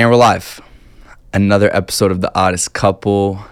And 0.00 0.08
we're 0.08 0.16
live. 0.16 0.62
Another 1.34 1.68
episode 1.76 2.10
of 2.10 2.22
The 2.22 2.34
Oddest 2.34 2.72
Couple 2.72 3.44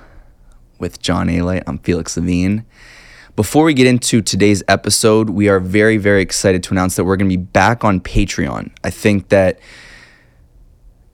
with 0.79 0.99
John 0.99 1.29
Alite. 1.29 1.63
I'm 1.67 1.77
Felix 1.77 2.17
Levine. 2.17 2.65
Before 3.37 3.65
we 3.65 3.75
get 3.75 3.87
into 3.87 4.23
today's 4.23 4.63
episode, 4.67 5.29
we 5.29 5.51
are 5.51 5.61
very, 5.61 5.99
very 5.99 6.23
excited 6.23 6.63
to 6.63 6.71
announce 6.73 6.97
that 6.97 7.05
we're 7.05 7.19
going 7.19 7.29
to 7.31 7.37
be 7.37 7.43
back 7.45 7.85
on 7.85 8.01
Patreon. 8.01 8.71
I 8.83 8.89
think 8.89 9.29
that 9.29 9.61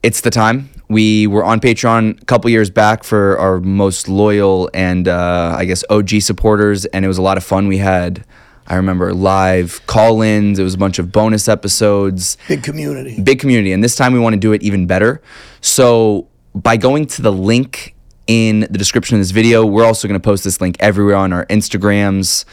it's 0.04 0.20
the 0.20 0.30
time. 0.30 0.71
We 0.88 1.26
were 1.26 1.42
on 1.42 1.58
Patreon 1.58 2.22
a 2.22 2.24
couple 2.26 2.48
years 2.48 2.71
back 2.71 3.03
for 3.03 3.37
our 3.37 3.58
most 3.58 4.08
loyal 4.08 4.71
and 4.72 5.08
uh, 5.08 5.56
I 5.58 5.64
guess 5.64 5.82
OG 5.90 6.10
supporters, 6.21 6.85
and 6.85 7.04
it 7.04 7.08
was 7.08 7.19
a 7.19 7.22
lot 7.22 7.38
of 7.38 7.42
fun. 7.42 7.66
We 7.66 7.78
had 7.78 8.24
I 8.67 8.76
remember 8.76 9.12
live 9.12 9.85
call 9.87 10.22
ins. 10.22 10.58
It 10.58 10.62
was 10.62 10.74
a 10.74 10.78
bunch 10.78 10.99
of 10.99 11.13
bonus 11.13 11.49
episodes. 11.49 12.37
Big 12.49 12.63
community. 12.63 13.21
Big 13.21 13.38
community. 13.38 13.72
And 13.72 13.83
this 13.85 13.96
time 13.96 14.13
we 14.13 14.19
want 14.19 14.35
to 14.35 14.40
do 14.40 14.53
it 14.53 14.63
even 14.63 14.87
better. 14.87 15.21
So 15.60 16.28
by 16.55 16.77
going 16.77 17.06
to 17.09 17.23
the 17.23 17.32
link 17.32 17.95
in 18.27 18.60
the 18.60 18.78
description 18.78 19.16
of 19.16 19.20
this 19.20 19.32
video, 19.32 19.66
we're 19.66 19.84
also 19.84 20.09
going 20.09 20.20
to 20.20 20.24
post 20.24 20.45
this 20.45 20.60
link 20.60 20.77
everywhere 20.80 21.16
on 21.16 21.32
our 21.32 21.45
Instagrams, 21.46 22.45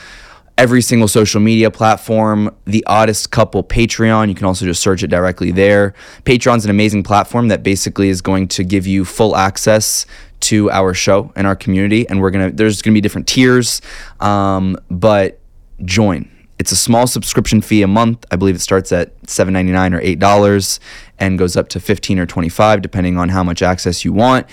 every 0.58 0.82
single 0.82 1.08
social 1.08 1.40
media 1.40 1.72
platform, 1.72 2.54
the 2.66 2.84
oddest 2.88 3.32
couple 3.32 3.64
Patreon. 3.64 4.28
You 4.28 4.36
can 4.36 4.46
also 4.46 4.66
just 4.66 4.82
search 4.82 5.04
it 5.04 5.08
directly 5.08 5.52
there. 5.52 5.94
Patreon's 6.24 6.66
an 6.66 6.72
amazing 6.72 7.04
platform 7.04 7.48
that 7.48 7.64
basically 7.64 8.10
is 8.10 8.22
going 8.22 8.48
to 8.50 8.64
give 8.64 8.86
you 8.86 9.06
full 9.06 9.36
access 9.36 10.06
to 10.42 10.72
our 10.72 10.94
show 10.94 11.32
and 11.36 11.48
our 11.48 11.56
community. 11.56 12.08
And 12.10 12.20
we're 12.20 12.32
gonna 12.32 12.52
there's 12.52 12.82
gonna 12.82 12.96
be 12.96 13.02
different 13.02 13.28
tiers. 13.28 13.82
Um, 14.20 14.78
but 14.90 15.41
join. 15.86 16.30
It's 16.60 16.72
a 16.72 16.76
small 16.76 17.08
subscription 17.08 17.62
fee 17.62 17.82
a 17.82 17.88
month. 17.88 18.26
I 18.30 18.36
believe 18.36 18.56
it 18.56 18.60
starts 18.60 18.92
at 18.92 19.20
$7.99 19.24 19.96
or 19.96 20.02
$8 20.02 20.80
and 21.18 21.40
goes 21.40 21.58
up 21.58 21.70
to 21.70 21.80
15 21.80 22.20
or 22.20 22.26
25 22.26 22.82
depending 22.82 23.18
on 23.18 23.30
how 23.30 23.44
much 23.44 23.62
access 23.62 24.06
you 24.06 24.14
want. 24.14 24.48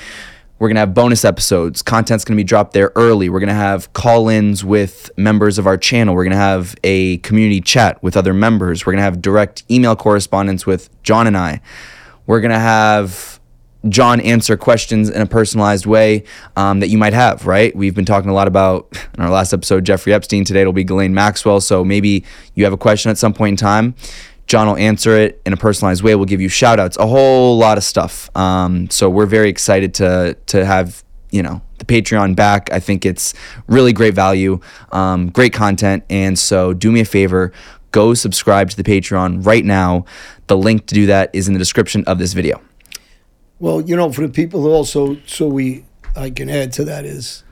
We're 0.59 0.69
going 0.69 0.77
to 0.77 0.81
have 0.81 0.95
bonus 0.95 1.25
episodes. 1.25 1.83
Content's 1.83 2.25
going 2.25 2.37
to 2.37 2.41
be 2.41 2.47
dropped 2.47 2.73
there 2.73 2.91
early. 2.97 3.29
We're 3.29 3.39
going 3.39 3.49
to 3.49 3.55
have 3.55 3.93
call 3.93 4.29
ins 4.29 4.65
with 4.65 5.11
members 5.17 5.59
of 5.59 5.69
our 5.69 5.77
channel. 5.77 6.15
We're 6.15 6.25
going 6.25 6.33
to 6.33 6.37
have 6.37 6.75
a 6.83 7.19
community 7.19 7.61
chat 7.61 8.03
with 8.03 8.17
other 8.17 8.35
members. 8.35 8.85
We're 8.85 8.93
going 8.93 9.01
to 9.01 9.05
have 9.05 9.23
direct 9.23 9.63
email 9.71 9.95
correspondence 9.95 10.67
with 10.67 10.91
John 11.05 11.29
and 11.29 11.37
I. 11.37 11.61
We're 12.27 12.41
going 12.41 12.51
to 12.51 12.59
have 12.59 13.38
John 13.89 14.21
answer 14.21 14.57
questions 14.57 15.09
in 15.09 15.23
a 15.23 15.27
personalized 15.27 15.87
way 15.87 16.25
um, 16.57 16.81
that 16.81 16.89
you 16.89 16.99
might 16.99 17.13
have, 17.13 17.47
right? 17.47 17.75
We've 17.77 17.95
been 17.95 18.05
talking 18.05 18.29
a 18.29 18.35
lot 18.35 18.49
about 18.49 18.89
in 19.17 19.23
our 19.23 19.31
last 19.31 19.53
episode, 19.53 19.85
Jeffrey 19.85 20.13
Epstein. 20.13 20.45
Today 20.45 20.63
it'll 20.63 20.73
be 20.73 20.85
Ghislaine 20.85 21.15
Maxwell. 21.15 21.61
So 21.61 21.85
maybe 21.85 22.25
you 22.55 22.65
have 22.65 22.73
a 22.73 22.79
question 22.79 23.11
at 23.11 23.19
some 23.19 23.33
point 23.33 23.53
in 23.53 23.57
time. 23.57 23.95
John 24.49 24.67
will 24.67 24.79
answer 24.79 25.17
it 25.17 25.41
in 25.45 25.53
a 25.53 25.57
personalized 25.57 26.03
way. 26.03 26.15
We'll 26.15 26.25
give 26.25 26.41
you 26.41 26.49
shout 26.49 26.81
outs, 26.81 26.97
a 26.97 27.07
whole 27.07 27.57
lot 27.59 27.77
of 27.79 27.85
stuff. 27.85 28.35
Um, 28.37 28.89
so 28.91 29.09
we're 29.09 29.27
very 29.27 29.51
excited 29.51 29.95
to 29.95 30.37
to 30.47 30.65
have 30.65 31.05
you 31.31 31.43
know 31.43 31.61
the 31.77 31.85
Patreon 31.85 32.35
back. 32.35 32.73
I 32.73 32.81
think 32.81 33.05
it's 33.05 33.35
really 33.69 33.93
great 33.93 34.15
value, 34.15 34.59
um, 34.91 35.29
great 35.29 35.53
content, 35.53 36.03
and 36.09 36.39
so 36.39 36.73
do 36.73 36.91
me 36.91 37.01
a 37.01 37.05
favor, 37.05 37.53
go 37.93 38.15
subscribe 38.15 38.71
to 38.71 38.77
the 38.77 38.83
Patreon 38.83 39.45
right 39.45 39.65
now. 39.65 40.07
The 40.47 40.57
link 40.57 40.87
to 40.87 40.95
do 40.95 41.07
that 41.07 41.31
is 41.35 41.47
in 41.47 41.53
the 41.53 41.59
description 41.59 42.03
of 42.07 42.19
this 42.19 42.33
video. 42.33 42.61
Well, 43.61 43.81
you 43.81 43.97
know, 43.97 44.13
for 44.13 44.21
the 44.21 44.33
people 44.33 44.63
who 44.63 44.71
also, 44.71 45.17
so 45.27 45.49
we, 45.49 45.85
I 46.15 46.31
can 46.31 46.49
add 46.49 46.73
to 46.75 46.85
that 46.85 47.05
is, 47.05 47.43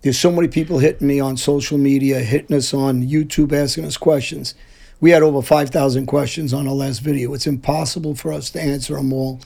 there's 0.00 0.18
so 0.18 0.30
many 0.30 0.48
people 0.48 0.78
hitting 0.78 1.06
me 1.06 1.20
on 1.20 1.36
social 1.36 1.76
media, 1.76 2.20
hitting 2.20 2.56
us 2.56 2.72
on 2.72 3.06
YouTube, 3.06 3.52
asking 3.52 3.84
us 3.84 3.98
questions. 3.98 4.54
We 5.00 5.10
had 5.10 5.22
over 5.22 5.42
5,000 5.42 6.06
questions 6.06 6.54
on 6.54 6.66
our 6.66 6.72
last 6.72 7.00
video. 7.00 7.34
It's 7.34 7.46
impossible 7.46 8.14
for 8.14 8.32
us 8.32 8.48
to 8.50 8.60
answer 8.60 8.94
them 8.94 9.12
all. 9.12 9.40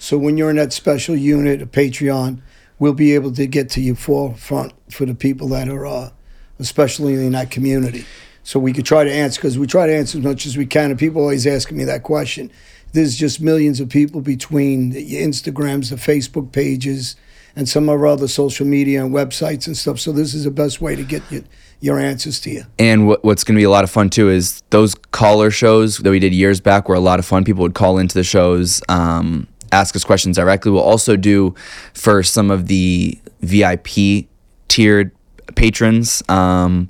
So 0.00 0.18
when 0.18 0.36
you're 0.36 0.50
in 0.50 0.56
that 0.56 0.72
special 0.72 1.14
unit, 1.14 1.62
a 1.62 1.66
Patreon, 1.66 2.40
we'll 2.80 2.92
be 2.92 3.14
able 3.14 3.30
to 3.32 3.46
get 3.46 3.70
to 3.70 3.80
you 3.80 3.94
forefront 3.94 4.72
for 4.90 5.06
the 5.06 5.14
people 5.14 5.46
that 5.48 5.68
are, 5.68 5.86
uh, 5.86 6.10
especially 6.58 7.14
in 7.14 7.32
that 7.32 7.52
community. 7.52 8.04
So 8.42 8.58
we 8.58 8.72
could 8.72 8.86
try 8.86 9.04
to 9.04 9.12
answer 9.12 9.40
because 9.40 9.56
we 9.56 9.68
try 9.68 9.86
to 9.86 9.94
answer 9.94 10.18
as 10.18 10.24
much 10.24 10.46
as 10.46 10.56
we 10.56 10.66
can. 10.66 10.90
And 10.90 10.98
people 10.98 11.20
always 11.20 11.46
asking 11.46 11.76
me 11.76 11.84
that 11.84 12.02
question 12.02 12.50
there's 12.92 13.16
just 13.16 13.40
millions 13.40 13.80
of 13.80 13.88
people 13.88 14.20
between 14.20 14.90
the 14.90 15.14
Instagrams, 15.14 15.90
the 15.90 15.96
Facebook 15.96 16.52
pages, 16.52 17.16
and 17.56 17.68
some 17.68 17.88
of 17.88 18.00
our 18.00 18.06
other 18.06 18.28
social 18.28 18.66
media 18.66 19.04
and 19.04 19.14
websites 19.14 19.66
and 19.66 19.76
stuff. 19.76 19.98
So 19.98 20.12
this 20.12 20.34
is 20.34 20.44
the 20.44 20.50
best 20.50 20.80
way 20.80 20.96
to 20.96 21.02
get 21.02 21.22
your, 21.30 21.42
your 21.80 21.98
answers 21.98 22.40
to 22.40 22.50
you. 22.50 22.64
And 22.78 23.06
what, 23.06 23.24
what's 23.24 23.44
going 23.44 23.56
to 23.56 23.60
be 23.60 23.64
a 23.64 23.70
lot 23.70 23.84
of 23.84 23.90
fun 23.90 24.10
too 24.10 24.28
is 24.28 24.62
those 24.70 24.94
caller 24.94 25.50
shows 25.50 25.98
that 25.98 26.10
we 26.10 26.18
did 26.18 26.32
years 26.32 26.60
back 26.60 26.88
were 26.88 26.94
a 26.94 27.00
lot 27.00 27.18
of 27.18 27.26
fun. 27.26 27.44
People 27.44 27.62
would 27.62 27.74
call 27.74 27.98
into 27.98 28.14
the 28.14 28.24
shows, 28.24 28.82
um, 28.88 29.46
ask 29.72 29.94
us 29.96 30.04
questions 30.04 30.36
directly. 30.36 30.70
We'll 30.70 30.82
also 30.82 31.16
do 31.16 31.54
for 31.94 32.22
some 32.22 32.50
of 32.50 32.66
the 32.66 33.18
VIP 33.40 34.26
tiered 34.68 35.10
patrons. 35.54 36.22
Um, 36.28 36.88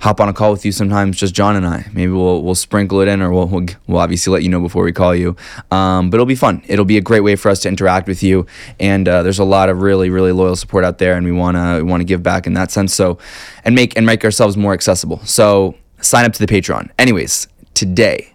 hop 0.00 0.20
on 0.20 0.28
a 0.28 0.32
call 0.32 0.52
with 0.52 0.64
you 0.64 0.72
sometimes, 0.72 1.16
just 1.16 1.34
John 1.34 1.56
and 1.56 1.66
I. 1.66 1.86
Maybe 1.92 2.12
we'll 2.12 2.42
we'll 2.42 2.54
sprinkle 2.54 3.00
it 3.00 3.08
in, 3.08 3.20
or 3.20 3.32
we'll 3.32 3.46
we'll, 3.46 3.66
we'll 3.86 3.98
obviously 3.98 4.32
let 4.32 4.42
you 4.42 4.48
know 4.48 4.60
before 4.60 4.84
we 4.84 4.92
call 4.92 5.14
you. 5.14 5.36
Um, 5.70 6.10
but 6.10 6.16
it'll 6.16 6.26
be 6.26 6.34
fun. 6.34 6.62
It'll 6.66 6.84
be 6.84 6.96
a 6.98 7.00
great 7.00 7.20
way 7.20 7.36
for 7.36 7.50
us 7.50 7.60
to 7.60 7.68
interact 7.68 8.08
with 8.08 8.22
you. 8.22 8.46
And 8.78 9.08
uh, 9.08 9.22
there's 9.22 9.38
a 9.38 9.44
lot 9.44 9.68
of 9.68 9.82
really 9.82 10.10
really 10.10 10.32
loyal 10.32 10.56
support 10.56 10.84
out 10.84 10.98
there, 10.98 11.14
and 11.14 11.24
we 11.24 11.32
wanna 11.32 11.76
we 11.76 11.82
wanna 11.82 12.04
give 12.04 12.22
back 12.22 12.46
in 12.46 12.54
that 12.54 12.70
sense. 12.70 12.94
So, 12.94 13.18
and 13.64 13.74
make 13.74 13.96
and 13.96 14.06
make 14.06 14.24
ourselves 14.24 14.56
more 14.56 14.72
accessible. 14.72 15.20
So 15.24 15.76
sign 16.00 16.24
up 16.24 16.32
to 16.34 16.44
the 16.44 16.52
Patreon. 16.52 16.90
Anyways, 16.98 17.48
today. 17.74 18.34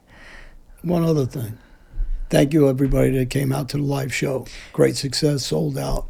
One 0.81 1.03
other 1.03 1.25
thing. 1.25 1.57
Thank 2.29 2.51
you 2.51 2.67
everybody 2.67 3.11
that 3.11 3.29
came 3.29 3.53
out 3.53 3.69
to 3.69 3.77
the 3.77 3.83
live 3.83 4.13
show. 4.13 4.47
Great 4.73 4.95
success, 4.95 5.45
sold 5.45 5.77
out. 5.77 6.07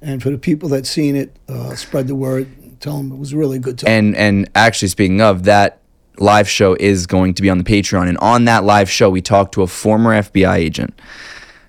And 0.00 0.22
for 0.22 0.30
the 0.30 0.38
people 0.38 0.68
that 0.68 0.86
seen 0.86 1.16
it, 1.16 1.36
uh, 1.48 1.74
spread 1.74 2.06
the 2.06 2.14
word 2.14 2.46
tell 2.84 2.98
them 2.98 3.10
it 3.10 3.18
was 3.18 3.34
really 3.34 3.58
good 3.58 3.78
time. 3.78 3.90
And 3.90 4.16
and 4.16 4.50
actually 4.54 4.88
speaking 4.88 5.20
of 5.20 5.44
that 5.44 5.80
live 6.18 6.48
show 6.48 6.76
is 6.78 7.06
going 7.06 7.34
to 7.34 7.42
be 7.42 7.50
on 7.50 7.58
the 7.58 7.64
Patreon 7.64 8.08
and 8.08 8.18
on 8.18 8.44
that 8.44 8.62
live 8.62 8.88
show 8.90 9.10
we 9.10 9.20
talked 9.20 9.54
to 9.54 9.62
a 9.62 9.66
former 9.66 10.10
FBI 10.10 10.54
agent. 10.54 11.00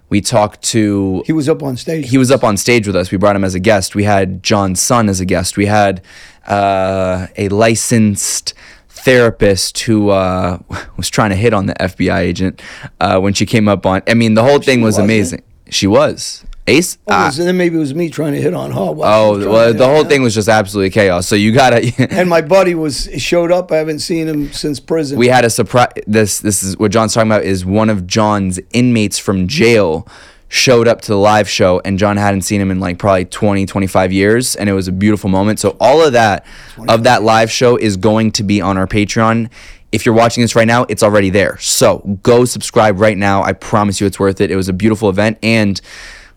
We 0.09 0.21
talked 0.21 0.61
to 0.63 1.23
He 1.25 1.33
was 1.33 1.49
up 1.49 1.63
on 1.63 1.77
stage. 1.77 2.09
He 2.09 2.17
was 2.17 2.29
up 2.29 2.43
on 2.43 2.57
stage 2.57 2.85
with 2.85 2.95
us. 2.95 3.11
We 3.11 3.17
brought 3.17 3.35
him 3.35 3.43
as 3.43 3.55
a 3.55 3.59
guest. 3.59 3.95
We 3.95 4.03
had 4.03 4.43
John's 4.43 4.79
son 4.79 5.09
as 5.09 5.19
a 5.19 5.25
guest. 5.25 5.57
We 5.57 5.65
had 5.65 6.01
uh, 6.45 7.27
a 7.37 7.49
licensed 7.49 8.53
therapist 8.89 9.79
who 9.79 10.09
uh, 10.09 10.59
was 10.97 11.09
trying 11.09 11.31
to 11.31 11.35
hit 11.35 11.53
on 11.53 11.65
the 11.65 11.73
FBI 11.75 12.19
agent 12.19 12.61
uh, 12.99 13.19
when 13.19 13.33
she 13.33 13.45
came 13.45 13.67
up 13.67 13.85
on. 13.85 14.03
I 14.07 14.13
mean, 14.13 14.35
the 14.35 14.43
whole 14.43 14.59
thing 14.59 14.81
was 14.81 14.97
amazing. 14.97 15.43
She 15.69 15.87
was. 15.87 16.45
Ace. 16.67 16.97
Oh, 17.07 17.13
ah. 17.13 17.31
then 17.35 17.57
maybe 17.57 17.75
it 17.75 17.79
was 17.79 17.93
me 17.93 18.09
trying 18.09 18.33
to 18.33 18.41
hit 18.41 18.53
on 18.53 18.71
her. 18.71 18.79
oh, 18.79 18.91
well, 18.91 19.73
the 19.73 19.85
whole 19.85 20.03
thing 20.03 20.23
was 20.23 20.33
just 20.33 20.49
absolutely 20.49 20.89
chaos. 20.89 21.27
So 21.27 21.35
you 21.35 21.51
gotta. 21.51 21.91
and 22.09 22.29
my 22.29 22.41
buddy 22.41 22.73
was 22.73 23.09
showed 23.17 23.51
up. 23.51 23.71
I 23.71 23.77
haven't 23.77 23.99
seen 23.99 24.27
him 24.27 24.51
since 24.51 24.79
prison. 24.79 25.19
We 25.19 25.27
had 25.27 25.45
a 25.45 25.49
surprise. 25.49 25.91
This 26.07 26.39
this 26.39 26.63
is 26.63 26.77
what 26.77 26.91
John's 26.91 27.13
talking 27.13 27.31
about. 27.31 27.43
Is 27.43 27.65
one 27.65 27.89
of 27.89 28.07
John's 28.07 28.59
inmates 28.71 29.19
from 29.19 29.47
jail 29.47 30.07
showed 30.47 30.87
up 30.87 31.01
to 31.01 31.07
the 31.11 31.17
live 31.17 31.49
show 31.49 31.81
and 31.83 31.97
John 31.97 32.17
hadn't 32.17 32.41
seen 32.41 32.61
him 32.61 32.71
in 32.71 32.79
like 32.79 32.99
probably 32.99 33.25
20 33.25 33.65
25 33.65 34.13
years 34.13 34.55
and 34.55 34.69
it 34.69 34.73
was 34.73 34.87
a 34.87 34.91
beautiful 34.91 35.29
moment. 35.29 35.59
So 35.59 35.75
all 35.79 36.05
of 36.05 36.13
that 36.13 36.45
of 36.87 37.03
that 37.03 37.23
live 37.23 37.51
show 37.51 37.77
is 37.77 37.97
going 37.97 38.31
to 38.33 38.43
be 38.43 38.61
on 38.61 38.77
our 38.77 38.87
Patreon. 38.87 39.49
If 39.91 40.05
you're 40.05 40.15
watching 40.15 40.41
this 40.41 40.55
right 40.55 40.67
now, 40.67 40.85
it's 40.89 41.03
already 41.03 41.29
there. 41.29 41.57
So 41.59 42.19
go 42.21 42.45
subscribe 42.45 42.99
right 42.99 43.17
now. 43.17 43.43
I 43.43 43.53
promise 43.53 44.01
you 44.01 44.07
it's 44.07 44.19
worth 44.19 44.41
it. 44.41 44.51
It 44.51 44.55
was 44.55 44.69
a 44.69 44.73
beautiful 44.73 45.09
event 45.09 45.37
and 45.41 45.79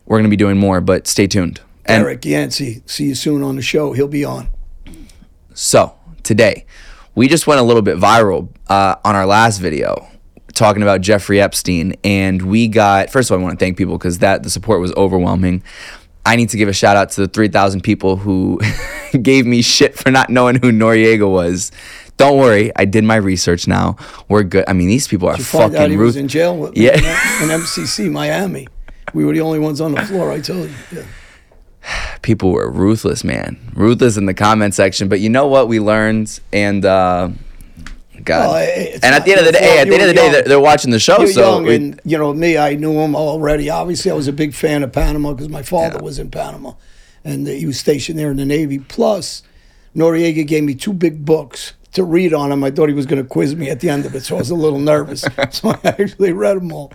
we're 0.09 0.17
going 0.17 0.25
to 0.25 0.31
be 0.31 0.37
doing 0.37 0.57
more, 0.57 0.81
but 0.81 1.07
stay 1.07 1.27
tuned. 1.27 1.61
And 1.85 2.03
Eric 2.03 2.25
Yancey, 2.25 2.83
see 2.87 3.05
you 3.05 3.15
soon 3.15 3.43
on 3.43 3.57
the 3.57 3.63
show. 3.63 3.93
He'll 3.93 4.09
be 4.09 4.25
on. 4.25 4.49
So 5.53 5.95
today, 6.23 6.65
we 7.15 7.29
just 7.29 7.47
went 7.47 7.61
a 7.61 7.65
little 7.65 7.83
bit 7.83 7.99
viral 7.99 8.49
uh, 8.69 8.97
on 9.05 9.15
our 9.15 9.27
last 9.27 9.59
video 9.59 10.09
talking 10.55 10.83
about 10.83 11.03
Jeffrey 11.03 11.41
Epstein, 11.41 11.95
and 12.03 12.43
we 12.43 12.69
got. 12.69 13.11
First 13.11 13.31
of 13.31 13.35
all, 13.35 13.41
I 13.41 13.43
want 13.45 13.59
to 13.59 13.65
thank 13.65 13.77
people 13.77 13.99
because 13.99 14.19
that 14.19 14.43
the 14.43 14.51
support 14.51 14.81
was 14.81 14.93
overwhelming. 14.95 15.62
I 16.25 16.37
need 16.37 16.49
to 16.50 16.56
give 16.56 16.69
a 16.69 16.73
shout 16.73 16.97
out 16.97 17.11
to 17.11 17.23
the 17.23 17.29
3,000 17.29 17.82
people 17.82 18.17
who 18.17 18.61
gave 19.23 19.47
me 19.47 19.62
shit 19.62 19.97
for 19.97 20.11
not 20.11 20.31
knowing 20.31 20.56
who 20.56 20.73
Noriega 20.73 21.31
was. 21.31 21.71
Don't 22.17 22.38
worry, 22.38 22.73
I 22.77 22.85
did 22.85 23.05
my 23.05 23.17
research 23.17 23.69
now. 23.69 23.97
We're 24.29 24.43
good. 24.43 24.65
I 24.67 24.73
mean, 24.73 24.88
these 24.88 25.06
people 25.06 25.29
are 25.29 25.37
fucking 25.37 25.73
find 25.73 25.77
out 25.77 25.91
he 25.91 25.97
was 25.97 26.17
in 26.17 26.29
jail 26.29 26.56
with 26.56 26.77
yeah. 26.77 26.94
in 27.43 27.49
MCC 27.49 28.11
Miami. 28.11 28.69
We 29.14 29.25
were 29.25 29.32
the 29.32 29.40
only 29.40 29.58
ones 29.58 29.81
on 29.81 29.93
the 29.93 30.02
floor. 30.02 30.31
I 30.32 30.40
tell 30.40 30.66
you. 30.66 30.75
Yeah. 30.93 31.05
People 32.22 32.52
were 32.52 32.70
ruthless, 32.70 33.25
man. 33.25 33.58
Ruthless 33.75 34.16
in 34.16 34.26
the 34.26 34.34
comment 34.34 34.75
section. 34.75 35.08
But 35.08 35.20
you 35.20 35.28
know 35.28 35.46
what 35.46 35.69
we 35.69 35.81
learned, 35.81 36.40
and 36.52 36.84
uh, 36.84 37.31
God. 38.25 38.49
Well, 38.49 38.56
and 38.56 39.14
at 39.14 39.25
the 39.25 39.32
end 39.32 39.40
of 39.40 39.46
the 39.46 39.52
day, 39.52 39.78
at 39.78 39.88
the 39.88 39.94
end 39.94 40.02
of 40.02 40.08
the 40.08 40.14
day, 40.14 40.31
they're, 40.31 40.43
they're 40.43 40.60
watching 40.60 40.90
the 40.90 40.99
show. 40.99 41.19
You're 41.19 41.28
so 41.28 41.55
young, 41.55 41.64
we, 41.64 41.76
and 41.76 42.00
you 42.05 42.19
know 42.19 42.32
me, 42.34 42.58
I 42.58 42.75
knew 42.75 42.93
him 43.00 43.14
already. 43.14 43.70
Obviously, 43.70 44.10
I 44.10 44.14
was 44.14 44.28
a 44.28 44.32
big 44.32 44.55
fan 44.55 44.82
of 44.82 44.93
Panama 44.93 45.32
because 45.32 45.49
my 45.49 45.62
father 45.62 45.96
yeah. 45.96 46.05
was 46.05 46.19
in 46.19 46.31
Panama, 46.31 46.72
and 47.25 47.46
he 47.46 47.66
was 47.66 47.78
stationed 47.78 48.19
there 48.19 48.31
in 48.31 48.37
the 48.37 48.44
Navy. 48.44 48.78
Plus, 48.78 49.43
Noriega 49.94 50.46
gave 50.46 50.64
me 50.64 50.75
two 50.75 50.93
big 50.93 51.25
books 51.25 51.75
to 51.93 52.05
read 52.05 52.34
on 52.34 52.52
him. 52.52 52.64
I 52.64 52.70
thought 52.70 52.88
he 52.88 52.94
was 52.94 53.06
going 53.06 53.22
to 53.22 53.28
quiz 53.28 53.55
me 53.55 53.70
at 53.70 53.81
the 53.81 53.88
end 53.88 54.06
of 54.06 54.14
it, 54.14 54.22
so 54.25 54.37
I 54.37 54.38
was 54.40 54.50
a 54.50 54.55
little 54.55 54.78
nervous. 54.78 55.20
so 55.50 55.70
I 55.70 55.78
actually 55.84 56.32
read 56.32 56.56
them 56.56 56.72
all. 56.72 56.93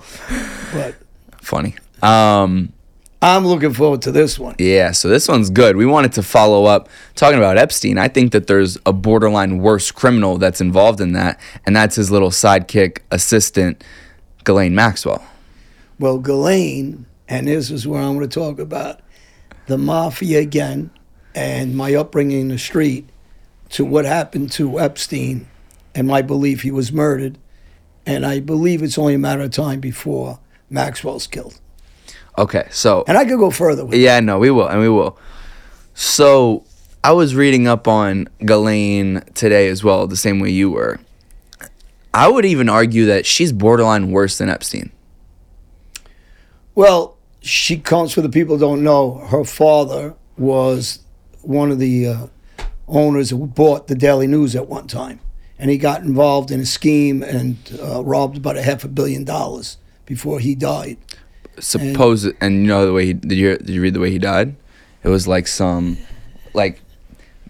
But 0.73 0.95
funny. 1.41 1.75
Um, 2.03 2.73
I'm 3.21 3.47
looking 3.47 3.73
forward 3.73 4.01
to 4.01 4.11
this 4.11 4.37
one. 4.37 4.55
Yeah, 4.59 4.91
so 4.91 5.07
this 5.07 5.29
one's 5.29 5.49
good. 5.49 5.77
We 5.77 5.85
wanted 5.85 6.11
to 6.13 6.23
follow 6.23 6.65
up 6.65 6.89
talking 7.15 7.37
about 7.37 7.57
Epstein. 7.57 7.97
I 7.97 8.09
think 8.09 8.33
that 8.33 8.47
there's 8.47 8.77
a 8.85 8.91
borderline 8.91 9.59
worse 9.59 9.91
criminal 9.91 10.37
that's 10.37 10.59
involved 10.59 10.99
in 10.99 11.13
that, 11.13 11.39
and 11.65 11.73
that's 11.73 11.95
his 11.95 12.11
little 12.11 12.31
sidekick 12.31 12.99
assistant, 13.11 13.81
Ghislaine 14.43 14.75
Maxwell. 14.75 15.23
Well, 15.99 16.19
Ghislaine, 16.19 17.05
and 17.29 17.47
this 17.47 17.71
is 17.71 17.87
where 17.87 18.01
I'm 18.01 18.15
going 18.15 18.27
to 18.27 18.39
talk 18.39 18.59
about 18.59 18.99
the 19.67 19.77
mafia 19.77 20.41
again 20.41 20.91
and 21.33 21.77
my 21.77 21.95
upbringing 21.95 22.41
in 22.41 22.47
the 22.49 22.59
street 22.59 23.07
to 23.69 23.85
what 23.85 24.03
happened 24.03 24.51
to 24.51 24.81
Epstein 24.81 25.47
and 25.95 26.07
my 26.07 26.21
belief 26.21 26.63
he 26.63 26.71
was 26.71 26.91
murdered. 26.91 27.37
And 28.05 28.25
I 28.25 28.41
believe 28.41 28.83
it's 28.83 28.97
only 28.97 29.13
a 29.13 29.19
matter 29.19 29.43
of 29.43 29.51
time 29.51 29.79
before 29.79 30.39
Maxwell's 30.69 31.25
killed. 31.25 31.61
Okay, 32.37 32.67
so 32.71 33.03
And 33.07 33.17
I 33.17 33.25
could 33.25 33.37
go 33.37 33.51
further 33.51 33.85
with 33.85 33.99
Yeah, 33.99 34.19
no, 34.19 34.39
we 34.39 34.49
will, 34.49 34.67
and 34.67 34.79
we 34.79 34.89
will. 34.89 35.17
So 35.93 36.63
I 37.03 37.11
was 37.11 37.35
reading 37.35 37.67
up 37.67 37.87
on 37.87 38.27
Ghislaine 38.39 39.21
today 39.33 39.67
as 39.67 39.83
well, 39.83 40.07
the 40.07 40.17
same 40.17 40.39
way 40.39 40.49
you 40.49 40.71
were. 40.71 40.99
I 42.13 42.27
would 42.27 42.45
even 42.45 42.69
argue 42.69 43.05
that 43.07 43.25
she's 43.25 43.51
borderline 43.51 44.11
worse 44.11 44.37
than 44.37 44.49
Epstein. 44.49 44.91
Well, 46.75 47.17
she 47.41 47.77
comes 47.77 48.13
for 48.13 48.21
the 48.21 48.29
people 48.29 48.55
who 48.55 48.61
don't 48.61 48.83
know. 48.83 49.15
Her 49.15 49.43
father 49.43 50.15
was 50.37 50.99
one 51.41 51.71
of 51.71 51.79
the 51.79 52.07
uh, 52.07 52.27
owners 52.87 53.29
who 53.29 53.45
bought 53.45 53.87
the 53.87 53.95
Daily 53.95 54.27
News 54.27 54.55
at 54.55 54.67
one 54.67 54.87
time, 54.87 55.19
and 55.59 55.69
he 55.69 55.77
got 55.77 56.01
involved 56.01 56.51
in 56.51 56.59
a 56.59 56.65
scheme 56.65 57.21
and 57.21 57.57
uh, 57.81 58.03
robbed 58.03 58.37
about 58.37 58.57
a 58.57 58.61
half 58.61 58.83
a 58.83 58.87
billion 58.87 59.23
dollars 59.23 59.77
before 60.05 60.39
he 60.39 60.55
died. 60.55 60.97
Suppose 61.59 62.25
and 62.41 62.61
you 62.61 62.67
know 62.67 62.85
the 62.85 62.93
way 62.93 63.05
he 63.07 63.13
did 63.13 63.37
you 63.37 63.57
did 63.57 63.69
you 63.69 63.81
read 63.81 63.93
the 63.93 63.99
way 63.99 64.11
he 64.11 64.19
died? 64.19 64.55
It 65.03 65.09
was 65.09 65.27
like 65.27 65.47
some 65.47 65.97
like 66.53 66.81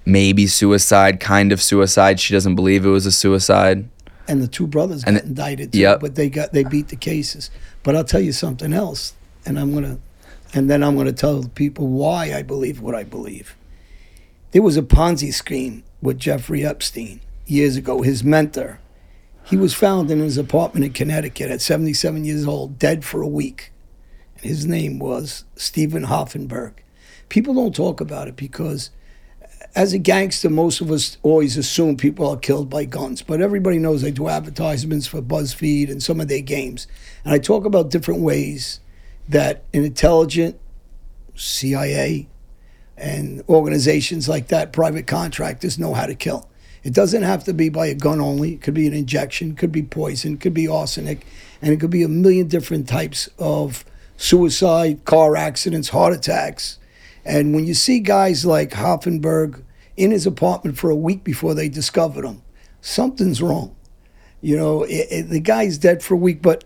maybe 0.05 0.47
suicide, 0.47 1.19
kind 1.19 1.51
of 1.51 1.61
suicide. 1.61 2.19
She 2.19 2.33
doesn't 2.33 2.55
believe 2.55 2.85
it 2.85 2.89
was 2.89 3.05
a 3.05 3.11
suicide. 3.11 3.87
And 4.27 4.41
the 4.41 4.47
two 4.47 4.67
brothers 4.67 5.03
And 5.03 5.15
got 5.17 5.23
the- 5.23 5.29
indicted, 5.29 5.73
too, 5.73 5.79
Yep. 5.79 5.99
but 5.99 6.15
they 6.15 6.29
got 6.29 6.53
they 6.53 6.63
beat 6.63 6.87
the 6.89 6.95
cases. 6.95 7.49
But 7.83 7.95
I'll 7.95 8.03
tell 8.05 8.21
you 8.21 8.31
something 8.31 8.71
else, 8.73 9.13
and 9.45 9.59
I'm 9.59 9.73
gonna, 9.73 9.97
and 10.53 10.69
then 10.69 10.81
I'm 10.83 10.95
gonna 10.95 11.11
tell 11.11 11.43
people 11.55 11.87
why 11.87 12.33
I 12.33 12.41
believe 12.41 12.79
what 12.81 12.95
I 12.95 13.03
believe. 13.03 13.55
There 14.51 14.61
was 14.61 14.77
a 14.77 14.81
Ponzi 14.81 15.33
scheme 15.33 15.83
with 16.01 16.19
Jeffrey 16.19 16.65
Epstein 16.65 17.19
years 17.45 17.75
ago. 17.75 18.01
His 18.01 18.23
mentor, 18.23 18.79
he 19.43 19.57
was 19.57 19.73
found 19.73 20.09
in 20.09 20.19
his 20.19 20.37
apartment 20.37 20.85
in 20.85 20.93
Connecticut 20.93 21.51
at 21.51 21.59
77 21.61 22.23
years 22.23 22.45
old, 22.47 22.79
dead 22.79 23.03
for 23.03 23.21
a 23.21 23.27
week. 23.27 23.71
His 24.43 24.65
name 24.65 24.99
was 24.99 25.45
Steven 25.55 26.03
Hoffenberg. 26.03 26.73
People 27.29 27.53
don't 27.53 27.73
talk 27.73 28.01
about 28.01 28.27
it 28.27 28.35
because 28.35 28.89
as 29.73 29.93
a 29.93 29.97
gangster, 29.97 30.49
most 30.49 30.81
of 30.81 30.91
us 30.91 31.17
always 31.23 31.55
assume 31.55 31.95
people 31.95 32.27
are 32.27 32.35
killed 32.35 32.69
by 32.69 32.83
guns, 32.83 33.21
but 33.21 33.39
everybody 33.39 33.79
knows 33.79 34.01
they 34.01 34.11
do 34.11 34.27
advertisements 34.27 35.07
for 35.07 35.21
BuzzFeed 35.21 35.89
and 35.89 36.03
some 36.03 36.19
of 36.19 36.27
their 36.27 36.41
games. 36.41 36.87
And 37.23 37.33
I 37.33 37.39
talk 37.39 37.63
about 37.63 37.89
different 37.89 38.19
ways 38.19 38.81
that 39.29 39.63
an 39.73 39.85
intelligent 39.85 40.59
CIA 41.35 42.27
and 42.97 43.43
organizations 43.47 44.27
like 44.27 44.49
that, 44.49 44.73
private 44.73 45.07
contractors, 45.07 45.79
know 45.79 45.93
how 45.93 46.05
to 46.05 46.15
kill. 46.15 46.49
It 46.83 46.93
doesn't 46.93 47.23
have 47.23 47.45
to 47.45 47.53
be 47.53 47.69
by 47.69 47.87
a 47.87 47.95
gun 47.95 48.19
only. 48.19 48.55
It 48.55 48.61
could 48.61 48.73
be 48.73 48.87
an 48.87 48.93
injection, 48.93 49.55
could 49.55 49.71
be 49.71 49.83
poison, 49.83 50.37
could 50.37 50.53
be 50.53 50.67
arsenic, 50.67 51.25
and 51.61 51.71
it 51.73 51.79
could 51.79 51.89
be 51.89 52.03
a 52.03 52.09
million 52.09 52.47
different 52.47 52.89
types 52.89 53.29
of 53.39 53.85
suicide, 54.23 55.03
car 55.05 55.35
accidents, 55.35 55.89
heart 55.89 56.13
attacks. 56.13 56.79
And 57.25 57.53
when 57.53 57.65
you 57.65 57.73
see 57.73 57.99
guys 57.99 58.45
like 58.45 58.71
Hoffenberg 58.71 59.61
in 59.97 60.11
his 60.11 60.25
apartment 60.25 60.77
for 60.77 60.89
a 60.89 60.95
week 60.95 61.23
before 61.23 61.53
they 61.53 61.69
discovered 61.69 62.25
him, 62.25 62.41
something's 62.81 63.41
wrong. 63.41 63.75
You 64.41 64.57
know, 64.57 64.83
it, 64.83 65.07
it, 65.11 65.29
the 65.29 65.39
guy's 65.39 65.77
dead 65.77 66.01
for 66.03 66.13
a 66.15 66.17
week, 66.17 66.41
but 66.41 66.63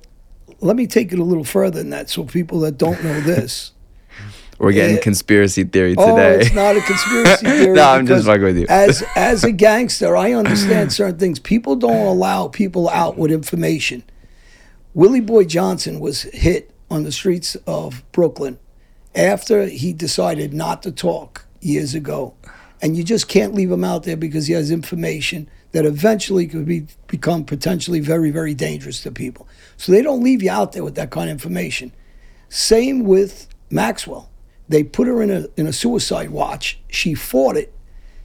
let 0.62 0.76
me 0.76 0.88
take 0.88 1.12
it 1.12 1.20
a 1.20 1.24
little 1.24 1.44
further 1.44 1.80
than 1.80 1.90
that 1.92 2.10
so 2.10 2.24
people 2.24 2.60
that 2.62 2.78
don't 2.78 3.04
know 3.04 3.20
this. 3.22 3.72
We're 4.60 4.72
getting 4.72 4.96
Yeah. 4.96 5.02
conspiracy 5.04 5.64
theory 5.64 5.94
Oh, 5.98 6.16
today. 6.16 6.42
it's 6.46 6.54
not 6.56 6.76
a 6.78 6.82
conspiracy 6.82 7.46
theory. 7.46 7.76
No, 7.76 7.90
I'm 7.90 8.08
just 8.08 8.26
fucking 8.26 8.44
with 8.44 8.58
you. 8.58 8.66
as 8.70 9.04
as 9.16 9.44
a 9.44 9.52
gangster, 9.68 10.16
I 10.18 10.34
understand 10.34 10.92
certain 10.92 11.20
things. 11.20 11.38
People 11.40 11.76
don't 11.76 12.08
allow 12.08 12.48
people 12.48 12.90
out 12.90 13.18
with 13.18 13.32
information. 13.32 14.04
Willie 14.96 15.22
Boy 15.22 15.44
Johnson 15.44 16.00
was 16.00 16.24
hit 16.24 16.72
on 16.90 17.04
the 17.04 17.12
streets 17.12 17.56
of 17.68 18.04
Brooklyn 18.12 18.60
after 19.16 19.66
he 19.66 19.94
decided 19.94 20.54
not 20.54 20.84
to 20.84 20.92
talk 20.92 21.46
years 21.60 21.94
ago. 21.94 22.34
And 22.82 22.96
you 22.96 23.04
just 23.04 23.28
can't 23.28 23.56
leave 23.56 23.72
him 23.72 23.84
out 23.84 24.04
there 24.04 24.18
because 24.18 24.48
he 24.48 24.54
has 24.54 24.70
information 24.70 25.50
that 25.72 25.86
eventually 25.86 26.48
could 26.48 26.66
be 26.66 26.88
become 27.08 27.44
potentially 27.44 28.00
very, 28.00 28.30
very 28.30 28.54
dangerous 28.54 29.02
to 29.02 29.12
people. 29.12 29.48
So 29.78 29.92
they 29.92 30.02
don't 30.02 30.24
leave 30.24 30.44
you 30.44 30.52
out 30.52 30.74
there 30.74 30.84
with 30.84 30.96
that 30.96 31.10
kind 31.10 31.30
of 31.30 31.34
information. 31.34 31.92
Same 32.50 33.04
with 33.04 33.48
Maxwell. 33.70 34.30
They 34.70 34.84
put 34.84 35.08
her 35.08 35.22
in 35.22 35.32
a 35.32 35.48
in 35.58 35.66
a 35.66 35.74
suicide 35.74 36.30
watch. 36.30 36.80
She 36.88 37.16
fought 37.16 37.58
it. 37.58 37.74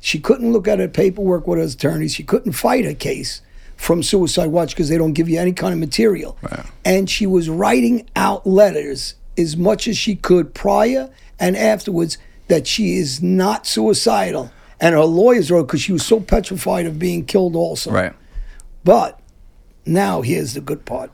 She 0.01 0.19
couldn't 0.19 0.53
look 0.53 0.69
at 0.69 0.81
her 0.81 0.89
paperwork 0.89 1.47
with 1.47 1.59
her 1.59 1.65
attorneys. 1.65 2.15
She 2.15 2.25
couldn't 2.25 2.53
fight 2.53 2.85
a 2.85 2.95
case 2.95 3.41
from 3.83 4.01
suicide 4.01 4.47
watch 4.47 4.71
because 4.71 4.89
they 4.89 4.97
don't 4.97 5.13
give 5.13 5.29
you 5.29 5.41
any 5.41 5.53
kind 5.53 5.73
of 5.73 5.81
material. 5.81 6.39
And 6.85 7.11
she 7.11 7.27
was 7.27 7.49
writing 7.49 8.09
out 8.15 8.47
letters 8.47 9.17
as 9.37 9.57
much 9.57 9.89
as 9.89 9.99
she 9.99 10.15
could 10.15 10.55
prior 10.55 11.11
and 11.41 11.57
afterwards 11.57 12.17
that 12.47 12.69
she 12.69 12.95
is 12.95 13.21
not 13.21 13.67
suicidal. 13.67 14.53
And 14.81 14.95
her 14.95 15.05
lawyers 15.05 15.51
wrote 15.51 15.67
because 15.67 15.81
she 15.81 15.93
was 15.93 16.07
so 16.07 16.21
petrified 16.21 16.87
of 16.87 17.01
being 17.01 17.25
killed 17.25 17.57
also. 17.57 17.91
right. 17.91 18.15
But 18.85 19.19
now 19.85 20.23
here's 20.23 20.55
the 20.55 20.61
good 20.61 20.85
part. 20.85 21.11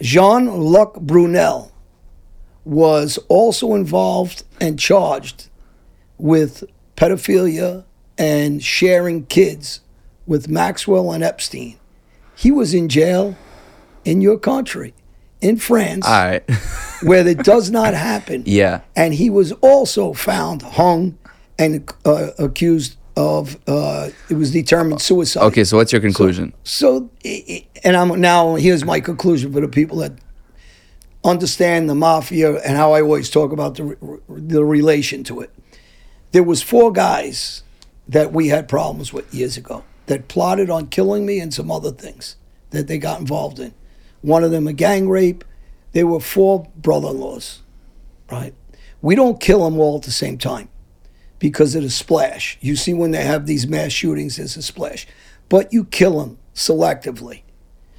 Jean 0.00 0.50
Luc 0.50 1.00
Brunel 1.00 1.70
was 2.64 3.18
also 3.28 3.74
involved 3.74 4.44
and 4.58 4.78
charged 4.78 5.50
with 6.16 6.64
pedophilia 6.96 7.84
and 8.16 8.64
sharing 8.64 9.26
kids 9.26 9.80
with 10.32 10.48
Maxwell 10.48 11.12
and 11.12 11.22
Epstein. 11.22 11.76
He 12.34 12.50
was 12.50 12.72
in 12.74 12.88
jail 12.88 13.36
in 14.04 14.20
your 14.22 14.38
country, 14.38 14.94
in 15.42 15.58
France, 15.58 16.06
All 16.06 16.12
right. 16.12 16.42
where 17.02 17.26
it 17.28 17.38
does 17.44 17.70
not 17.70 17.92
happen. 17.94 18.42
yeah. 18.46 18.80
And 18.96 19.12
he 19.14 19.28
was 19.30 19.52
also 19.60 20.12
found 20.14 20.62
hung 20.62 21.18
and 21.58 21.72
uh, 22.06 22.30
accused 22.38 22.96
of, 23.14 23.58
uh, 23.68 24.08
it 24.30 24.34
was 24.36 24.50
determined 24.50 25.02
suicide. 25.02 25.42
Okay, 25.48 25.64
so 25.64 25.76
what's 25.76 25.92
your 25.92 26.00
conclusion? 26.00 26.54
So, 26.64 27.10
i- 27.24 27.66
and 27.84 27.94
I'm 27.96 28.18
now 28.20 28.54
here's 28.54 28.84
my 28.84 29.00
conclusion 29.00 29.52
for 29.52 29.60
the 29.60 29.68
people 29.68 29.98
that 29.98 30.12
understand 31.24 31.88
the 31.90 31.94
mafia 31.94 32.56
and 32.62 32.76
how 32.76 32.92
I 32.94 33.02
always 33.02 33.28
talk 33.30 33.52
about 33.52 33.74
the 33.76 33.96
the 34.28 34.64
relation 34.64 35.22
to 35.24 35.40
it. 35.42 35.50
There 36.32 36.42
was 36.42 36.62
four 36.62 36.90
guys 36.92 37.62
that 38.08 38.32
we 38.32 38.48
had 38.48 38.68
problems 38.68 39.12
with 39.12 39.32
years 39.34 39.56
ago 39.56 39.84
that 40.06 40.28
plotted 40.28 40.70
on 40.70 40.88
killing 40.88 41.26
me 41.26 41.40
and 41.40 41.52
some 41.52 41.70
other 41.70 41.90
things 41.90 42.36
that 42.70 42.86
they 42.86 42.98
got 42.98 43.20
involved 43.20 43.58
in. 43.58 43.72
One 44.20 44.44
of 44.44 44.50
them 44.50 44.66
a 44.66 44.72
gang 44.72 45.08
rape. 45.08 45.44
There 45.92 46.06
were 46.06 46.20
four 46.20 46.68
brother-in-laws, 46.76 47.60
right? 48.30 48.54
We 49.02 49.14
don't 49.14 49.40
kill 49.40 49.64
them 49.64 49.78
all 49.78 49.96
at 49.96 50.04
the 50.04 50.10
same 50.10 50.38
time 50.38 50.68
because 51.38 51.74
of 51.74 51.92
splash. 51.92 52.56
You 52.60 52.76
see, 52.76 52.94
when 52.94 53.10
they 53.10 53.24
have 53.24 53.46
these 53.46 53.66
mass 53.66 53.92
shootings, 53.92 54.36
there's 54.36 54.56
a 54.56 54.62
splash, 54.62 55.06
but 55.48 55.72
you 55.72 55.84
kill 55.84 56.20
them 56.20 56.38
selectively. 56.54 57.42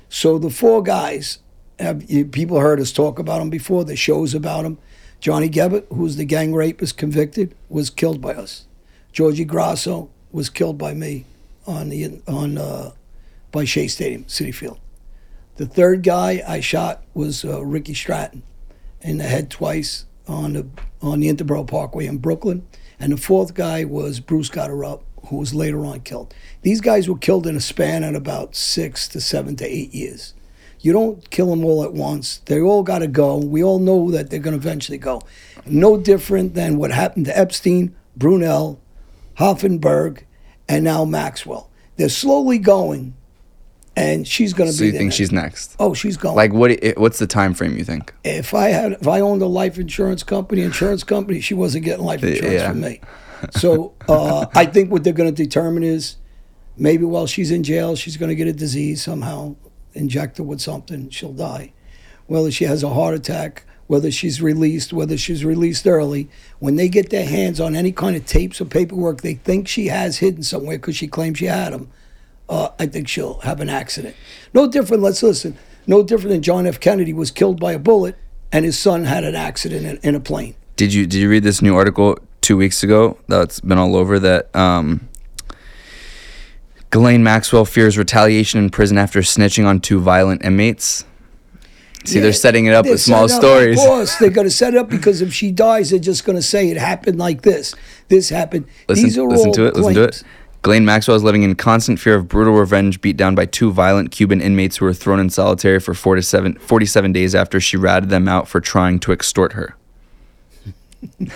So 0.10 0.40
the 0.40 0.50
four 0.50 0.82
guys, 0.82 1.40
have, 1.78 2.08
people 2.32 2.60
heard 2.60 2.80
us 2.80 2.92
talk 2.92 3.20
about 3.20 3.40
them 3.40 3.50
before. 3.50 3.84
The 3.84 3.96
shows 3.96 4.34
about 4.34 4.64
them. 4.64 4.78
Johnny 5.20 5.50
Gebert, 5.50 5.86
who's 5.90 6.16
the 6.16 6.26
gang 6.26 6.54
rapist 6.54 6.98
convicted, 6.98 7.56
was 7.70 7.90
killed 7.90 8.22
by 8.22 8.34
us. 8.34 8.66
Georgie 9.12 9.46
Grosso 9.46 10.10
was 10.32 10.50
killed 10.50 10.78
by 10.78 10.94
me 10.94 11.26
on 11.66 11.90
the 11.90 12.22
on 12.28 12.58
uh, 12.58 12.92
by 13.52 13.66
Shea 13.66 13.88
Stadium, 13.88 14.26
Citi 14.26 14.54
Field. 14.54 14.80
The 15.56 15.66
third 15.66 16.04
guy 16.04 16.44
I 16.48 16.60
shot 16.60 17.04
was 17.14 17.46
uh, 17.46 17.64
Ricky 17.64 17.94
Stratton 17.94 18.44
in 19.02 19.18
the 19.20 19.26
head 19.26 19.52
twice 19.52 20.06
on 20.28 20.54
the 20.54 20.68
on 21.02 21.20
the 21.20 21.30
Interboro 21.30 21.68
Parkway 21.68 22.08
in 22.08 22.18
Brooklyn. 22.18 22.66
And 23.00 23.12
the 23.12 23.18
fourth 23.18 23.54
guy 23.54 23.84
was 23.84 24.20
Bruce 24.20 24.50
Gotterup, 24.50 25.02
who 25.28 25.38
was 25.38 25.54
later 25.54 25.86
on 25.86 26.02
killed. 26.02 26.34
These 26.62 26.82
guys 26.82 27.10
were 27.10 27.18
killed 27.18 27.46
in 27.46 27.56
a 27.56 27.62
span 27.62 28.04
of 28.04 28.16
about 28.16 28.56
six 28.56 29.08
to 29.10 29.22
seven 29.22 29.56
to 29.58 29.66
eight 29.66 29.94
years. 29.94 30.34
You 30.80 30.92
don't 30.92 31.30
kill 31.30 31.50
them 31.50 31.64
all 31.64 31.84
at 31.84 31.94
once. 31.94 32.40
They 32.46 32.60
all 32.60 32.84
got 32.84 33.00
to 33.00 33.08
go. 33.08 33.38
We 33.38 33.64
all 33.64 33.80
know 33.80 34.12
that 34.12 34.30
they're 34.30 34.40
going 34.40 34.60
to 34.60 34.68
eventually 34.68 34.98
go. 34.98 35.22
No 35.66 35.98
different 35.98 36.56
than 36.56 36.78
what 36.78 36.92
happened 36.92 37.26
to 37.26 37.38
Epstein, 37.38 37.96
Brunel, 38.18 38.82
Hoffenberg, 39.38 40.24
and 40.68 40.84
now 40.84 41.06
Maxwell. 41.06 41.70
They're 41.98 42.10
slowly 42.10 42.58
going 42.58 43.14
and 43.96 44.28
she's 44.28 44.54
going 44.54 44.70
to 44.70 44.76
So 44.76 44.82
be. 44.82 44.86
you 44.88 44.92
think 44.94 45.04
next. 45.06 45.16
she's 45.16 45.32
next? 45.32 45.76
Oh, 45.80 45.94
she's 45.94 46.18
going. 46.18 46.36
Like 46.36 46.52
what? 46.54 46.80
What's 46.98 47.20
the 47.20 47.28
time 47.28 47.54
frame 47.54 47.78
you 47.78 47.84
think? 47.84 48.14
if 48.24 48.54
I 48.54 48.70
had, 48.70 48.94
if 48.94 49.08
I 49.08 49.20
owned 49.20 49.42
a 49.42 49.48
life 49.48 49.78
insurance 49.78 50.24
company, 50.24 50.62
insurance 50.64 51.04
company, 51.04 51.40
she 51.42 51.54
wasn't 51.54 51.86
getting 51.86 52.04
life 52.06 52.24
insurance 52.24 52.54
yeah. 52.54 52.70
from 52.70 52.82
me. 52.82 53.02
So 53.52 53.94
uh, 54.08 54.46
I 54.56 54.66
think 54.66 54.90
what 54.90 55.04
they're 55.04 55.12
going 55.12 55.30
to 55.36 55.44
determine 55.44 55.84
is 55.84 56.16
maybe 56.78 57.04
while 57.04 57.28
she's 57.28 57.52
in 57.52 57.62
jail, 57.62 57.98
she's 57.98 58.16
going 58.16 58.30
to 58.30 58.36
get 58.36 58.48
a 58.48 58.54
disease 58.54 59.04
somehow, 59.04 59.58
inject 59.94 60.38
her 60.38 60.46
with 60.46 60.62
something, 60.62 61.10
she'll 61.10 61.34
die. 61.34 61.74
Whether 62.28 62.52
she 62.52 62.64
has 62.64 62.84
a 62.84 62.90
heart 62.90 63.16
attack, 63.16 63.66
whether 63.88 64.12
she's 64.12 64.42
released, 64.42 64.94
whether 64.94 65.18
she's 65.18 65.44
released 65.44 65.86
early, 65.86 66.30
when 66.60 66.76
they 66.76 66.90
get 66.90 67.10
their 67.10 67.26
hands 67.26 67.60
on 67.60 67.76
any 67.76 67.92
kind 67.92 68.16
of 68.16 68.26
tapes 68.26 68.62
or 68.62 68.66
paperwork 68.66 69.22
they 69.22 69.36
think 69.36 69.68
she 69.68 69.88
has 69.88 70.18
hidden 70.18 70.44
somewhere 70.44 70.78
because 70.78 70.96
she 70.96 71.08
claims 71.08 71.38
she 71.38 71.46
had 71.46 71.74
them, 71.74 71.90
uh, 72.50 72.70
I 72.80 72.86
think 72.88 73.08
she'll 73.08 73.40
have 73.40 73.60
an 73.60 73.70
accident. 73.70 74.16
No 74.54 74.68
different, 74.68 75.04
let's 75.04 75.24
listen, 75.24 75.58
no 75.86 76.04
different 76.04 76.30
than 76.30 76.42
John 76.42 76.66
F. 76.66 76.80
Kennedy 76.80 77.14
was 77.14 77.32
killed 77.32 77.60
by 77.60 77.74
a 77.74 77.80
bullet 77.80 78.16
and 78.52 78.64
his 78.66 78.78
son 78.78 79.04
had 79.04 79.24
an 79.24 79.36
accident 79.36 79.86
in, 79.86 79.98
in 80.10 80.16
a 80.16 80.20
plane. 80.20 80.56
Did 80.76 80.94
you 80.94 81.06
did 81.06 81.20
you 81.20 81.30
read 81.30 81.44
this 81.44 81.62
new 81.62 81.76
article 81.76 82.18
two 82.42 82.58
weeks 82.58 82.84
ago 82.84 83.18
that's 83.28 83.60
been 83.60 83.78
all 83.78 83.96
over 83.96 84.20
that 84.20 84.56
um, 84.56 85.08
Ghislaine 86.90 87.24
Maxwell 87.24 87.66
fears 87.66 87.98
retaliation 87.98 88.60
in 88.60 88.70
prison 88.70 88.98
after 88.98 89.20
snitching 89.22 89.66
on 89.66 89.80
two 89.80 90.00
violent 90.00 90.44
inmates? 90.44 91.06
See, 92.06 92.20
they're 92.20 92.34
setting 92.34 92.66
it 92.66 92.74
up 92.74 92.86
with 92.86 93.02
small 93.02 93.30
stories. 93.30 93.80
Of 93.80 93.86
course, 93.86 94.18
they're 94.18 94.30
going 94.30 94.48
to 94.48 94.52
set 94.52 94.74
it 94.74 94.78
up 94.78 94.90
because 94.90 95.22
if 95.22 95.34
she 95.34 95.52
dies, 95.52 95.90
they're 95.90 96.00
just 96.00 96.26
going 96.26 96.36
to 96.36 96.42
say 96.42 96.70
it 96.70 96.78
happened 96.78 97.18
like 97.18 97.42
this. 97.44 97.76
This 98.10 98.30
happened. 98.30 98.68
Listen, 98.90 99.06
These 99.06 99.18
are 99.18 99.28
listen 99.28 99.48
all 99.48 99.54
to 99.54 99.66
it. 99.68 99.76
Listen 99.76 99.94
to 99.94 100.04
it. 100.04 100.12
claims. 100.12 100.24
Ghislaine 100.64 100.86
Maxwell 100.86 101.18
is 101.18 101.24
living 101.24 101.44
in 101.44 101.56
constant 101.56 102.00
fear 102.00 102.16
of 102.16 102.30
brutal 102.30 102.54
revenge, 102.54 103.02
beat 103.02 103.18
down 103.18 103.36
by 103.36 103.46
two 103.46 103.72
violent 103.72 104.12
Cuban 104.12 104.40
inmates 104.42 104.78
who 104.78 104.86
were 104.86 104.94
thrown 104.94 105.20
in 105.20 105.30
solitary 105.30 105.80
for 105.80 105.94
four 105.94 106.16
to 106.16 106.22
seven, 106.22 106.56
47 106.56 107.12
days 107.12 107.36
after 107.36 107.60
she 107.60 107.76
ratted 107.76 108.10
them 108.10 108.30
out 108.30 108.48
for 108.48 108.62
trying 108.62 109.00
to 109.02 109.12
extort 109.12 109.54
her. 109.54 109.76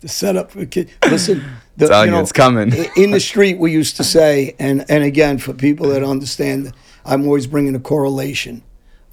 The 0.00 0.10
setup 0.10 0.50
for 0.50 0.66
kid. 0.66 0.90
Listen, 1.08 1.42
the, 1.78 1.88
Telling 1.88 2.12
you, 2.12 2.18
it's 2.18 2.30
coming. 2.30 2.74
In 2.94 3.10
the 3.10 3.20
street, 3.20 3.56
we 3.56 3.72
used 3.72 3.96
to 3.96 4.04
say, 4.04 4.54
and 4.58 4.84
and 4.90 5.02
again, 5.02 5.38
for 5.38 5.54
people 5.54 5.88
that 5.88 6.02
understand, 6.04 6.74
I'm 7.06 7.24
always 7.24 7.46
bringing 7.46 7.74
a 7.74 7.80
correlation 7.80 8.62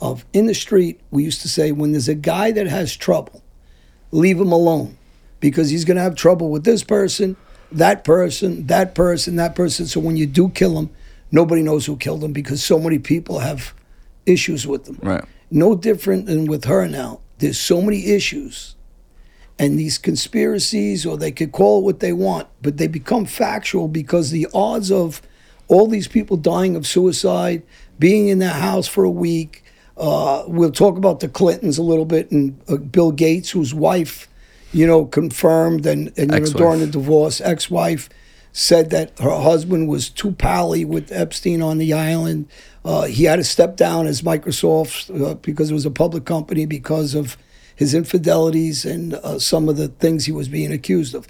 of 0.01 0.25
in 0.33 0.47
the 0.47 0.55
street. 0.55 0.99
We 1.11 1.23
used 1.23 1.41
to 1.41 1.49
say, 1.49 1.71
when 1.71 1.91
there's 1.91 2.09
a 2.09 2.15
guy 2.15 2.51
that 2.51 2.67
has 2.67 2.95
trouble, 2.95 3.41
leave 4.11 4.39
him 4.39 4.51
alone, 4.51 4.97
because 5.39 5.69
he's 5.69 5.85
going 5.85 5.97
to 5.97 6.03
have 6.03 6.15
trouble 6.15 6.49
with 6.49 6.63
this 6.63 6.83
person, 6.83 7.37
that 7.71 8.03
person, 8.03 8.67
that 8.67 8.95
person, 8.95 9.35
that 9.37 9.55
person. 9.55 9.85
So 9.85 9.99
when 9.99 10.17
you 10.17 10.25
do 10.25 10.49
kill 10.49 10.77
him, 10.77 10.89
nobody 11.31 11.61
knows 11.61 11.85
who 11.85 11.95
killed 11.95 12.23
him 12.23 12.33
because 12.33 12.63
so 12.63 12.79
many 12.79 12.99
people 12.99 13.39
have 13.39 13.73
issues 14.25 14.67
with 14.67 14.85
them. 14.85 14.99
Right. 15.01 15.23
No 15.49 15.75
different 15.75 16.25
than 16.25 16.45
with 16.45 16.65
her 16.65 16.87
now. 16.87 17.21
There's 17.37 17.59
so 17.59 17.81
many 17.81 18.07
issues 18.07 18.75
and 19.57 19.77
these 19.77 19.97
conspiracies, 19.97 21.05
or 21.05 21.17
they 21.17 21.31
could 21.31 21.51
call 21.51 21.79
it 21.79 21.83
what 21.83 21.99
they 21.99 22.13
want, 22.13 22.47
but 22.61 22.77
they 22.77 22.87
become 22.87 23.25
factual 23.25 23.87
because 23.87 24.31
the 24.31 24.47
odds 24.53 24.91
of 24.91 25.21
all 25.67 25.87
these 25.87 26.07
people 26.07 26.35
dying 26.35 26.75
of 26.75 26.87
suicide, 26.87 27.61
being 27.99 28.27
in 28.27 28.39
their 28.39 28.49
house 28.49 28.87
for 28.87 29.03
a 29.03 29.09
week. 29.09 29.63
Uh, 29.97 30.43
we'll 30.47 30.71
talk 30.71 30.97
about 30.97 31.19
the 31.19 31.27
Clintons 31.27 31.77
a 31.77 31.83
little 31.83 32.05
bit, 32.05 32.31
and 32.31 32.59
uh, 32.69 32.77
Bill 32.77 33.11
Gates, 33.11 33.49
whose 33.51 33.73
wife, 33.73 34.27
you 34.71 34.87
know, 34.87 35.05
confirmed, 35.05 35.85
and, 35.85 36.11
and 36.17 36.31
you 36.31 36.39
know, 36.39 36.45
during 36.45 36.79
the 36.79 36.87
divorce, 36.87 37.41
ex-wife 37.41 38.09
said 38.53 38.89
that 38.89 39.17
her 39.19 39.39
husband 39.39 39.87
was 39.87 40.09
too 40.09 40.31
pally 40.33 40.83
with 40.83 41.11
Epstein 41.11 41.61
on 41.61 41.77
the 41.77 41.93
island. 41.93 42.47
Uh, 42.83 43.03
he 43.03 43.23
had 43.25 43.37
to 43.37 43.43
step 43.43 43.77
down 43.77 44.07
as 44.07 44.21
Microsoft 44.21 45.09
uh, 45.23 45.35
because 45.35 45.71
it 45.71 45.73
was 45.73 45.85
a 45.85 45.91
public 45.91 46.25
company 46.25 46.65
because 46.65 47.15
of 47.15 47.37
his 47.75 47.93
infidelities 47.93 48.85
and 48.85 49.13
uh, 49.13 49.39
some 49.39 49.69
of 49.69 49.77
the 49.77 49.87
things 49.87 50.25
he 50.25 50.31
was 50.31 50.47
being 50.47 50.71
accused 50.71 51.15
of. 51.15 51.27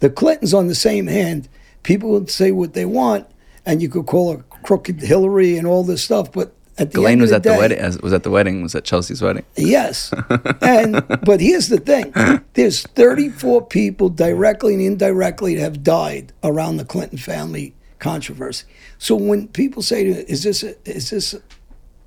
The 0.00 0.10
Clintons, 0.10 0.52
on 0.52 0.66
the 0.66 0.74
same 0.74 1.06
hand, 1.06 1.48
people 1.82 2.10
would 2.10 2.30
say 2.30 2.50
what 2.50 2.74
they 2.74 2.84
want, 2.84 3.26
and 3.64 3.80
you 3.80 3.88
could 3.88 4.06
call 4.06 4.36
her 4.36 4.44
crooked 4.62 5.00
Hillary 5.00 5.56
and 5.56 5.66
all 5.66 5.84
this 5.84 6.02
stuff, 6.02 6.32
but 6.32 6.54
at 6.76 6.90
the 6.90 7.04
end 7.04 7.20
was 7.20 7.30
of 7.30 7.36
at 7.36 7.42
the, 7.44 7.52
the 7.52 7.58
wedding. 7.58 8.00
Was 8.02 8.12
at 8.12 8.22
the 8.22 8.30
wedding. 8.30 8.62
Was 8.62 8.74
at 8.74 8.84
Chelsea's 8.84 9.22
wedding. 9.22 9.44
Yes. 9.56 10.12
And 10.60 11.06
but 11.24 11.40
here's 11.40 11.68
the 11.68 11.78
thing. 11.78 12.12
There's 12.54 12.82
34 12.82 13.66
people 13.66 14.08
directly 14.08 14.74
and 14.74 14.82
indirectly 14.82 15.54
that 15.54 15.60
have 15.60 15.82
died 15.82 16.32
around 16.42 16.78
the 16.78 16.84
Clinton 16.84 17.18
family 17.18 17.74
controversy. 17.98 18.66
So 18.98 19.14
when 19.14 19.48
people 19.48 19.82
say 19.82 20.04
to 20.04 20.30
is 20.30 20.42
this 20.42 20.62
a, 20.62 20.74
is 20.88 21.10
this 21.10 21.34
a, 21.34 21.42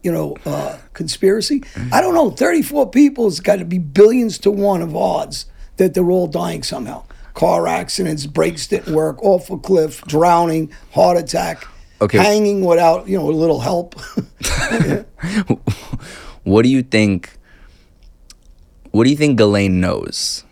you 0.03 0.11
know 0.11 0.35
uh, 0.45 0.77
conspiracy? 0.93 1.63
I 1.91 2.01
don't 2.01 2.13
know. 2.13 2.31
34 2.31 2.89
people 2.89 3.25
has 3.25 3.39
got 3.39 3.57
to 3.57 3.65
be 3.65 3.79
billions 3.79 4.37
to 4.39 4.51
one 4.51 4.81
of 4.81 4.95
odds 4.95 5.45
that 5.77 5.93
they're 5.93 6.11
all 6.11 6.27
dying 6.27 6.63
somehow. 6.63 7.03
Car 7.33 7.67
accidents, 7.67 8.25
brakes 8.25 8.67
didn't 8.67 8.93
work, 8.93 9.21
off 9.23 9.49
a 9.49 9.57
cliff, 9.57 10.01
drowning, 10.05 10.71
heart 10.91 11.17
attack, 11.17 11.67
Okay. 11.99 12.17
hanging 12.19 12.63
without 12.63 13.07
you 13.07 13.17
know 13.17 13.29
a 13.29 13.31
little 13.31 13.59
help. 13.59 13.95
What 16.47 16.63
do 16.63 16.69
you 16.69 16.81
think? 16.81 17.37
What 18.91 19.03
do 19.03 19.09
you 19.09 19.17
think 19.17 19.37
Ghislaine 19.37 19.81
knows? 19.81 20.45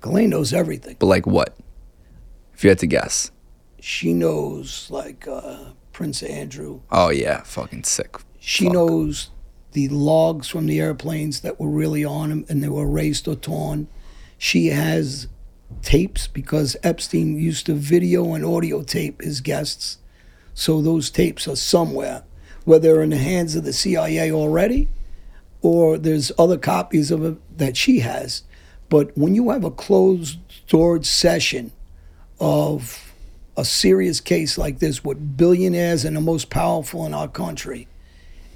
Ghislaine 0.00 0.30
knows 0.30 0.52
everything. 0.52 0.96
But 0.98 1.06
like 1.06 1.24
what? 1.24 1.56
If 2.52 2.64
you 2.64 2.70
had 2.70 2.80
to 2.80 2.88
guess. 2.88 3.30
she 3.80 4.12
knows 4.12 4.88
like 4.90 5.28
uh, 5.28 5.66
Prince 5.92 6.22
Andrew. 6.24 6.80
Oh 6.90 7.10
yeah, 7.10 7.42
fucking 7.44 7.84
sick. 7.84 8.16
She 8.40 8.64
Fuck. 8.64 8.72
knows 8.74 9.30
the 9.70 9.88
logs 9.88 10.48
from 10.48 10.66
the 10.66 10.80
airplanes 10.80 11.40
that 11.40 11.60
were 11.60 11.68
really 11.70 12.04
on 12.04 12.32
him 12.32 12.44
and 12.48 12.60
they 12.60 12.68
were 12.68 12.84
erased 12.84 13.28
or 13.28 13.36
torn. 13.36 13.86
She 14.36 14.66
has 14.68 15.28
tapes 15.82 16.26
because 16.26 16.76
Epstein 16.82 17.38
used 17.38 17.66
to 17.66 17.74
video 17.74 18.34
and 18.34 18.44
audio 18.44 18.82
tape 18.82 19.22
his 19.22 19.40
guests. 19.40 19.98
So 20.54 20.80
those 20.80 21.10
tapes 21.10 21.46
are 21.48 21.56
somewhere, 21.56 22.24
whether 22.64 23.02
in 23.02 23.10
the 23.10 23.18
hands 23.18 23.56
of 23.56 23.64
the 23.64 23.72
CIA 23.72 24.32
already 24.32 24.88
or 25.64 25.96
there's 25.96 26.30
other 26.38 26.58
copies 26.58 27.10
of 27.10 27.24
it 27.24 27.58
that 27.58 27.76
she 27.76 28.00
has. 28.00 28.42
But 28.90 29.16
when 29.16 29.34
you 29.34 29.50
have 29.50 29.64
a 29.64 29.70
closed 29.70 30.38
door 30.68 31.02
session 31.02 31.72
of 32.38 33.12
a 33.56 33.64
serious 33.64 34.20
case 34.20 34.58
like 34.58 34.78
this 34.78 35.02
with 35.02 35.36
billionaires 35.36 36.04
and 36.04 36.16
the 36.16 36.20
most 36.20 36.50
powerful 36.50 37.06
in 37.06 37.14
our 37.14 37.28
country, 37.28 37.88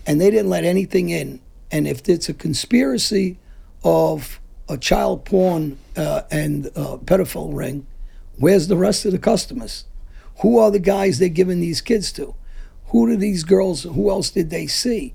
and 0.07 0.21
they 0.21 0.31
didn't 0.31 0.50
let 0.50 0.64
anything 0.64 1.09
in. 1.09 1.40
And 1.71 1.88
if 1.88 2.07
it's 2.09 2.28
a 2.28 2.35
conspiracy 2.35 3.38
of 3.83 4.38
a 4.69 4.76
child 4.76 5.25
porn 5.25 5.78
uh, 5.97 6.23
and 6.31 6.67
uh, 6.76 6.99
pedophile 6.99 7.57
ring, 7.57 7.87
where's 8.37 8.69
the 8.69 8.76
rest 8.76 9.07
of 9.07 9.12
the 9.12 9.19
customers? 9.19 9.85
Who 10.40 10.59
are 10.59 10.71
the 10.71 10.78
guys 10.78 11.18
they're 11.18 11.28
giving 11.28 11.61
these 11.61 11.80
kids 11.80 12.12
to? 12.12 12.35
Who 12.87 13.09
do 13.09 13.16
these 13.16 13.45
girls? 13.45 13.83
Who 13.83 14.11
else 14.11 14.30
did 14.30 14.50
they 14.50 14.66
see? 14.66 15.14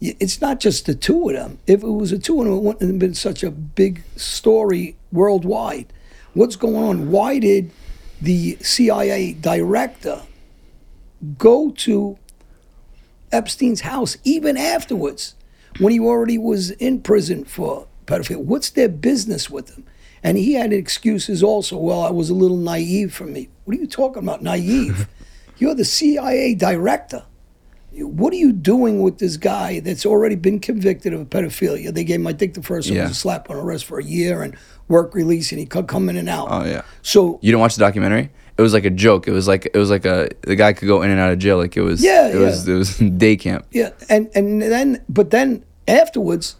It's 0.00 0.40
not 0.40 0.58
just 0.58 0.86
the 0.86 0.94
two 0.94 1.28
of 1.28 1.36
them. 1.36 1.58
If 1.66 1.82
it 1.82 1.88
was 1.88 2.10
the 2.10 2.18
two 2.18 2.40
of 2.40 2.46
them, 2.46 2.54
it 2.54 2.62
wouldn't 2.62 2.90
have 2.90 2.98
been 2.98 3.14
such 3.14 3.44
a 3.44 3.50
big 3.50 4.02
story 4.16 4.96
worldwide. 5.12 5.92
What's 6.34 6.56
going 6.56 6.76
on? 6.76 7.10
Why 7.10 7.38
did 7.38 7.70
the 8.20 8.56
CIA 8.60 9.34
director 9.34 10.22
go 11.38 11.70
to 11.70 12.18
Epstein's 13.32 13.80
house 13.80 14.16
even 14.24 14.56
afterwards 14.56 15.34
when 15.78 15.92
he 15.92 15.98
already 15.98 16.38
was 16.38 16.70
in 16.72 17.00
prison 17.00 17.44
for 17.44 17.86
pedophilia. 18.06 18.38
What's 18.38 18.70
their 18.70 18.88
business 18.88 19.48
with 19.48 19.74
him? 19.74 19.86
And 20.22 20.38
he 20.38 20.52
had 20.52 20.72
excuses 20.72 21.42
also. 21.42 21.76
Well, 21.76 22.02
I 22.02 22.10
was 22.10 22.30
a 22.30 22.34
little 22.34 22.56
naive 22.56 23.12
for 23.12 23.24
me. 23.24 23.48
What 23.64 23.76
are 23.76 23.80
you 23.80 23.86
talking 23.86 24.22
about, 24.22 24.42
naive? 24.42 25.06
You're 25.58 25.74
the 25.74 25.84
CIA 25.84 26.54
director. 26.54 27.24
What 27.94 28.32
are 28.32 28.36
you 28.36 28.52
doing 28.52 29.02
with 29.02 29.18
this 29.18 29.36
guy 29.36 29.80
that's 29.80 30.06
already 30.06 30.34
been 30.34 30.60
convicted 30.60 31.12
of 31.12 31.20
a 31.20 31.24
pedophilia? 31.26 31.92
They 31.92 32.04
gave 32.04 32.20
him, 32.20 32.26
I 32.26 32.32
think 32.32 32.54
the 32.54 32.62
first 32.62 32.88
one 32.88 32.96
Yeah. 32.96 33.02
was 33.02 33.12
a 33.12 33.14
slap 33.14 33.50
on 33.50 33.56
the 33.56 33.62
wrist 33.62 33.84
for 33.84 33.98
a 33.98 34.04
year 34.04 34.42
and 34.42 34.56
work 34.88 35.14
release, 35.14 35.52
and 35.52 35.58
he 35.60 35.66
could 35.66 35.88
come 35.88 36.08
in 36.08 36.16
and 36.16 36.28
out. 36.28 36.48
Oh 36.50 36.64
yeah. 36.64 36.82
So 37.02 37.38
You 37.42 37.52
didn't 37.52 37.60
watch 37.60 37.76
the 37.76 37.80
documentary? 37.84 38.30
It 38.56 38.62
was 38.62 38.72
like 38.72 38.84
a 38.86 38.90
joke. 38.90 39.28
It 39.28 39.32
was 39.32 39.46
like 39.46 39.66
it 39.66 39.76
was 39.76 39.90
like 39.90 40.04
a 40.06 40.30
the 40.42 40.56
guy 40.56 40.72
could 40.72 40.88
go 40.88 41.02
in 41.02 41.10
and 41.10 41.20
out 41.20 41.32
of 41.32 41.38
jail. 41.38 41.58
Like 41.58 41.76
it 41.76 41.82
was. 41.82 42.02
Yeah, 42.02 42.28
It 42.28 42.36
was 42.38 42.66
it 42.66 42.74
was 42.74 42.96
day 43.18 43.36
camp. 43.36 43.66
Yeah, 43.70 43.90
and 44.08 44.30
and 44.34 44.60
then 44.62 45.02
but 45.08 45.30
then 45.30 45.64
afterwards, 45.86 46.56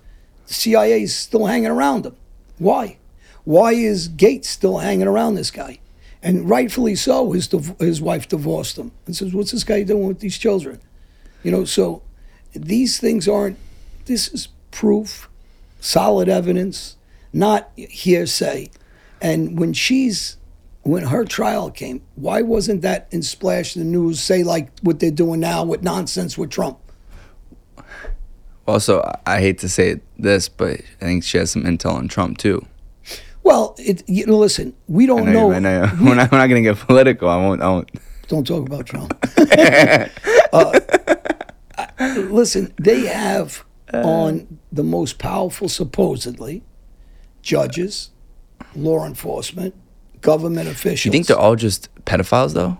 the 0.46 0.54
CIA 0.54 1.02
is 1.02 1.14
still 1.16 1.46
hanging 1.46 1.68
around 1.70 2.04
him. 2.06 2.16
Why? 2.58 2.98
Why 3.44 3.72
is 3.72 4.08
Gates 4.08 4.48
still 4.48 4.78
hanging 4.78 5.06
around 5.06 5.34
this 5.34 5.50
guy? 5.50 5.78
And 6.22 6.48
rightfully 6.48 6.94
so. 6.94 7.32
His 7.32 7.48
his 7.80 8.00
wife 8.00 8.28
divorced 8.28 8.78
him 8.78 8.92
and 9.06 9.16
says, 9.16 9.34
"What's 9.34 9.50
this 9.50 9.64
guy 9.64 9.82
doing 9.82 10.06
with 10.06 10.20
these 10.20 10.38
children?" 10.38 10.80
You 11.42 11.50
know. 11.50 11.64
So 11.64 12.02
these 12.54 12.98
things 12.98 13.26
aren't. 13.26 13.58
This 14.04 14.28
is 14.28 14.48
proof, 14.70 15.28
solid 15.80 16.28
evidence, 16.28 16.96
not 17.32 17.70
hearsay. 17.76 18.70
And 19.20 19.58
when 19.58 19.72
she's 19.72 20.36
when 20.82 21.04
her 21.04 21.24
trial 21.24 21.70
came, 21.70 22.02
why 22.16 22.42
wasn't 22.42 22.82
that 22.82 23.06
in 23.10 23.22
Splash 23.22 23.74
the 23.74 23.84
News? 23.84 24.20
Say 24.20 24.42
like 24.42 24.70
what 24.80 25.00
they're 25.00 25.10
doing 25.10 25.40
now 25.40 25.64
with 25.64 25.82
nonsense 25.82 26.36
with 26.36 26.50
Trump. 26.50 26.78
Also, 28.66 29.02
I 29.26 29.40
hate 29.40 29.58
to 29.58 29.68
say 29.68 30.00
this, 30.18 30.48
but 30.48 30.80
I 31.00 31.04
think 31.04 31.24
she 31.24 31.38
has 31.38 31.50
some 31.50 31.64
intel 31.64 31.94
on 31.94 32.08
Trump 32.08 32.38
too. 32.38 32.64
Well, 33.44 33.74
it, 33.78 34.08
you 34.08 34.26
know, 34.26 34.38
listen, 34.38 34.74
we 34.86 35.06
don't 35.06 35.26
know, 35.26 35.32
know. 35.32 35.48
you- 35.50 35.54
I 35.54 35.58
know. 35.58 35.80
We're 36.00 36.14
not, 36.14 36.30
we're 36.30 36.38
not 36.38 36.46
going 36.48 36.62
to 36.62 36.70
get 36.72 36.78
political. 36.78 37.28
I 37.28 37.36
won't. 37.36 37.60
I 37.62 37.68
won't. 37.68 37.90
Don't 38.28 38.46
talk 38.46 38.66
about 38.66 38.86
Trump. 38.86 39.12
uh, 40.52 40.80
I- 41.76 42.18
listen, 42.18 42.72
they 42.80 43.06
have 43.06 43.64
on 43.92 44.58
the 44.70 44.82
most 44.84 45.18
powerful, 45.18 45.68
supposedly, 45.68 46.62
judges, 47.42 48.10
law 48.74 49.04
enforcement, 49.04 49.74
government 50.20 50.68
officials. 50.68 51.04
You 51.06 51.10
think 51.12 51.26
they're 51.26 51.36
all 51.38 51.56
just 51.56 51.94
pedophiles 52.06 52.54
though, 52.54 52.78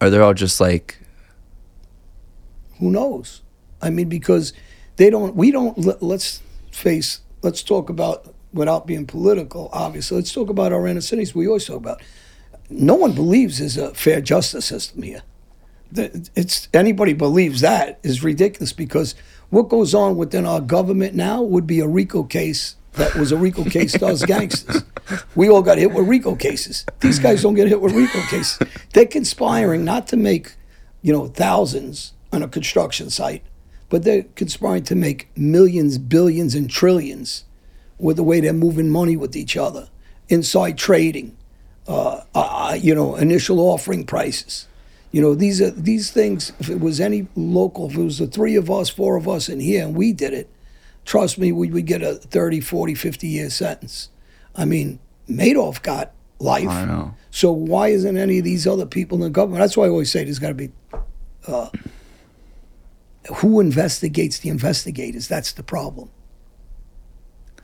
or 0.00 0.08
they're 0.10 0.22
all 0.22 0.32
just 0.34 0.60
like? 0.60 1.00
who 2.78 2.90
knows? 2.90 3.42
I 3.82 3.90
mean, 3.90 4.08
because 4.08 4.52
they 4.96 5.10
don't, 5.10 5.34
we 5.34 5.50
don't, 5.50 5.76
let, 5.78 6.02
let's 6.02 6.40
face, 6.70 7.20
let's 7.42 7.62
talk 7.62 7.90
about, 7.90 8.32
without 8.52 8.86
being 8.86 9.06
political, 9.06 9.68
obviously, 9.72 10.16
let's 10.16 10.32
talk 10.32 10.48
about 10.48 10.72
our 10.72 10.86
inner 10.86 11.00
cities. 11.00 11.34
We 11.34 11.46
always 11.46 11.66
talk 11.66 11.76
about. 11.76 12.02
No 12.70 12.94
one 12.94 13.12
believes 13.12 13.58
there's 13.58 13.76
a 13.76 13.94
fair 13.94 14.20
justice 14.20 14.66
system 14.66 15.02
here. 15.02 15.22
It's 15.94 16.68
anybody 16.74 17.14
believes 17.14 17.62
that 17.62 17.98
is 18.02 18.22
ridiculous 18.22 18.74
because 18.74 19.14
what 19.48 19.70
goes 19.70 19.94
on 19.94 20.16
within 20.16 20.44
our 20.44 20.60
government 20.60 21.14
now 21.14 21.40
would 21.40 21.66
be 21.66 21.80
a 21.80 21.86
RICO 21.86 22.24
case 22.24 22.76
that 22.98 23.14
was 23.14 23.32
a 23.32 23.36
RICO 23.36 23.64
case 23.64 23.92
to 23.92 24.06
us 24.06 24.24
gangsters. 24.26 24.82
We 25.34 25.48
all 25.48 25.62
got 25.62 25.78
hit 25.78 25.92
with 25.92 26.08
RICO 26.08 26.34
cases. 26.34 26.84
These 27.00 27.18
guys 27.18 27.42
don't 27.42 27.54
get 27.54 27.68
hit 27.68 27.80
with 27.80 27.94
RICO 27.94 28.20
cases. 28.22 28.58
They're 28.92 29.06
conspiring 29.06 29.84
not 29.84 30.06
to 30.08 30.16
make, 30.16 30.56
you 31.00 31.12
know, 31.12 31.28
thousands 31.28 32.12
on 32.32 32.42
a 32.42 32.48
construction 32.48 33.08
site, 33.08 33.44
but 33.88 34.04
they're 34.04 34.24
conspiring 34.34 34.82
to 34.84 34.94
make 34.94 35.28
millions, 35.36 35.96
billions, 35.96 36.54
and 36.54 36.68
trillions 36.68 37.44
with 37.98 38.16
the 38.16 38.22
way 38.22 38.40
they're 38.40 38.52
moving 38.52 38.90
money 38.90 39.16
with 39.16 39.36
each 39.36 39.56
other, 39.56 39.88
inside 40.28 40.78
trading, 40.78 41.36
uh, 41.86 42.22
uh, 42.34 42.76
you 42.80 42.94
know, 42.94 43.16
initial 43.16 43.60
offering 43.60 44.04
prices. 44.04 44.66
You 45.10 45.22
know, 45.22 45.34
these 45.34 45.60
are 45.60 45.70
these 45.70 46.10
things. 46.10 46.52
If 46.58 46.68
it 46.68 46.80
was 46.80 47.00
any 47.00 47.28
local, 47.34 47.88
if 47.88 47.96
it 47.96 48.02
was 48.02 48.18
the 48.18 48.26
three 48.26 48.56
of 48.56 48.70
us, 48.70 48.90
four 48.90 49.16
of 49.16 49.26
us 49.26 49.48
in 49.48 49.60
here, 49.60 49.84
and 49.84 49.96
we 49.96 50.12
did 50.12 50.34
it, 50.34 50.50
trust 51.04 51.38
me, 51.38 51.50
we 51.50 51.70
would 51.70 51.86
get 51.86 52.02
a 52.02 52.16
30, 52.16 52.60
40, 52.60 52.94
50 52.94 53.26
year 53.26 53.48
sentence. 53.48 54.10
I 54.54 54.66
mean, 54.66 54.98
Madoff 55.28 55.82
got 55.82 56.12
life. 56.38 56.68
I 56.68 56.84
know. 56.84 57.14
So 57.30 57.50
why 57.52 57.88
isn't 57.88 58.16
any 58.16 58.38
of 58.38 58.44
these 58.44 58.66
other 58.66 58.86
people 58.86 59.16
in 59.16 59.22
the 59.22 59.30
government? 59.30 59.60
That's 59.60 59.76
why 59.76 59.86
I 59.86 59.88
always 59.88 60.10
say 60.10 60.24
there's 60.24 60.38
got 60.38 60.48
to 60.48 60.54
be. 60.54 60.70
Uh, 61.46 61.70
who 63.36 63.60
investigates 63.60 64.38
the 64.38 64.48
investigators? 64.48 65.28
That's 65.28 65.52
the 65.52 65.62
problem. 65.62 66.10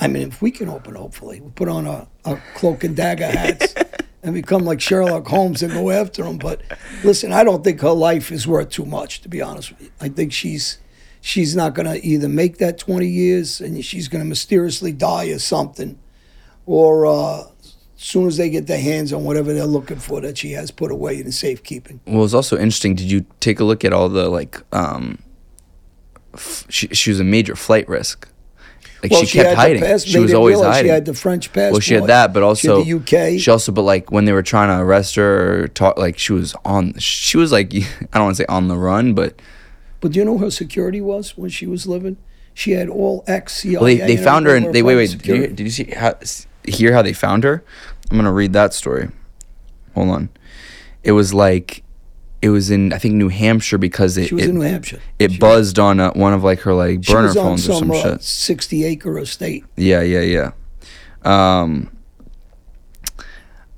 I 0.01 0.09
mean, 0.09 0.29
if 0.29 0.43
we 0.43 0.51
can 0.51 0.69
open, 0.69 0.95
hopefully, 0.95 1.41
we 1.41 1.51
put 1.51 1.69
on 1.69 1.87
our, 1.87 2.07
our 2.25 2.43
cloak 2.55 2.85
and 2.85 2.97
dagger 2.97 3.27
hats 3.27 3.75
and 4.23 4.35
become 4.35 4.65
like 4.65 4.81
Sherlock 4.81 5.27
Holmes 5.27 5.63
and 5.63 5.73
go 5.73 5.91
after 5.91 6.23
them. 6.25 6.39
But 6.39 6.63
listen, 7.05 7.33
I 7.33 7.45
don't 7.45 7.63
think 7.63 7.81
her 7.81 7.93
life 7.93 8.33
is 8.33 8.47
worth 8.47 8.71
too 8.71 8.87
much, 8.87 9.21
to 9.23 9.29
be 9.29 9.41
honest 9.41 9.71
with 9.71 9.83
you. 9.83 9.91
I 10.01 10.09
think 10.09 10.33
she's 10.33 10.79
she's 11.21 11.55
not 11.57 11.75
going 11.75 11.87
to 11.87 12.05
either 12.05 12.29
make 12.29 12.59
that 12.59 12.77
20 12.77 13.07
years 13.07 13.61
and 13.61 13.83
she's 13.85 14.09
going 14.09 14.23
to 14.23 14.29
mysteriously 14.29 14.93
die 14.93 15.27
or 15.27 15.39
something, 15.39 15.99
or 16.67 17.07
uh, 17.07 17.45
as 17.63 17.75
soon 17.97 18.27
as 18.27 18.37
they 18.37 18.51
get 18.51 18.67
their 18.67 18.81
hands 18.81 19.13
on 19.13 19.25
whatever 19.25 19.55
they're 19.55 19.65
looking 19.65 19.99
for 19.99 20.21
that 20.21 20.37
she 20.37 20.53
has 20.53 20.71
put 20.71 20.91
away 20.91 21.19
in 21.21 21.31
safekeeping. 21.31 22.01
Well, 22.07 22.25
it's 22.25 22.35
also 22.35 22.57
interesting. 22.57 22.95
Did 22.95 23.11
you 23.11 23.25
take 23.41 23.61
a 23.61 23.65
look 23.65 23.85
at 23.85 23.93
all 23.93 24.09
the 24.09 24.29
like? 24.29 24.61
um 24.73 25.19
f- 26.35 26.67
she, 26.69 26.89
she 26.89 27.11
was 27.11 27.21
a 27.21 27.25
major 27.25 27.57
flight 27.57 27.89
risk. 27.89 28.29
Like 29.05 29.11
Well, 29.13 29.25
she 29.27 29.37
kept 29.37 29.49
had 29.51 29.57
the 29.59 29.61
hiding. 29.61 29.83
pass- 29.83 30.05
she 30.05 30.19
was 30.19 30.33
always 30.33 30.59
hiding. 30.59 30.85
She 30.87 30.89
had 30.89 31.05
the 31.05 31.13
French 31.13 31.53
passport. 31.53 31.73
well, 31.73 31.81
she 31.81 31.93
had 31.93 32.07
that, 32.07 32.33
but 32.33 32.41
She 32.41 32.45
also 32.45 32.83
the 32.83 32.95
UK. 32.95 33.39
She 33.39 33.51
also, 33.51 33.71
but 33.71 33.83
like 33.83 34.11
when 34.11 34.25
they 34.25 34.33
were 34.33 34.43
trying 34.43 34.69
to 34.75 34.83
arrest 34.83 35.17
her 35.17 35.65
or 35.65 35.69
talk, 35.69 35.99
like 35.99 36.19
she 36.19 36.33
was 36.33 36.55
on. 36.65 36.95
She 36.99 37.37
was 37.37 37.53
like, 37.53 37.75
I 37.75 37.85
don't 38.15 38.25
want 38.25 38.37
to 38.39 38.43
say 38.43 38.47
on 38.49 38.69
the 38.69 38.79
run, 38.79 39.13
but 39.13 39.43
But 40.01 40.13
do 40.13 40.21
you 40.21 40.25
know 40.25 40.39
her 40.39 40.51
security 40.51 41.03
was 41.03 41.37
when 41.37 41.51
she 41.51 41.67
was 41.67 41.87
living? 41.87 42.17
She 42.55 42.71
had 42.71 42.89
all 42.89 43.25
ex 43.27 43.57
CIA. 43.59 43.75
well, 43.77 43.85
they, 43.85 43.97
they 43.99 44.17
found 44.17 44.47
her 44.47 44.57
and 44.57 44.75
they 44.75 44.83
wait 44.83 44.97
wait. 44.97 45.11
Did 45.19 45.27
you, 45.27 45.47
did 45.49 45.61
you 45.61 45.71
see 45.71 45.85
how 45.95 46.15
hear 46.65 46.95
how 46.95 47.03
they 47.03 47.13
found 47.13 47.45
her? 47.45 47.63
I'm 48.11 48.17
gonna 48.17 48.33
read 48.33 48.55
that 48.55 48.73
story. 48.73 49.11
Hold 49.95 50.09
on. 50.09 50.29
It 51.03 51.13
was 51.13 51.35
like, 51.35 51.84
it 52.45 52.51
was 52.51 52.71
in 52.71 52.93
I 52.93 52.99
think 52.99 53.15
New 53.15 53.29
Hampshire 53.31 53.79
because 53.79 54.17
it 54.19 54.29
She 54.29 54.35
was 54.35 54.45
it, 54.45 54.51
in 54.51 54.57
New 54.57 54.61
Hampshire. 54.61 55.01
it 55.19 55.33
She- 55.33 55.39
buzzed 55.39 55.79
on 55.79 55.99
uh 55.99 56.13
one 56.13 56.33
of 56.35 56.45
like 56.45 56.61
her 56.61 56.75
like 56.75 57.01
burner 57.03 57.29
was 57.29 57.37
on 57.37 57.45
phones 57.45 57.69
or 57.69 57.73
some 57.73 57.79
some 57.89 57.91
uh, 57.93 58.03
shit. 58.03 58.23
sixty 58.23 58.85
acre 58.85 59.19
estate. 59.19 59.65
Yeah, 59.77 60.03
yeah, 60.03 60.21
yeah. 60.21 60.51
Um, 61.25 61.91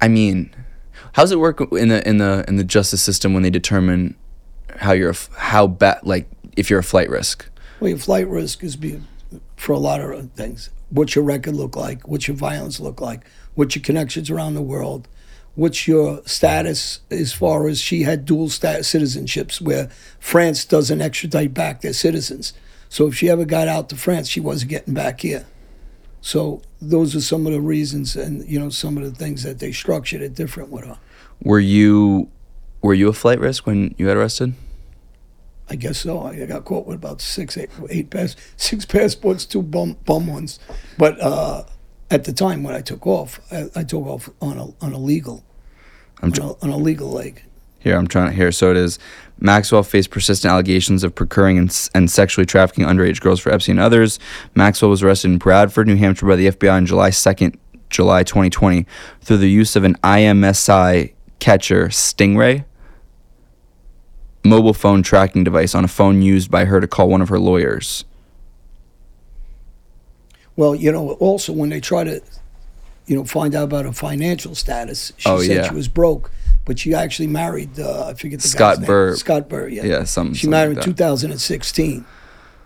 I 0.01 0.09
mean, 0.09 0.51
how's 1.13 1.31
it 1.33 1.39
work 1.39 1.61
in 1.73 1.89
the 1.89 2.07
in 2.09 2.19
the 2.19 2.45
in 2.49 2.57
the 2.57 2.65
justice 2.65 3.03
system 3.03 3.33
when 3.35 3.43
they 3.43 3.51
determine 3.51 4.15
how 4.77 4.93
you're 4.93 5.11
a 5.11 5.17
how 5.39 5.67
bad 5.67 6.01
like 6.03 6.29
if 6.57 6.69
you're 6.69 6.81
a 6.81 6.85
flight 6.85 7.09
risk? 7.09 7.47
Well, 7.81 7.91
your 7.91 7.99
flight 7.99 8.27
risk 8.29 8.65
is 8.65 8.77
be 8.77 9.01
for 9.57 9.73
a 9.73 9.79
lot 9.79 10.01
of 10.01 10.31
things. 10.33 10.71
What's 10.91 11.15
your 11.15 11.25
record 11.25 11.55
look 11.55 11.77
like? 11.77 12.07
What's 12.09 12.29
your 12.29 12.37
violence 12.37 12.81
look 12.81 13.01
like? 13.01 13.25
What's 13.55 13.75
your 13.77 13.83
connections 13.83 14.29
around 14.31 14.55
the 14.55 14.63
world? 14.63 15.09
What's 15.57 15.89
your 15.89 16.23
status 16.27 17.01
as 17.11 17.33
far 17.33 17.67
as 17.67 17.81
she 17.81 18.03
had 18.03 18.25
dual 18.25 18.49
citizenships 18.49 19.61
where 19.61 19.91
France 20.21 20.65
doesn't 20.65 21.01
extradite 21.01 21.55
back 21.55 21.81
their 21.81 21.93
citizens. 21.93 22.53
So 22.89 23.09
if 23.09 23.17
she 23.17 23.29
ever 23.29 23.45
got 23.45 23.67
out 23.67 23.89
to 23.89 23.97
France, 23.97 24.29
she 24.29 24.39
wasn't 24.39 24.71
getting 24.71 24.95
back 24.95 25.23
here. 25.23 25.47
So 26.21 26.63
those 26.81 27.17
are 27.17 27.21
some 27.21 27.47
of 27.47 27.53
the 27.53 27.61
reasons 27.61 28.17
and 28.17 28.47
you 28.47 28.59
know 28.59 28.69
some 28.69 28.99
of 28.99 29.05
the 29.05 29.13
things 29.13 29.45
that 29.45 29.59
they 29.59 29.73
structured 29.73 30.23
it 30.23 30.35
different 30.35 30.71
with 30.71 30.85
her. 30.85 30.99
Were 31.43 31.61
you 31.61 32.29
were 32.83 32.95
you 32.95 33.09
a 33.09 33.13
flight 33.13 33.41
risk 33.41 33.67
when 33.67 33.95
you 33.97 34.07
got 34.07 34.17
arrested? 34.17 34.55
I 35.69 35.77
guess 35.77 35.99
so. 35.99 36.23
I 36.23 36.45
got 36.47 36.65
caught 36.65 36.87
with 36.87 36.97
about 36.97 37.21
six, 37.21 37.57
eight, 37.57 37.71
eight 37.91 38.11
pass, 38.11 38.37
six 38.57 38.85
passports, 38.85 39.45
two 39.45 39.63
bum, 39.63 39.97
bum 40.05 40.29
ones. 40.29 40.61
But 40.97 41.21
uh, 41.21 41.65
at 42.11 42.25
the 42.25 42.33
time 42.33 42.63
when 42.63 42.75
I 42.75 42.81
took 42.81 43.07
off, 43.07 43.41
I, 43.53 43.69
I 43.75 43.85
took 43.85 44.07
off 44.07 44.29
on 44.41 44.59
a 44.59 44.85
on 44.85 44.93
a 44.93 44.99
legal, 44.99 45.45
I'm 46.23 46.33
on 46.33 46.41
a, 46.41 46.65
on 46.65 46.71
a 46.71 46.77
legal 46.77 47.11
leg. 47.11 47.43
Here, 47.81 47.97
I'm 47.97 48.07
trying 48.09 48.31
to 48.31 48.37
here. 48.37 48.51
So 48.51 48.71
it 48.71 48.77
is. 48.77 48.99
Maxwell 49.39 49.83
faced 49.83 50.11
persistent 50.11 50.51
allegations 50.51 51.05
of 51.05 51.15
procuring 51.15 51.59
and, 51.59 51.89
and 51.95 52.11
sexually 52.11 52.47
trafficking 52.47 52.85
underage 52.85 53.21
girls 53.21 53.39
for 53.39 53.53
Epstein 53.53 53.75
and 53.75 53.85
others. 53.85 54.19
Maxwell 54.55 54.91
was 54.91 55.03
arrested 55.03 55.31
in 55.31 55.39
Bradford, 55.39 55.87
New 55.87 55.97
Hampshire, 55.97 56.27
by 56.27 56.37
the 56.37 56.49
FBI 56.49 56.73
on 56.73 56.87
July 56.87 57.11
2nd, 57.11 57.57
July 57.91 58.23
2020, 58.23 58.87
through 59.21 59.37
the 59.37 59.51
use 59.51 59.77
of 59.77 59.85
an 59.85 59.95
IMSI 60.03 61.13
catcher 61.39 61.89
Stingray 61.89 62.65
mobile 64.47 64.75
phone 64.75 65.03
tracking 65.03 65.45
device 65.45 65.75
on 65.75 65.85
a 65.85 65.89
phone 65.89 66.23
used 66.23 66.51
by 66.51 66.65
her 66.65 66.81
to 66.81 66.87
call 66.87 67.09
one 67.09 67.21
of 67.21 67.29
her 67.29 67.39
lawyers. 67.39 68.05
Well, 70.57 70.75
you 70.75 70.91
know, 70.91 71.13
also 71.13 71.53
when 71.53 71.69
they 71.69 71.81
try 71.81 72.05
to, 72.05 72.21
you 73.07 73.17
know, 73.17 73.25
find 73.25 73.55
out 73.55 73.65
about 73.65 73.85
her 73.85 73.93
financial 73.93 74.55
status, 74.55 75.13
she 75.17 75.29
Oh, 75.29 75.41
said 75.41 75.57
yeah. 75.57 75.69
she 75.69 75.75
was 75.75 75.89
broke, 75.89 76.31
but 76.65 76.79
she 76.79 76.95
actually 76.95 77.29
married. 77.29 77.79
Uh, 77.79 78.07
I 78.09 78.15
forget 78.15 78.41
the 78.41 78.49
Scott 78.49 78.75
guy's 78.77 78.81
name. 78.81 78.87
Burr. 78.87 79.17
Scott 79.17 79.49
Burr. 79.49 79.69
Yeah. 79.69 79.85
Yeah, 79.85 80.05
some- 80.05 80.33
She 80.35 80.43
something 80.43 80.51
married 80.51 80.77
like 80.79 80.87
in 80.87 80.95
2016. 80.95 82.05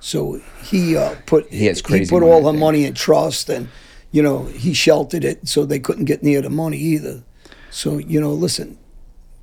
So 0.02 0.40
he 0.62 0.96
uh, 0.96 1.14
put 1.26 1.50
He 1.52 1.66
has 1.66 1.82
crazy 1.82 2.08
put 2.10 2.20
money, 2.20 2.32
all 2.32 2.50
her 2.52 2.58
money 2.58 2.84
in 2.86 2.94
trust, 2.94 3.50
and 3.50 3.68
you 4.12 4.22
know 4.22 4.44
he 4.46 4.72
sheltered 4.72 5.24
it 5.24 5.46
so 5.46 5.66
they 5.66 5.78
couldn't 5.78 6.06
get 6.06 6.22
near 6.22 6.40
the 6.40 6.48
money 6.48 6.78
either. 6.78 7.22
So 7.70 7.98
you 7.98 8.18
know, 8.18 8.32
listen, 8.32 8.78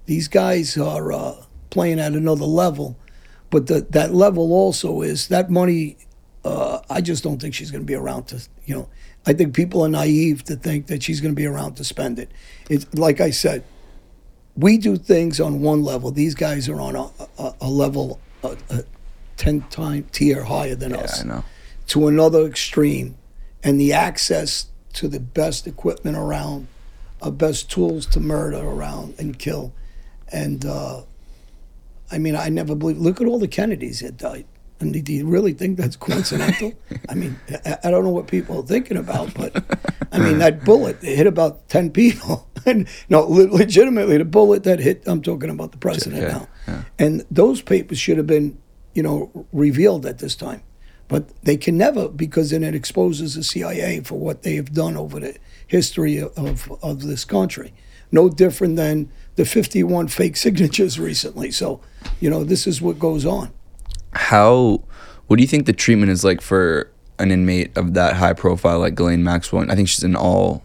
these 0.07 0.27
guys 0.27 0.75
are 0.75 1.11
uh, 1.11 1.35
playing 1.69 1.99
at 1.99 2.13
another 2.13 2.45
level, 2.45 2.97
but 3.51 3.67
the, 3.67 3.81
that 3.91 4.15
level 4.15 4.51
also 4.51 5.01
is 5.03 5.27
that 5.27 5.51
money. 5.51 5.97
Uh, 6.47 6.81
I 6.89 7.01
just 7.01 7.23
don't 7.23 7.39
think 7.41 7.53
she's 7.53 7.71
going 7.71 7.83
to 7.83 7.85
be 7.85 7.95
around 7.95 8.23
to 8.29 8.35
you 8.65 8.75
know. 8.75 8.87
I 9.25 9.33
think 9.33 9.53
people 9.53 9.81
are 9.83 9.89
naive 9.89 10.43
to 10.45 10.55
think 10.55 10.87
that 10.87 11.03
she's 11.03 11.19
going 11.21 11.33
to 11.33 11.41
be 11.43 11.45
around 11.45 11.75
to 11.75 11.83
spend 11.83 12.17
it. 12.19 12.29
It's 12.69 12.85
like 12.93 13.19
I 13.19 13.31
said, 13.31 13.63
we 14.55 14.77
do 14.77 14.95
things 14.97 15.39
on 15.41 15.61
one 15.61 15.83
level. 15.83 16.11
These 16.11 16.35
guys 16.35 16.69
are 16.69 16.79
on 16.79 16.95
a, 16.95 17.09
a, 17.37 17.53
a 17.61 17.69
level, 17.69 18.19
a, 18.43 18.55
a 18.69 18.83
ten 19.35 19.61
time 19.69 20.03
tier 20.11 20.43
higher 20.43 20.75
than 20.75 20.91
Yeah, 20.91 20.97
us 21.01 21.21
I 21.21 21.27
know. 21.27 21.43
to 21.87 22.07
another 22.07 22.45
extreme, 22.45 23.17
and 23.63 23.79
the 23.79 23.91
access 23.93 24.67
to 24.93 25.07
the 25.09 25.19
best 25.19 25.67
equipment 25.67 26.15
around, 26.17 26.67
uh, 27.21 27.29
best 27.29 27.69
tools 27.69 28.05
to 28.07 28.19
murder 28.21 28.57
around 28.75 29.15
and 29.19 29.37
kill, 29.37 29.73
and 30.31 30.65
uh, 30.65 31.01
I 32.09 32.17
mean, 32.17 32.35
I 32.35 32.47
never 32.49 32.75
believe. 32.75 32.97
Look 32.97 33.19
at 33.21 33.27
all 33.27 33.39
the 33.39 33.49
Kennedys 33.49 33.99
that 33.99 34.15
died. 34.17 34.45
And 34.79 35.03
do 35.03 35.13
you 35.13 35.25
really 35.25 35.53
think 35.53 35.77
that's 35.77 35.95
coincidental? 35.95 36.73
I 37.09 37.15
mean, 37.15 37.39
I, 37.83 37.89
don't 37.89 38.03
know 38.03 38.11
what 38.11 38.27
people 38.27 38.59
are 38.59 38.65
thinking 38.65 38.97
about, 38.97 39.33
but 39.33 39.63
I 40.11 40.19
mean, 40.19 40.37
that 40.37 40.63
bullet 40.63 41.01
hit 41.01 41.25
about 41.25 41.67
10 41.69 41.91
people. 41.91 42.47
and 42.65 42.87
no, 43.09 43.21
legitimately, 43.21 44.17
the 44.17 44.25
bullet 44.25 44.63
that 44.65 44.79
hit. 44.79 45.03
I'm 45.07 45.23
talking 45.23 45.49
about 45.49 45.71
the 45.71 45.79
president 45.79 46.23
Okay, 46.23 46.33
now, 46.33 46.47
yeah. 46.67 46.83
and 46.99 47.25
those 47.31 47.61
papers 47.61 47.97
should 47.97 48.17
have 48.17 48.27
been, 48.27 48.59
you 48.93 49.01
know, 49.01 49.47
revealed 49.51 50.05
at 50.05 50.19
this 50.19 50.35
time, 50.35 50.61
but 51.07 51.29
they 51.43 51.57
can 51.57 51.75
never 51.75 52.07
because 52.07 52.51
then 52.51 52.63
it 52.63 52.75
exposes 52.75 53.33
the 53.33 53.43
CIA 53.43 54.01
for 54.01 54.19
what 54.19 54.43
they 54.43 54.55
have 54.55 54.73
done 54.73 54.95
over 54.95 55.19
the 55.19 55.37
history 55.65 56.19
of, 56.21 56.71
of 56.83 57.01
this 57.01 57.25
country. 57.25 57.73
No 58.11 58.29
different 58.29 58.75
than 58.75 59.11
the 59.37 59.45
51 59.45 60.07
fake 60.09 60.37
signatures 60.37 60.99
recently. 60.99 61.51
So, 61.51 61.81
you 62.19 62.29
know, 62.29 62.43
this 62.43 62.67
is 62.67 62.81
what 62.81 62.99
goes 62.99 63.25
on. 63.25 63.53
How? 64.13 64.81
What 65.27 65.37
do 65.37 65.41
you 65.43 65.47
think 65.47 65.65
the 65.65 65.73
treatment 65.73 66.11
is 66.11 66.23
like 66.23 66.41
for 66.41 66.89
an 67.19 67.31
inmate 67.31 67.75
of 67.77 67.93
that 67.95 68.15
high 68.15 68.33
profile, 68.33 68.79
like 68.79 68.95
Ghislaine 68.95 69.23
Maxwell? 69.23 69.69
I 69.69 69.75
think 69.75 69.87
she's 69.89 70.03
in 70.03 70.15
all. 70.15 70.63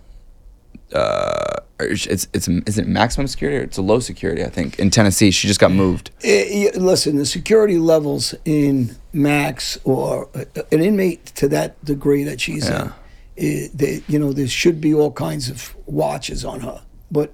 Uh, 0.92 1.56
it's 1.80 2.06
it's 2.32 2.46
is 2.48 2.78
it 2.78 2.86
maximum 2.86 3.26
security 3.26 3.58
or 3.58 3.62
it's 3.62 3.78
a 3.78 3.82
low 3.82 3.98
security? 3.98 4.44
I 4.44 4.48
think 4.50 4.78
in 4.78 4.90
Tennessee 4.90 5.30
she 5.30 5.48
just 5.48 5.58
got 5.60 5.72
moved. 5.72 6.10
Eh, 6.22 6.68
eh, 6.74 6.78
listen, 6.78 7.16
the 7.16 7.26
security 7.26 7.78
levels 7.78 8.34
in 8.44 8.94
Max 9.12 9.78
or 9.84 10.28
uh, 10.34 10.44
an 10.70 10.82
inmate 10.82 11.26
to 11.36 11.48
that 11.48 11.82
degree 11.84 12.24
that 12.24 12.40
she's 12.40 12.68
Yeah. 12.68 12.92
in, 13.36 13.64
eh, 13.64 13.68
they, 13.74 14.02
you 14.06 14.18
know, 14.18 14.32
there 14.32 14.46
should 14.46 14.80
be 14.80 14.94
all 14.94 15.10
kinds 15.12 15.48
of 15.48 15.74
watches 15.86 16.44
on 16.44 16.60
her, 16.60 16.82
but 17.10 17.32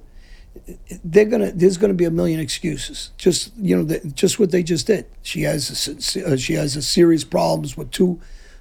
they're 1.05 1.25
gonna. 1.25 1.53
There's 1.53 1.77
gonna 1.77 1.95
be 1.95 2.05
a 2.05 2.11
million 2.11 2.41
excuses. 2.41 3.11
Just 3.17 3.53
you 3.57 3.77
know, 3.77 3.85
the, 3.85 4.01
just 4.11 4.39
what 4.39 4.51
they 4.51 4.63
just 4.63 4.87
did. 4.87 5.07
She 5.23 5.43
has 5.43 5.89
a, 6.17 6.33
uh, 6.33 6.37
she 6.37 6.55
has 6.55 6.77
a 6.77 6.83
serious 6.83 7.25
problems 7.25 7.77
with 7.77 7.91
two 7.91 8.21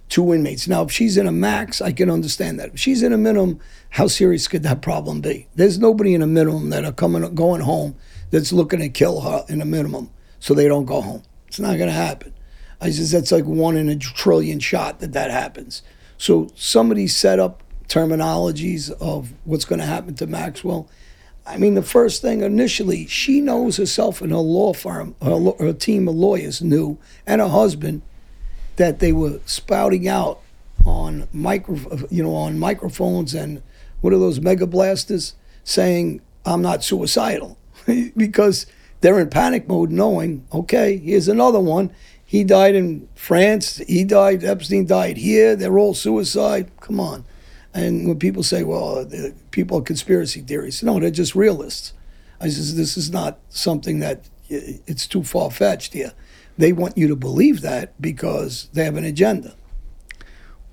two 0.10 0.34
inmates. 0.34 0.68
Now, 0.68 0.84
if 0.84 0.92
she's 0.92 1.18
in 1.18 1.28
a 1.28 1.32
max, 1.32 1.82
I 1.82 1.92
can 1.92 2.10
understand 2.10 2.60
that. 2.60 2.74
If 2.74 2.80
she's 2.80 3.04
in 3.04 3.14
a 3.14 3.18
minimum, 3.18 3.60
how 3.92 4.08
serious 4.08 4.48
could 4.48 4.64
that 4.64 4.82
problem 4.82 5.22
be? 5.22 5.48
There's 5.56 5.80
nobody 5.80 6.14
in 6.14 6.22
a 6.22 6.28
minimum 6.28 6.70
that 6.70 6.86
are 6.86 6.92
coming 6.92 7.34
going 7.36 7.62
home 7.62 7.96
that's 8.32 8.52
looking 8.54 8.80
to 8.80 8.90
kill 8.90 9.22
her 9.22 9.46
in 9.50 9.62
a 9.62 9.66
minimum, 9.66 10.10
so 10.40 10.54
they 10.54 10.68
don't 10.68 10.86
go 10.86 11.02
home. 11.02 11.24
It's 11.48 11.60
not 11.60 11.78
gonna 11.78 11.92
happen. 11.92 12.34
I 12.80 12.92
says 12.92 13.12
that's 13.12 13.32
like 13.32 13.46
one 13.46 13.76
in 13.76 13.90
a 13.90 13.96
trillion 13.96 14.60
shot 14.60 15.00
that 15.00 15.14
that 15.14 15.32
happens. 15.32 15.82
So 16.18 16.50
somebody 16.56 17.08
set 17.08 17.40
up 17.40 17.64
terminologies 17.88 18.92
of 19.02 19.34
what's 19.46 19.66
going 19.66 19.80
to 19.80 19.86
happen 19.86 20.16
to 20.16 20.28
Maxwell. 20.28 20.90
I 21.48 21.58
mean, 21.58 21.76
the 21.76 21.82
first 21.82 22.22
thing 22.22 22.42
initially, 22.42 23.08
she 23.08 23.40
knows 23.40 23.78
herself 23.78 24.22
and 24.22 24.32
her 24.32 24.38
law 24.38 24.74
firm, 24.74 25.16
her, 25.22 25.54
her 25.60 25.74
team 25.74 26.08
of 26.08 26.16
lawyers 26.16 26.62
knew, 26.62 26.98
and 27.26 27.40
her 27.40 27.48
husband, 27.48 28.02
that 28.76 29.00
they 29.00 29.14
were 29.14 29.40
spouting 29.46 30.08
out 30.08 30.42
on 30.86 31.28
micro, 31.32 31.78
you 32.10 32.22
know, 32.22 32.36
on 32.36 32.60
microphones 32.60 33.34
and 33.34 33.62
what 34.02 34.14
are 34.14 34.20
those 34.20 34.40
mega 34.40 34.68
blasters 34.68 35.34
saying, 35.64 36.22
"I'm 36.46 36.62
not 36.62 36.84
suicidal," 36.84 37.58
because 38.18 38.68
they're 39.02 39.20
in 39.20 39.30
panic 39.30 39.68
mode, 39.68 39.92
knowing, 39.92 40.46
okay, 40.54 40.98
here's 40.98 41.28
another 41.28 41.60
one. 41.60 41.92
He 42.26 42.44
died 42.44 42.76
in 42.76 43.08
France. 43.16 43.78
He 43.88 44.04
died. 44.04 44.44
Epstein 44.44 44.86
died 44.86 45.18
here. 45.18 45.56
They're 45.56 45.78
all 45.78 45.94
suicide. 45.94 46.70
Come 46.82 47.00
on. 47.00 47.24
And 47.78 48.08
when 48.08 48.18
people 48.18 48.42
say, 48.42 48.64
well, 48.64 49.06
the 49.06 49.36
people 49.52 49.78
are 49.78 49.84
conspiracy 49.84 50.42
theories, 50.42 50.82
no, 50.82 51.00
they're 51.00 51.12
just 51.12 51.36
realists. 51.36 51.94
I 52.42 52.50
says, 52.50 52.76
this 52.76 52.98
is 52.98 53.12
not 53.12 53.38
something 53.50 54.00
that 54.00 54.28
it's 54.50 55.06
too 55.06 55.24
far 55.24 55.52
fetched 55.52 55.94
here. 55.94 56.14
They 56.58 56.74
want 56.74 56.98
you 56.98 57.08
to 57.08 57.16
believe 57.16 57.62
that 57.62 57.94
because 58.02 58.68
they 58.74 58.84
have 58.84 58.98
an 58.98 59.04
agenda. 59.04 59.54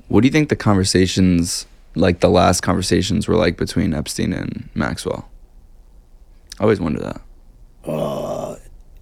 What 0.09 0.23
do 0.23 0.29
you 0.29 0.33
think 0.33 0.49
the 0.49 0.57
conversations, 0.57 1.67
like 1.95 2.21
the 2.21 2.31
last 2.31 2.63
conversations, 2.63 3.29
were 3.29 3.37
like 3.37 3.59
between 3.59 3.93
Epstein 3.93 4.33
and 4.33 4.71
Maxwell? 4.75 5.29
I 6.59 6.63
always 6.63 6.81
wonder 6.81 7.01
that. 7.01 7.21
Uh, 7.87 8.57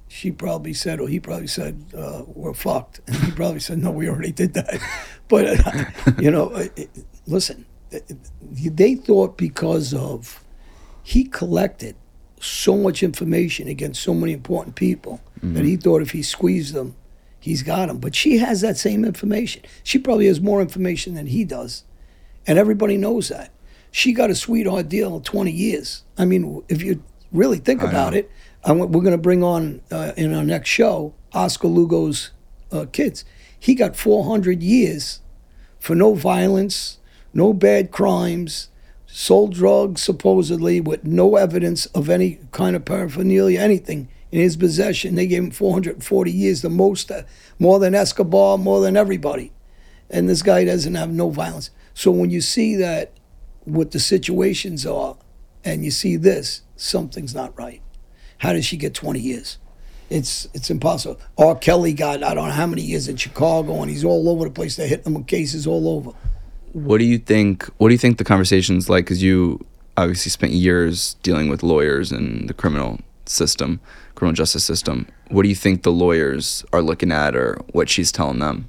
she 0.08 0.32
probably 0.32 0.74
said, 0.74 0.98
or 0.98 1.06
he 1.06 1.20
probably 1.20 1.46
said, 1.46 1.84
uh, 1.96 2.22
we're 2.26 2.52
fucked. 2.52 3.00
And 3.06 3.14
he 3.14 3.30
probably 3.30 3.60
said, 3.60 3.78
no, 3.78 3.92
we 3.92 4.08
already 4.08 4.32
did 4.32 4.54
that. 4.54 4.80
But, 5.28 5.66
uh, 5.66 5.84
you 6.20 6.30
know, 6.30 6.68
listen, 7.26 7.64
they 8.42 8.94
thought 8.94 9.36
because 9.36 9.92
of, 9.94 10.44
he 11.02 11.24
collected 11.24 11.96
so 12.40 12.76
much 12.76 13.02
information 13.02 13.68
against 13.68 14.02
so 14.02 14.14
many 14.14 14.32
important 14.32 14.74
people 14.74 15.20
that 15.42 15.64
he 15.64 15.76
thought 15.76 16.02
if 16.02 16.12
he 16.12 16.22
squeezed 16.22 16.72
them, 16.72 16.94
he's 17.40 17.62
got 17.64 17.86
them. 17.86 17.98
But 17.98 18.14
she 18.14 18.38
has 18.38 18.60
that 18.60 18.76
same 18.76 19.04
information. 19.04 19.62
She 19.82 19.98
probably 19.98 20.26
has 20.26 20.40
more 20.40 20.60
information 20.60 21.14
than 21.14 21.26
he 21.26 21.44
does. 21.44 21.82
And 22.46 22.58
everybody 22.58 22.96
knows 22.96 23.28
that. 23.28 23.50
She 23.90 24.12
got 24.12 24.30
a 24.30 24.34
sweetheart 24.34 24.88
deal 24.88 25.16
of 25.16 25.24
20 25.24 25.50
years. 25.50 26.04
I 26.16 26.24
mean, 26.24 26.62
if 26.68 26.82
you 26.82 27.02
really 27.32 27.58
think 27.58 27.82
I 27.82 27.88
about 27.90 28.12
know. 28.12 28.20
it, 28.20 28.30
I 28.64 28.72
we're 28.72 29.02
going 29.02 29.10
to 29.10 29.18
bring 29.18 29.42
on 29.42 29.80
uh, 29.90 30.12
in 30.16 30.32
our 30.32 30.44
next 30.44 30.68
show 30.68 31.14
Oscar 31.32 31.68
Lugo's 31.68 32.30
uh, 32.70 32.86
kids. 32.92 33.24
He 33.58 33.74
got 33.74 33.96
400 33.96 34.62
years 34.62 35.20
for 35.78 35.94
no 35.94 36.14
violence, 36.14 36.98
no 37.34 37.52
bad 37.52 37.90
crimes, 37.90 38.68
sold 39.06 39.54
drugs 39.54 40.02
supposedly 40.02 40.80
with 40.80 41.04
no 41.04 41.36
evidence 41.36 41.86
of 41.86 42.08
any 42.08 42.40
kind 42.50 42.74
of 42.76 42.84
paraphernalia, 42.84 43.60
anything 43.60 44.08
in 44.30 44.40
his 44.40 44.56
possession. 44.56 45.14
They 45.14 45.26
gave 45.26 45.44
him 45.44 45.50
440 45.50 46.30
years, 46.30 46.62
the 46.62 46.70
most, 46.70 47.10
uh, 47.10 47.22
more 47.58 47.78
than 47.78 47.94
Escobar, 47.94 48.58
more 48.58 48.80
than 48.80 48.96
everybody. 48.96 49.52
And 50.10 50.28
this 50.28 50.42
guy 50.42 50.64
doesn't 50.64 50.94
have 50.94 51.10
no 51.10 51.30
violence. 51.30 51.70
So 51.94 52.10
when 52.10 52.30
you 52.30 52.40
see 52.40 52.74
that, 52.76 53.12
what 53.64 53.92
the 53.92 54.00
situations 54.00 54.84
are, 54.86 55.16
and 55.64 55.84
you 55.84 55.90
see 55.90 56.16
this, 56.16 56.62
something's 56.76 57.34
not 57.34 57.56
right. 57.56 57.80
How 58.38 58.52
does 58.52 58.64
she 58.64 58.76
get 58.76 58.94
20 58.94 59.20
years? 59.20 59.58
It's 60.10 60.46
it's 60.52 60.68
impossible. 60.68 61.18
R. 61.38 61.54
Kelly 61.54 61.94
got 61.94 62.22
I 62.22 62.34
don't 62.34 62.48
know 62.48 62.52
how 62.52 62.66
many 62.66 62.82
years 62.82 63.08
in 63.08 63.16
Chicago, 63.16 63.80
and 63.80 63.90
he's 63.90 64.04
all 64.04 64.28
over 64.28 64.44
the 64.44 64.50
place. 64.50 64.76
They're 64.76 64.86
hitting 64.86 65.06
him 65.06 65.14
with 65.14 65.26
cases 65.26 65.66
all 65.66 65.88
over. 65.88 66.10
What 66.72 66.98
do 66.98 67.04
you 67.04 67.18
think? 67.18 67.64
What 67.78 67.88
do 67.88 67.94
you 67.94 67.98
think 67.98 68.18
the 68.18 68.24
conversations 68.24 68.88
like? 68.88 69.04
Because 69.04 69.22
you 69.22 69.64
obviously 69.96 70.30
spent 70.30 70.52
years 70.52 71.14
dealing 71.22 71.48
with 71.48 71.62
lawyers 71.62 72.10
and 72.10 72.48
the 72.48 72.54
criminal 72.54 72.98
system, 73.26 73.80
criminal 74.14 74.34
justice 74.34 74.64
system. 74.64 75.06
What 75.28 75.42
do 75.42 75.48
you 75.48 75.54
think 75.54 75.82
the 75.82 75.92
lawyers 75.92 76.64
are 76.72 76.82
looking 76.82 77.12
at, 77.12 77.36
or 77.36 77.58
what 77.72 77.88
she's 77.88 78.10
telling 78.10 78.38
them? 78.38 78.68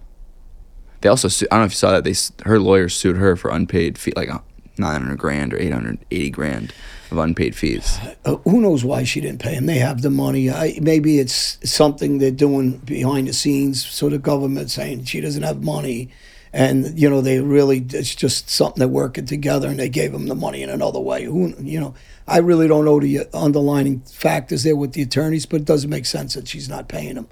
They 1.01 1.09
also, 1.09 1.27
su- 1.27 1.47
I 1.51 1.55
don't 1.55 1.61
know 1.61 1.65
if 1.65 1.71
you 1.71 1.77
saw 1.77 1.91
that 1.91 2.03
they 2.03 2.15
her 2.45 2.59
lawyers 2.59 2.95
sued 2.95 3.17
her 3.17 3.35
for 3.35 3.51
unpaid 3.51 3.97
fee, 3.97 4.13
like 4.15 4.29
nine 4.77 5.01
hundred 5.01 5.17
grand 5.17 5.53
or 5.53 5.59
eight 5.59 5.71
hundred 5.71 5.99
eighty 6.11 6.29
grand 6.29 6.73
of 7.11 7.17
unpaid 7.17 7.55
fees. 7.55 7.99
Uh, 8.25 8.35
who 8.37 8.59
knows 8.59 8.83
why 8.83 9.03
she 9.03 9.21
didn't 9.21 9.41
pay 9.41 9.53
him? 9.53 9.65
They 9.65 9.77
have 9.77 10.01
the 10.01 10.09
money. 10.09 10.49
I, 10.49 10.77
maybe 10.81 11.19
it's 11.19 11.57
something 11.69 12.17
they're 12.17 12.31
doing 12.31 12.77
behind 12.79 13.27
the 13.27 13.33
scenes. 13.33 13.85
So 13.85 14.09
the 14.09 14.17
government 14.17 14.71
saying 14.71 15.05
she 15.05 15.21
doesn't 15.21 15.43
have 15.43 15.63
money, 15.63 16.09
and 16.53 16.97
you 16.99 17.09
know 17.09 17.19
they 17.19 17.39
really 17.39 17.83
it's 17.93 18.13
just 18.13 18.49
something 18.49 18.79
they're 18.79 18.87
working 18.87 19.25
together, 19.25 19.67
and 19.67 19.79
they 19.79 19.89
gave 19.89 20.13
him 20.13 20.27
the 20.27 20.35
money 20.35 20.61
in 20.61 20.69
another 20.69 20.99
way. 20.99 21.23
Who 21.23 21.55
you 21.59 21.79
know? 21.79 21.95
I 22.27 22.37
really 22.37 22.67
don't 22.67 22.85
know 22.85 22.99
the 22.99 23.27
underlining 23.33 24.01
factors 24.01 24.63
there 24.63 24.75
with 24.75 24.93
the 24.93 25.01
attorneys, 25.01 25.45
but 25.45 25.61
it 25.61 25.65
doesn't 25.65 25.89
make 25.89 26.05
sense 26.05 26.35
that 26.35 26.47
she's 26.47 26.69
not 26.69 26.87
paying 26.87 27.15
them. 27.15 27.27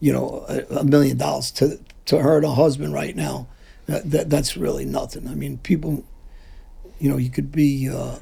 You 0.00 0.12
know, 0.14 0.44
a, 0.48 0.78
a 0.78 0.84
million 0.84 1.18
dollars 1.18 1.50
to 1.52 1.78
to 2.06 2.18
her 2.18 2.38
and 2.38 2.46
her 2.46 2.54
husband 2.54 2.94
right 2.94 3.14
now. 3.14 3.46
That, 3.86 4.10
that 4.10 4.30
that's 4.30 4.56
really 4.56 4.86
nothing. 4.86 5.28
I 5.28 5.34
mean, 5.34 5.58
people. 5.58 6.04
You 6.98 7.10
know, 7.10 7.18
you 7.18 7.30
could 7.30 7.52
be. 7.52 7.90
Uh, 7.90 8.20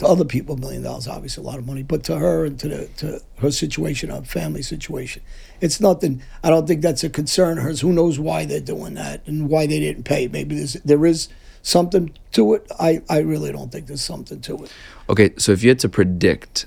to 0.00 0.06
other 0.06 0.24
people, 0.24 0.54
a 0.56 0.58
million 0.58 0.82
dollars, 0.82 1.06
obviously 1.06 1.44
a 1.44 1.46
lot 1.46 1.58
of 1.58 1.66
money, 1.66 1.82
but 1.82 2.02
to 2.04 2.16
her 2.18 2.44
and 2.46 2.58
to 2.58 2.68
the, 2.68 2.86
to 2.96 3.20
her 3.38 3.50
situation, 3.50 4.08
her 4.10 4.22
family 4.22 4.62
situation, 4.62 5.22
it's 5.60 5.78
nothing. 5.80 6.22
I 6.42 6.48
don't 6.50 6.66
think 6.66 6.80
that's 6.82 7.04
a 7.04 7.10
concern 7.10 7.58
of 7.58 7.64
hers. 7.64 7.82
Who 7.82 7.92
knows 7.92 8.18
why 8.18 8.46
they're 8.46 8.60
doing 8.60 8.94
that 8.94 9.26
and 9.26 9.48
why 9.50 9.66
they 9.66 9.78
didn't 9.78 10.04
pay? 10.04 10.26
Maybe 10.26 10.56
there's 10.56 10.72
there 10.74 11.04
is 11.04 11.28
something 11.62 12.12
to 12.32 12.54
it. 12.54 12.66
I, 12.80 13.02
I 13.10 13.18
really 13.18 13.52
don't 13.52 13.70
think 13.70 13.86
there's 13.88 14.00
something 14.00 14.40
to 14.40 14.64
it. 14.64 14.72
Okay, 15.10 15.34
so 15.36 15.52
if 15.52 15.62
you 15.62 15.68
had 15.68 15.78
to 15.80 15.88
predict 15.90 16.64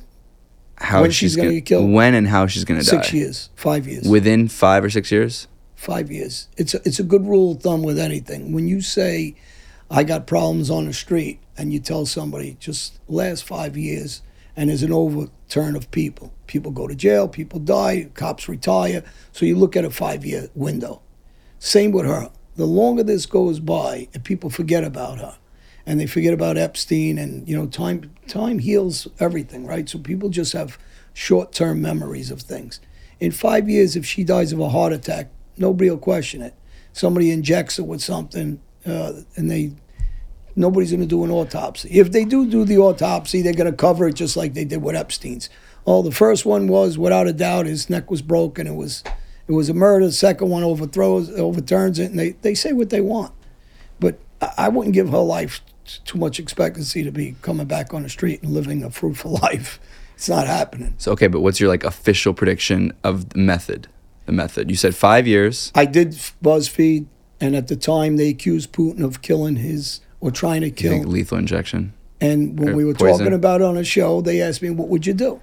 how 0.78 1.02
When 1.02 1.10
she's, 1.10 1.18
she's 1.32 1.36
gonna 1.36 1.48
gonna 1.50 1.56
get 1.62 1.66
killed? 1.66 1.92
when 1.92 2.14
and 2.14 2.28
how 2.28 2.46
she's 2.46 2.66
gonna 2.66 2.84
Six 2.84 3.10
die, 3.12 3.18
years, 3.18 3.50
five 3.56 3.88
years, 3.88 4.08
within 4.08 4.48
five 4.48 4.84
or 4.84 4.92
six 4.92 5.12
years. 5.12 5.48
five 5.76 6.12
years. 6.12 6.50
It's 6.58 6.76
a, 6.76 6.82
it's 6.86 7.00
a 7.00 7.04
good 7.04 7.26
rule 7.26 7.54
of 7.54 7.64
thumb 7.64 7.82
with 7.82 7.98
anything. 7.98 8.52
When 8.54 8.68
you 8.68 8.82
say, 8.82 9.36
I 9.90 10.04
got 10.04 10.28
problems 10.28 10.70
on 10.70 10.86
the 10.86 10.94
street, 10.94 11.40
and 11.58 11.72
you 11.72 11.80
tell 11.80 12.06
somebody 12.06 12.58
just 12.60 13.00
last 13.08 13.44
five 13.44 13.78
years, 13.78 14.22
and 14.56 14.70
there's 14.70 14.84
an 14.84 14.92
overturn 14.92 15.76
of 15.76 15.92
people. 15.92 16.34
People 16.48 16.72
go 16.72 16.88
to 16.88 16.96
jail, 16.96 17.28
people 17.28 17.60
die, 17.60 18.10
cops 18.14 18.48
retire. 18.48 19.04
So 19.32 19.46
you 19.46 19.56
look 19.56 19.76
at 19.76 19.86
a 19.86 19.90
five 19.90 20.26
year 20.26 20.50
window. 20.56 21.02
Same 21.60 21.92
with 21.92 22.06
her. 22.06 22.32
The 22.56 22.66
longer 22.66 23.04
this 23.04 23.26
goes 23.26 23.60
by, 23.60 24.08
and 24.14 24.24
people 24.24 24.50
forget 24.50 24.84
about 24.84 25.20
her, 25.20 25.38
and 25.86 26.00
they 26.00 26.08
forget 26.08 26.34
about 26.34 26.58
Epstein, 26.58 27.18
and 27.18 27.48
you 27.48 27.56
know, 27.56 27.68
time 27.68 28.12
time 28.28 28.60
heals 28.60 29.08
everything, 29.20 29.66
right? 29.66 29.90
So 29.90 30.00
people 30.00 30.30
just 30.30 30.54
have 30.54 30.78
short 31.14 31.52
term 31.52 31.82
memories 31.82 32.32
of 32.32 32.42
things. 32.42 32.80
In 33.20 33.32
five 33.32 33.70
years, 33.70 33.96
if 33.96 34.06
she 34.06 34.24
dies 34.24 34.52
of 34.52 34.60
a 34.60 34.70
heart 34.70 34.94
attack, 34.94 35.30
nobody 35.58 35.90
will 35.90 35.98
question 35.98 36.42
it. 36.42 36.54
Somebody 36.92 37.32
injects 37.32 37.78
her 37.78 37.84
with 37.84 38.02
something, 38.02 38.60
uh, 38.86 39.14
and 39.36 39.50
they 39.50 39.72
Nobody's 40.56 40.92
going 40.92 41.02
to 41.02 41.08
do 41.08 41.24
an 41.24 41.32
autopsy. 41.32 41.90
If 41.90 42.12
they 42.12 42.26
do 42.26 42.46
do 42.46 42.64
the 42.64 42.78
autopsy, 42.78 43.42
they're 43.42 43.54
going 43.54 43.72
to 43.72 43.76
cover 43.76 44.08
it 44.08 44.14
just 44.14 44.38
like 44.38 44.54
they 44.54 44.66
did 44.66 44.84
with 44.84 44.96
Epstein's. 44.96 45.50
Oh, 45.86 46.02
the 46.02 46.12
first 46.12 46.46
one 46.46 46.68
was 46.68 46.98
without 46.98 47.28
a 47.28 47.34
doubt 47.34 47.66
his 47.66 47.90
neck 47.90 48.12
was 48.12 48.22
broken. 48.22 48.68
It 48.68 48.76
was 48.76 49.04
it 49.48 49.52
was 49.52 49.70
a 49.70 49.74
murder. 49.74 50.06
The 50.06 50.12
second 50.12 50.50
one 50.50 50.64
overthrows 50.64 51.30
overturns 51.32 52.00
it, 52.00 52.12
and 52.12 52.20
they, 52.20 52.32
they 52.32 52.54
say 52.54 52.72
what 52.72 52.90
they 52.90 53.02
want. 53.02 53.34
But 54.00 54.20
I, 54.42 54.54
I 54.58 54.70
wouldn't 54.70 54.94
give 54.94 55.10
her 55.10 55.18
life 55.18 55.62
t- 55.86 56.00
too 56.06 56.20
much 56.20 56.40
expectancy 56.40 57.04
to 57.04 57.12
be 57.12 57.36
coming 57.42 57.66
back 57.66 57.94
on 57.94 58.04
the 58.04 58.10
street 58.10 58.44
and 58.44 58.54
living 58.54 58.84
a 58.84 58.92
fruitful 58.92 59.32
life. 59.42 59.80
It's 60.14 60.30
not 60.30 60.46
happening. 60.46 60.94
So 61.00 61.12
okay, 61.14 61.28
but 61.28 61.42
what's 61.42 61.60
your 61.60 61.70
like 61.70 61.84
official 61.84 62.34
prediction 62.34 62.94
of 63.04 63.30
the 63.30 63.40
method? 63.40 63.88
The 64.26 64.32
method. 64.32 64.70
You 64.70 64.78
said 64.78 64.96
five 64.96 65.28
years. 65.28 65.72
I 65.76 65.86
did 65.86 66.12
BuzzFeed, 66.42 67.08
and 67.44 67.58
at 67.58 67.68
the 67.68 67.76
time 67.76 68.16
they 68.16 68.30
accused 68.30 68.72
Putin 68.72 69.04
of 69.04 69.22
killing 69.22 69.58
his 69.58 70.00
or 70.22 70.32
trying 70.32 70.62
to 70.62 70.72
kill. 70.72 71.00
lethal 71.04 71.38
injection? 71.38 71.92
And 72.22 72.58
when 72.58 72.70
Or 72.70 72.76
we 72.78 72.86
were 72.86 72.94
poison? 72.94 73.18
talking 73.20 73.34
about 73.34 73.60
it 73.60 73.66
on 73.66 73.76
a 73.76 73.84
show, 73.84 74.22
they 74.22 74.42
asked 74.42 74.62
me, 74.62 74.70
"What 74.70 74.88
would 74.88 75.06
you 75.06 75.14
do?" 75.14 75.42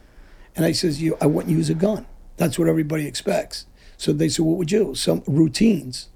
And 0.57 0.65
I 0.65 0.73
says, 0.73 1.03
"You, 1.03 1.19
I 1.21 1.27
wouldn't 1.27 1.55
use 1.55 1.69
a 1.69 1.75
gun. 1.75 2.07
That's 2.39 2.59
what 2.59 2.69
everybody 2.69 3.07
expects." 3.07 3.67
So 3.99 4.15
they 4.15 4.31
said, 4.31 4.47
"What 4.47 4.57
would 4.57 4.73
you?" 4.73 4.85
do?" 4.87 4.95
Some 4.95 5.23
routines. 5.27 6.09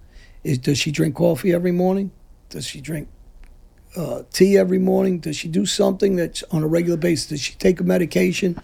Is 0.42 0.56
does 0.56 0.78
she 0.78 0.90
drink 0.90 1.16
coffee 1.16 1.52
every 1.52 1.72
morning? 1.72 2.12
Does 2.48 2.66
she 2.66 2.80
drink 2.80 3.08
uh, 3.94 4.22
tea 4.32 4.56
every 4.56 4.78
morning? 4.78 5.18
Does 5.18 5.36
she 5.36 5.48
do 5.48 5.66
something 5.66 6.16
that's 6.16 6.42
on 6.50 6.62
a 6.62 6.66
regular 6.66 6.96
basis? 6.96 7.26
Does 7.28 7.40
she 7.40 7.54
take 7.56 7.78
a 7.78 7.84
medication? 7.84 8.58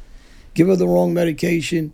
Give 0.55 0.69
her 0.69 0.77
the 0.77 0.89
wrong 0.89 1.13
medication, 1.13 1.93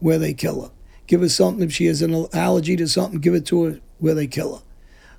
where 0.00 0.18
they 0.18 0.34
kill 0.34 0.62
her. 0.62 0.70
Give 1.06 1.20
her 1.20 1.28
something 1.28 1.62
if 1.62 1.72
she 1.72 1.86
has 1.86 2.02
an 2.02 2.26
allergy 2.32 2.76
to 2.76 2.88
something. 2.88 3.20
Give 3.20 3.34
it 3.34 3.46
to 3.46 3.64
her 3.64 3.80
where 3.98 4.14
they 4.14 4.26
kill 4.26 4.56
her. 4.56 4.62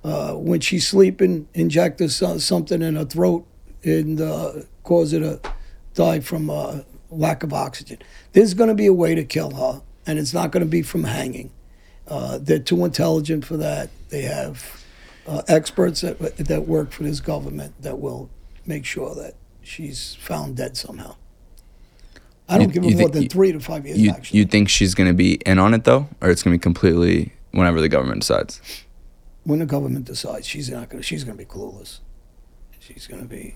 Uh, 0.03 0.35
when 0.35 0.59
she's 0.59 0.87
sleeping, 0.87 1.47
inject 1.53 1.99
her 1.99 2.09
so- 2.09 2.37
something 2.37 2.81
in 2.81 2.95
her 2.95 3.05
throat 3.05 3.45
and 3.83 4.21
uh, 4.21 4.53
cause 4.83 5.11
her 5.11 5.19
to 5.19 5.39
die 5.93 6.19
from 6.19 6.49
uh, 6.49 6.79
lack 7.09 7.43
of 7.43 7.53
oxygen. 7.53 7.97
There's 8.33 8.53
going 8.53 8.69
to 8.69 8.75
be 8.75 8.85
a 8.85 8.93
way 8.93 9.15
to 9.15 9.23
kill 9.23 9.51
her, 9.51 9.81
and 10.05 10.19
it's 10.19 10.33
not 10.33 10.51
going 10.51 10.63
to 10.63 10.69
be 10.69 10.81
from 10.81 11.03
hanging. 11.05 11.51
Uh, 12.07 12.37
they're 12.39 12.59
too 12.59 12.85
intelligent 12.85 13.45
for 13.45 13.57
that. 13.57 13.89
They 14.09 14.23
have 14.23 14.83
uh, 15.27 15.41
experts 15.47 16.01
that, 16.01 16.19
that 16.37 16.67
work 16.67 16.91
for 16.91 17.03
this 17.03 17.19
government 17.19 17.73
that 17.81 17.99
will 17.99 18.29
make 18.65 18.85
sure 18.85 19.15
that 19.15 19.35
she's 19.61 20.15
found 20.15 20.57
dead 20.57 20.77
somehow. 20.77 21.15
I 22.47 22.57
don't 22.57 22.67
You- 22.67 22.73
give 22.73 22.83
you 22.85 22.91
her 22.91 22.97
more 23.01 23.09
than 23.09 23.23
you- 23.23 23.29
three 23.29 23.51
to 23.51 23.59
five 23.59 23.85
years, 23.85 23.97
You 23.99 24.11
actually. 24.11 24.39
you 24.39 24.45
think 24.45 24.69
she's 24.69 24.93
gonna 24.93 25.13
be 25.13 25.33
in 25.45 25.57
on 25.59 25.73
it 25.73 25.83
though, 25.83 26.07
or 26.21 26.29
it's 26.29 26.43
gonna 26.43 26.55
be 26.55 26.59
completely 26.59 27.31
whenever 27.51 27.81
the 27.81 27.89
government 27.89 28.21
decides? 28.21 28.61
when 29.43 29.59
the 29.59 29.65
government 29.65 30.05
decides 30.05 30.47
she's 30.47 30.71
not 30.71 30.89
going 30.89 30.99
to 30.99 31.05
she's 31.05 31.23
going 31.23 31.37
to 31.37 31.43
be 31.43 31.47
clueless. 31.47 31.99
She's 32.79 33.05
going 33.05 33.21
to 33.21 33.27
be 33.27 33.53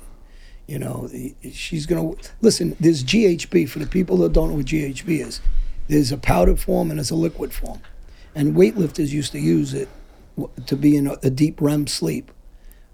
you 0.68 0.78
know 0.78 1.10
she's 1.52 1.88
going 1.88 2.16
to 2.16 2.30
listen 2.42 2.76
there's 2.80 3.04
ghb 3.04 3.68
for 3.68 3.80
the 3.80 3.88
people 3.88 4.18
that 4.18 4.32
don't 4.32 4.50
know 4.52 4.56
what 4.58 4.68
ghb 4.68 5.08
is 5.20 5.42
there's 5.88 6.12
a 6.12 6.18
powder 6.18 6.56
form 6.56 6.92
and 6.92 7.00
there's 7.00 7.10
a 7.10 7.16
liquid 7.16 7.52
form. 7.52 7.82
And 8.36 8.56
weightlifters 8.56 9.10
used 9.10 9.32
to 9.32 9.40
use 9.40 9.74
it 9.74 9.90
to 10.68 10.76
be 10.76 10.96
in 10.96 11.08
a, 11.08 11.14
a 11.24 11.32
deep 11.32 11.60
rem 11.60 11.88
sleep 11.88 12.30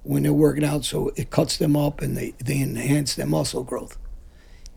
when 0.04 0.24
they're 0.24 0.32
working 0.32 0.64
out 0.64 0.86
so 0.86 1.12
it 1.18 1.30
cuts 1.32 1.58
them 1.58 1.76
up 1.76 2.02
and 2.02 2.16
they, 2.16 2.34
they 2.44 2.62
enhance 2.62 3.16
their 3.16 3.26
muscle 3.28 3.64
growth 3.64 3.98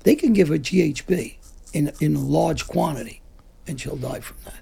they 0.05 0.15
can 0.15 0.33
give 0.33 0.49
her 0.49 0.59
ghb 0.59 1.37
in, 1.73 1.93
in 2.01 2.17
a 2.17 2.21
large 2.21 2.67
quantity 2.67 3.21
and 3.67 3.81
she'll 3.81 3.97
die 3.97 4.21
from 4.21 4.37
that 4.45 4.61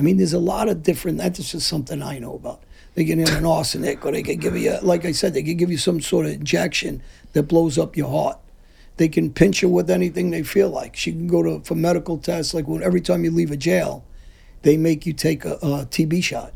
I 0.00 0.02
mean, 0.02 0.16
there's 0.16 0.32
a 0.32 0.38
lot 0.38 0.70
of 0.70 0.82
different. 0.82 1.18
That's 1.18 1.52
just 1.52 1.68
something 1.68 2.02
I 2.02 2.18
know 2.18 2.34
about. 2.34 2.62
They 2.94 3.04
can 3.04 3.20
in 3.20 3.28
an 3.28 3.44
arsenic, 3.58 4.02
or 4.06 4.12
they 4.12 4.22
can 4.22 4.38
give 4.38 4.56
you, 4.56 4.78
like 4.80 5.04
I 5.04 5.12
said, 5.12 5.34
they 5.34 5.42
can 5.42 5.58
give 5.58 5.70
you 5.70 5.76
some 5.76 6.00
sort 6.00 6.24
of 6.24 6.32
injection 6.32 7.02
that 7.34 7.42
blows 7.42 7.76
up 7.76 7.98
your 7.98 8.08
heart. 8.08 8.38
They 8.96 9.08
can 9.08 9.30
pinch 9.30 9.60
you 9.60 9.68
with 9.68 9.90
anything 9.90 10.30
they 10.30 10.42
feel 10.42 10.70
like. 10.70 10.96
She 10.96 11.12
can 11.12 11.26
go 11.26 11.42
to 11.42 11.60
for 11.64 11.74
medical 11.74 12.16
tests. 12.16 12.54
Like 12.54 12.66
when 12.66 12.82
every 12.82 13.02
time 13.02 13.24
you 13.24 13.30
leave 13.30 13.50
a 13.50 13.58
jail, 13.58 14.02
they 14.62 14.78
make 14.78 15.04
you 15.04 15.12
take 15.12 15.44
a, 15.44 15.56
a 15.56 15.84
TB 15.84 16.24
shot. 16.24 16.54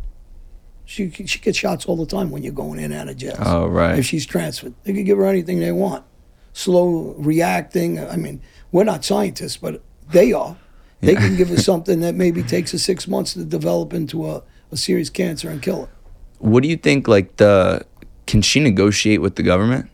She 0.87 1.10
she 1.10 1.38
gets 1.38 1.58
shots 1.58 1.84
all 1.84 1.96
the 1.96 2.06
time 2.06 2.30
when 2.30 2.42
you're 2.42 2.52
going 2.54 2.78
in 2.78 2.92
and 2.92 2.94
out 2.94 3.08
of 3.10 3.18
jail. 3.18 3.37
Oh 3.40 3.66
right. 3.66 3.98
If 3.98 4.06
she's 4.06 4.24
transferred, 4.24 4.72
they 4.84 4.94
can 4.94 5.04
give 5.04 5.18
her 5.18 5.26
anything 5.26 5.60
they 5.60 5.72
want. 5.72 6.06
Slow 6.54 7.14
reacting. 7.18 8.00
I 8.00 8.16
mean, 8.16 8.40
we're 8.72 8.84
not 8.84 9.04
scientists, 9.04 9.58
but 9.58 9.82
they 10.10 10.32
are. 10.32 10.56
They 11.00 11.14
can 11.14 11.36
give 11.36 11.50
us 11.50 11.64
something 11.72 12.00
that 12.00 12.14
maybe 12.14 12.42
takes 12.42 12.72
us 12.72 12.82
six 12.82 13.06
months 13.06 13.34
to 13.34 13.44
develop 13.44 13.92
into 13.92 14.26
a, 14.26 14.42
a 14.72 14.76
serious 14.76 15.10
cancer 15.10 15.50
and 15.50 15.60
kill 15.60 15.84
it. 15.84 15.90
What 16.38 16.62
do 16.62 16.68
you 16.68 16.76
think? 16.76 17.06
Like 17.06 17.36
the 17.36 17.84
can 18.26 18.40
she 18.40 18.60
negotiate 18.60 19.20
with 19.20 19.36
the 19.36 19.42
government? 19.42 19.90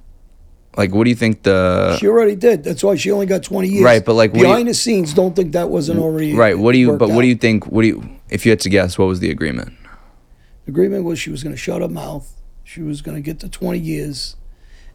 Like 0.76 0.94
what 0.94 1.04
do 1.04 1.10
you 1.10 1.16
think 1.16 1.42
the 1.42 1.96
She 1.98 2.06
already 2.06 2.36
did. 2.36 2.62
That's 2.62 2.84
why 2.84 2.94
she 2.94 3.10
only 3.10 3.26
got 3.26 3.42
20 3.42 3.68
years. 3.68 3.82
Right, 3.82 4.04
but 4.04 4.14
like, 4.14 4.32
do 4.32 4.38
you- 4.38 4.44
behind 4.44 4.68
the 4.68 4.74
scenes, 4.74 5.12
don't 5.14 5.34
think 5.34 5.52
that 5.52 5.68
wasn't 5.68 5.98
mm, 5.98 6.02
already 6.02 6.34
right? 6.34 6.56
What 6.56 6.72
do 6.72 6.78
you? 6.78 6.96
But 6.96 7.08
what 7.08 7.18
out. 7.18 7.22
do 7.22 7.26
you 7.26 7.34
think? 7.34 7.66
What 7.66 7.82
do 7.82 7.88
you? 7.88 8.08
If 8.28 8.46
you 8.46 8.50
had 8.50 8.60
to 8.60 8.68
guess, 8.68 8.96
what 8.96 9.06
was 9.06 9.20
the 9.20 9.30
agreement? 9.30 9.72
The 10.66 10.70
agreement 10.70 11.04
was 11.04 11.18
she 11.18 11.30
was 11.30 11.42
going 11.42 11.54
to 11.54 11.60
shut 11.60 11.82
her 11.82 11.88
mouth. 11.88 12.40
She 12.62 12.82
was 12.82 13.02
going 13.02 13.16
to 13.16 13.20
get 13.20 13.40
to 13.40 13.48
20 13.48 13.80
years, 13.80 14.36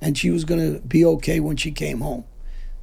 and 0.06 0.16
she 0.16 0.30
was 0.30 0.46
going 0.46 0.60
to 0.60 0.80
be 0.82 1.04
okay 1.04 1.40
when 1.40 1.58
she 1.58 1.72
came 1.72 2.02
home. 2.02 2.26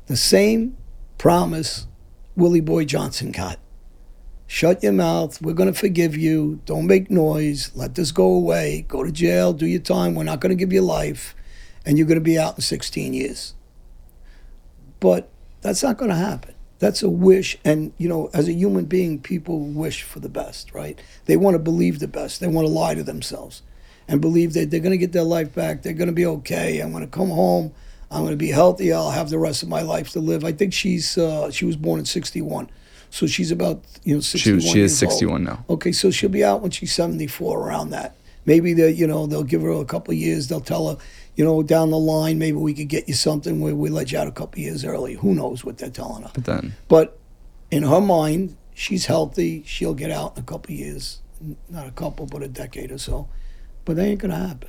The 0.06 0.16
same 0.16 0.76
promise 1.18 1.86
Willie 2.34 2.60
Boy 2.60 2.84
Johnson 2.84 3.30
got. 3.30 3.60
Shut 4.48 4.82
your 4.82 4.90
mouth. 4.90 5.40
We're 5.40 5.52
going 5.52 5.72
to 5.72 5.78
forgive 5.78 6.16
you. 6.16 6.60
Don't 6.64 6.88
make 6.88 7.12
noise. 7.12 7.70
Let 7.76 7.94
this 7.94 8.10
go 8.10 8.24
away. 8.24 8.86
Go 8.88 9.04
to 9.04 9.12
jail. 9.12 9.52
Do 9.52 9.66
your 9.66 9.80
time. 9.80 10.16
We're 10.16 10.24
not 10.24 10.40
going 10.40 10.50
to 10.50 10.56
give 10.56 10.72
you 10.72 10.82
life. 10.82 11.36
And 11.86 11.96
you're 11.96 12.08
going 12.08 12.18
to 12.18 12.24
be 12.24 12.40
out 12.40 12.56
in 12.56 12.62
16 12.62 13.14
years. 13.14 13.54
But 14.98 15.30
that's 15.60 15.84
not 15.84 15.98
going 15.98 16.10
to 16.10 16.16
happen. 16.16 16.56
That's 16.80 17.04
a 17.04 17.08
wish. 17.08 17.56
And, 17.64 17.92
you 17.98 18.08
know, 18.08 18.30
as 18.34 18.48
a 18.48 18.52
human 18.52 18.86
being, 18.86 19.20
people 19.20 19.60
wish 19.60 20.02
for 20.02 20.18
the 20.18 20.28
best, 20.28 20.74
right? 20.74 21.00
They 21.26 21.36
want 21.36 21.54
to 21.54 21.60
believe 21.60 22.00
the 22.00 22.08
best. 22.08 22.40
They 22.40 22.48
want 22.48 22.66
to 22.66 22.72
lie 22.72 22.96
to 22.96 23.04
themselves 23.04 23.62
and 24.08 24.20
believe 24.20 24.52
that 24.54 24.70
they're 24.70 24.80
going 24.80 24.92
to 24.92 24.98
get 24.98 25.12
their 25.12 25.22
life 25.22 25.54
back. 25.54 25.82
They're 25.82 25.92
going 25.92 26.08
to 26.08 26.12
be 26.14 26.26
okay. 26.26 26.80
I'm 26.80 26.90
going 26.92 27.04
to 27.04 27.10
come 27.10 27.30
home. 27.30 27.72
I'm 28.10 28.20
going 28.20 28.32
to 28.32 28.36
be 28.36 28.50
healthy. 28.50 28.92
I'll 28.92 29.10
have 29.10 29.30
the 29.30 29.38
rest 29.38 29.62
of 29.62 29.68
my 29.68 29.82
life 29.82 30.10
to 30.10 30.20
live. 30.20 30.44
I 30.44 30.52
think 30.52 30.72
she's 30.74 31.16
uh, 31.16 31.50
she 31.50 31.64
was 31.64 31.76
born 31.76 31.98
in 32.00 32.04
'61, 32.04 32.68
so 33.10 33.26
she's 33.26 33.50
about 33.50 33.82
you 34.04 34.14
know 34.16 34.20
She 34.20 34.38
61. 34.38 34.60
she 34.60 34.68
is 34.68 34.74
years 34.74 35.02
old. 35.02 35.12
61 35.12 35.44
now. 35.44 35.64
Okay, 35.70 35.92
so 35.92 36.10
she'll 36.10 36.28
be 36.28 36.44
out 36.44 36.60
when 36.60 36.70
she's 36.70 36.92
74, 36.92 37.66
around 37.66 37.90
that. 37.90 38.16
Maybe 38.44 38.74
they, 38.74 38.90
you 38.90 39.06
know, 39.06 39.26
they'll 39.26 39.44
give 39.44 39.62
her 39.62 39.70
a 39.70 39.84
couple 39.84 40.12
of 40.12 40.18
years. 40.18 40.48
They'll 40.48 40.60
tell 40.60 40.88
her, 40.90 40.96
you 41.36 41.44
know, 41.44 41.62
down 41.62 41.90
the 41.90 41.98
line, 41.98 42.38
maybe 42.38 42.56
we 42.56 42.74
could 42.74 42.88
get 42.88 43.08
you 43.08 43.14
something 43.14 43.60
where 43.60 43.74
we 43.74 43.88
let 43.88 44.10
you 44.12 44.18
out 44.18 44.26
a 44.26 44.32
couple 44.32 44.54
of 44.54 44.64
years 44.64 44.84
early. 44.84 45.14
Who 45.14 45.34
knows 45.34 45.64
what 45.64 45.78
they're 45.78 45.90
telling 45.90 46.24
her? 46.24 46.30
But 46.34 46.44
then 46.44 46.74
But 46.88 47.18
in 47.70 47.84
her 47.84 48.00
mind, 48.00 48.56
she's 48.74 49.06
healthy. 49.06 49.62
She'll 49.64 49.94
get 49.94 50.10
out 50.10 50.36
in 50.36 50.42
a 50.42 50.46
couple 50.46 50.74
of 50.74 50.78
years, 50.78 51.20
not 51.70 51.86
a 51.86 51.92
couple, 51.92 52.26
but 52.26 52.42
a 52.42 52.48
decade 52.48 52.90
or 52.90 52.98
so. 52.98 53.28
But 53.84 53.96
that 53.96 54.04
ain't 54.04 54.20
gonna 54.20 54.36
happen. 54.48 54.68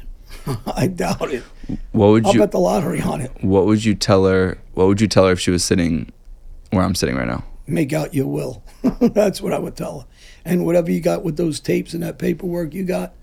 I 0.75 0.87
doubt 0.87 1.31
it. 1.31 1.43
what 1.91 2.07
would 2.07 2.25
I'll 2.25 2.33
you? 2.33 2.39
bet 2.39 2.51
the 2.51 2.59
lottery 2.59 3.01
on 3.01 3.21
it. 3.21 3.31
What 3.41 3.65
would 3.65 3.85
you 3.85 3.93
tell 3.95 4.25
her? 4.25 4.57
What 4.73 4.87
would 4.87 4.99
you 4.99 5.07
tell 5.07 5.25
her 5.27 5.31
if 5.33 5.39
she 5.39 5.51
was 5.51 5.63
sitting 5.63 6.11
where 6.71 6.83
I'm 6.83 6.95
sitting 6.95 7.15
right 7.15 7.27
now? 7.27 7.43
Make 7.67 7.93
out 7.93 8.13
your 8.13 8.27
will. 8.27 8.63
That's 8.99 9.41
what 9.41 9.53
I 9.53 9.59
would 9.59 9.75
tell 9.75 10.01
her. 10.01 10.07
And 10.43 10.65
whatever 10.65 10.91
you 10.91 10.99
got 10.99 11.23
with 11.23 11.37
those 11.37 11.59
tapes 11.59 11.93
and 11.93 12.03
that 12.03 12.17
paperwork 12.17 12.73
you 12.73 12.83
got, 12.83 13.13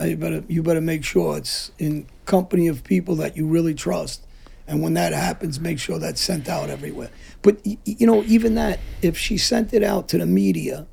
uh, 0.00 0.04
you 0.04 0.16
better 0.16 0.42
you 0.48 0.62
better 0.62 0.80
make 0.80 1.04
sure 1.04 1.36
it's 1.36 1.70
in 1.78 2.06
company 2.24 2.66
of 2.66 2.82
people 2.82 3.14
that 3.16 3.36
you 3.36 3.46
really 3.46 3.74
trust. 3.74 4.26
And 4.66 4.82
when 4.82 4.94
that 4.94 5.12
happens, 5.12 5.60
make 5.60 5.78
sure 5.78 5.98
that's 5.98 6.20
sent 6.20 6.48
out 6.48 6.70
everywhere. 6.70 7.10
But 7.42 7.58
you 7.64 8.06
know, 8.06 8.22
even 8.24 8.54
that, 8.54 8.80
if 9.02 9.18
she 9.18 9.36
sent 9.36 9.74
it 9.74 9.84
out 9.84 10.08
to 10.08 10.18
the 10.18 10.26
media, 10.26 10.86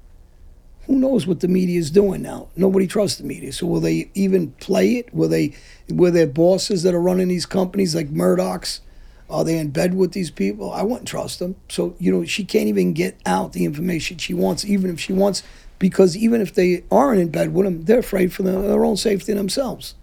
who 0.92 1.00
knows 1.00 1.26
what 1.26 1.40
the 1.40 1.48
media 1.48 1.80
is 1.80 1.90
doing 1.90 2.22
now? 2.22 2.50
Nobody 2.58 2.86
trusts 2.86 3.18
the 3.18 3.24
media. 3.24 3.54
So 3.54 3.66
will 3.66 3.80
they 3.80 4.12
even 4.14 4.52
play 4.60 4.96
it? 4.96 5.14
Will 5.14 5.30
they? 5.30 5.54
Will 5.88 6.12
their 6.12 6.28
bosses 6.28 6.84
that 6.84 6.94
are 6.94 7.00
running 7.00 7.30
these 7.30 7.46
companies 7.46 7.96
like 7.96 8.10
Murdoch's? 8.10 8.82
Are 9.30 9.46
they 9.46 9.58
in 9.58 9.70
bed 9.70 9.94
with 9.94 10.12
these 10.12 10.32
people? 10.32 10.70
I 10.70 10.82
wouldn't 10.82 11.08
trust 11.08 11.40
them. 11.40 11.56
So 11.70 11.96
you 11.98 12.12
know, 12.12 12.26
she 12.26 12.44
can't 12.44 12.68
even 12.68 12.92
get 12.92 13.18
out 13.26 13.54
the 13.54 13.64
information 13.64 14.18
she 14.18 14.34
wants, 14.34 14.66
even 14.66 14.92
if 14.92 15.00
she 15.00 15.14
wants, 15.14 15.44
because 15.80 16.18
even 16.18 16.42
if 16.42 16.54
they 16.54 16.84
aren't 16.92 17.22
in 17.22 17.30
bed 17.30 17.54
with 17.54 17.64
them, 17.64 17.86
they're 17.86 18.00
afraid 18.00 18.34
for 18.34 18.44
their, 18.44 18.84
own 18.84 18.98
safety 18.98 19.32
themselves. 19.32 19.96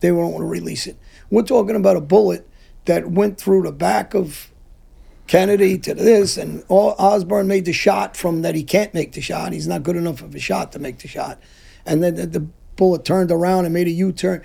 They 0.00 0.12
won't 0.12 0.34
want 0.34 0.42
to 0.42 0.46
release 0.46 0.86
it. 0.86 0.98
We're 1.30 1.44
talking 1.44 1.74
about 1.74 1.96
a 1.96 2.02
bullet 2.02 2.46
that 2.84 3.10
went 3.10 3.38
through 3.38 3.62
the 3.62 3.72
back 3.72 4.12
of 4.12 4.50
Kennedy 5.26 5.78
to 5.78 5.94
this, 5.94 6.36
and 6.36 6.64
all, 6.68 6.94
Osborne 6.98 7.46
made 7.46 7.64
the 7.64 7.72
shot 7.72 8.16
from 8.16 8.42
that 8.42 8.54
he 8.54 8.62
can't 8.62 8.92
make 8.92 9.12
the 9.12 9.20
shot. 9.20 9.52
He's 9.52 9.66
not 9.66 9.82
good 9.82 9.96
enough 9.96 10.20
of 10.22 10.34
a 10.34 10.38
shot 10.38 10.72
to 10.72 10.78
make 10.78 10.98
the 10.98 11.08
shot. 11.08 11.40
And 11.86 12.02
then 12.02 12.14
the, 12.14 12.26
the 12.26 12.46
bullet 12.76 13.04
turned 13.04 13.30
around 13.30 13.64
and 13.64 13.72
made 13.72 13.86
a 13.86 13.92
U 13.92 14.12
turn. 14.12 14.42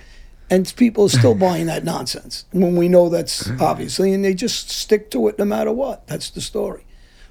And 0.49 0.71
people 0.77 1.05
are 1.05 1.09
still 1.09 1.35
buying 1.47 1.67
that 1.67 1.83
nonsense 1.83 2.45
when 2.51 2.75
we 2.75 2.87
know 2.87 3.09
that's 3.09 3.49
obviously, 3.59 4.13
and 4.13 4.23
they 4.23 4.33
just 4.33 4.69
stick 4.69 5.11
to 5.11 5.27
it 5.27 5.37
no 5.37 5.45
matter 5.45 5.71
what. 5.71 6.07
That's 6.07 6.29
the 6.29 6.41
story. 6.41 6.85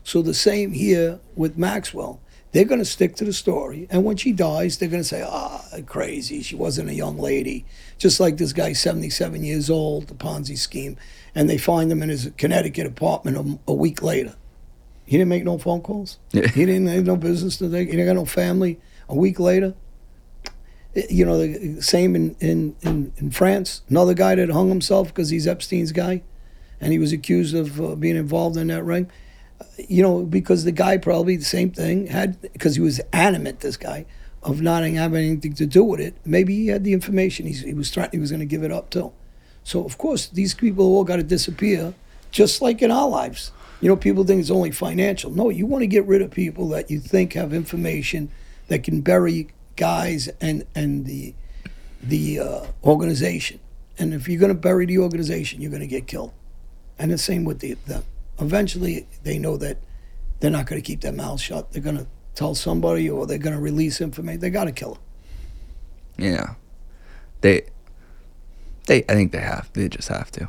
So 0.04 0.22
the 0.22 0.34
same 0.34 0.72
here 0.72 1.20
with 1.34 1.58
Maxwell. 1.58 2.20
They're 2.52 2.64
going 2.64 2.78
to 2.78 2.84
stick 2.86 3.14
to 3.16 3.24
the 3.24 3.32
story. 3.32 3.86
And 3.90 4.04
when 4.04 4.16
she 4.16 4.32
dies, 4.32 4.78
they're 4.78 4.88
going 4.88 5.02
to 5.02 5.08
say, 5.08 5.22
ah, 5.22 5.62
crazy. 5.84 6.42
She 6.42 6.56
wasn't 6.56 6.88
a 6.88 6.94
young 6.94 7.18
lady. 7.18 7.66
Just 7.98 8.20
like 8.20 8.36
this 8.36 8.52
guy, 8.52 8.72
77 8.72 9.42
years 9.44 9.68
old, 9.68 10.06
the 10.06 10.14
Ponzi 10.14 10.56
scheme, 10.56 10.96
and 11.34 11.50
they 11.50 11.58
find 11.58 11.90
him 11.90 12.02
in 12.02 12.08
his 12.08 12.30
Connecticut 12.38 12.86
apartment 12.86 13.36
a, 13.36 13.72
a 13.72 13.74
week 13.74 14.02
later. 14.02 14.34
He 15.04 15.16
didn't 15.16 15.28
make 15.30 15.44
no 15.44 15.58
phone 15.58 15.80
calls. 15.80 16.18
He 16.32 16.64
didn't 16.64 16.86
have 16.86 17.04
no 17.06 17.16
business 17.16 17.56
to 17.58 17.68
take. 17.70 17.88
He 17.88 17.96
didn't 17.96 18.06
got 18.06 18.20
no 18.20 18.24
family. 18.24 18.78
A 19.08 19.16
week 19.16 19.40
later, 19.40 19.74
Eh, 20.94 21.06
you 21.10 21.24
know, 21.24 21.38
the 21.38 21.80
same 21.82 22.16
in, 22.16 22.34
in, 22.40 22.74
in, 22.82 23.12
in 23.18 23.30
France. 23.30 23.82
Another 23.88 24.14
guy 24.14 24.34
that 24.34 24.50
hung 24.50 24.68
himself 24.68 25.08
because 25.08 25.30
he's 25.30 25.46
Epstein's 25.46 25.92
guy, 25.92 26.22
and 26.80 26.92
he 26.92 26.98
was 26.98 27.12
accused 27.12 27.54
of 27.54 27.80
uh, 27.80 27.94
being 27.94 28.16
involved 28.16 28.56
in 28.56 28.68
that 28.68 28.84
ring. 28.84 29.10
Uh, 29.60 29.64
You 29.88 30.02
know, 30.02 30.22
because 30.24 30.64
the 30.64 30.72
guy 30.72 30.96
probably 30.98 31.36
the 31.36 31.44
same 31.44 31.70
thing 31.70 32.06
had 32.06 32.40
because 32.40 32.76
he 32.76 32.80
was 32.80 33.00
animate. 33.12 33.60
This 33.60 33.76
guy 33.76 34.06
of 34.42 34.60
not 34.60 34.84
having 34.84 35.24
anything 35.24 35.54
to 35.54 35.66
do 35.66 35.84
with 35.84 36.00
it. 36.00 36.14
Maybe 36.24 36.54
he 36.54 36.66
had 36.68 36.84
the 36.84 36.92
information. 36.92 37.46
He 37.46 37.74
was 37.74 37.90
trying. 37.90 38.10
He 38.12 38.18
was 38.18 38.30
going 38.30 38.40
to 38.40 38.46
give 38.46 38.62
it 38.62 38.72
up 38.72 38.90
too. 38.90 39.12
So 39.64 39.84
of 39.84 39.98
course, 39.98 40.28
these 40.28 40.54
people 40.54 40.86
all 40.86 41.04
got 41.04 41.16
to 41.16 41.22
disappear, 41.22 41.94
just 42.30 42.62
like 42.62 42.80
in 42.82 42.90
our 42.90 43.08
lives. 43.08 43.52
You 43.80 43.88
know, 43.88 43.96
people 43.96 44.24
think 44.24 44.40
it's 44.40 44.50
only 44.50 44.70
financial. 44.70 45.30
No, 45.30 45.50
you 45.50 45.66
want 45.66 45.82
to 45.82 45.86
get 45.86 46.04
rid 46.06 46.22
of 46.22 46.30
people 46.30 46.68
that 46.70 46.90
you 46.90 46.98
think 46.98 47.34
have 47.34 47.52
information 47.52 48.30
that 48.68 48.82
can 48.82 49.00
bury 49.02 49.48
guys 49.76 50.28
and 50.40 50.66
and 50.74 51.06
the 51.06 51.34
the 52.02 52.40
uh, 52.40 52.66
organization. 52.84 53.60
And 53.98 54.14
if 54.14 54.28
you're 54.28 54.38
going 54.38 54.52
to 54.52 54.58
bury 54.58 54.86
the 54.86 54.98
organization, 54.98 55.60
you're 55.60 55.70
going 55.70 55.80
to 55.80 55.88
get 55.88 56.06
killed. 56.06 56.32
And 56.98 57.10
the 57.10 57.18
same 57.18 57.44
with 57.44 57.60
the 57.60 57.74
them. 57.86 58.04
Eventually, 58.40 59.06
they 59.24 59.38
know 59.38 59.56
that 59.56 59.78
they're 60.40 60.50
not 60.50 60.66
going 60.66 60.80
to 60.80 60.86
keep 60.86 61.00
their 61.00 61.12
mouths 61.12 61.42
shut. 61.42 61.72
They're 61.72 61.82
going 61.82 61.98
to 61.98 62.06
tell 62.38 62.54
somebody, 62.54 63.10
or 63.10 63.26
they're 63.26 63.36
going 63.38 63.54
to 63.56 63.60
release 63.60 64.00
information. 64.00 64.40
They 64.40 64.50
got 64.50 64.64
to 64.64 64.72
kill 64.72 64.94
him. 64.94 65.00
Yeah. 66.16 66.54
They 67.40 67.62
they 68.86 69.04
I 69.08 69.14
think 69.14 69.32
they 69.32 69.40
have. 69.40 69.68
They 69.72 69.88
just 69.88 70.08
have 70.08 70.30
to. 70.32 70.48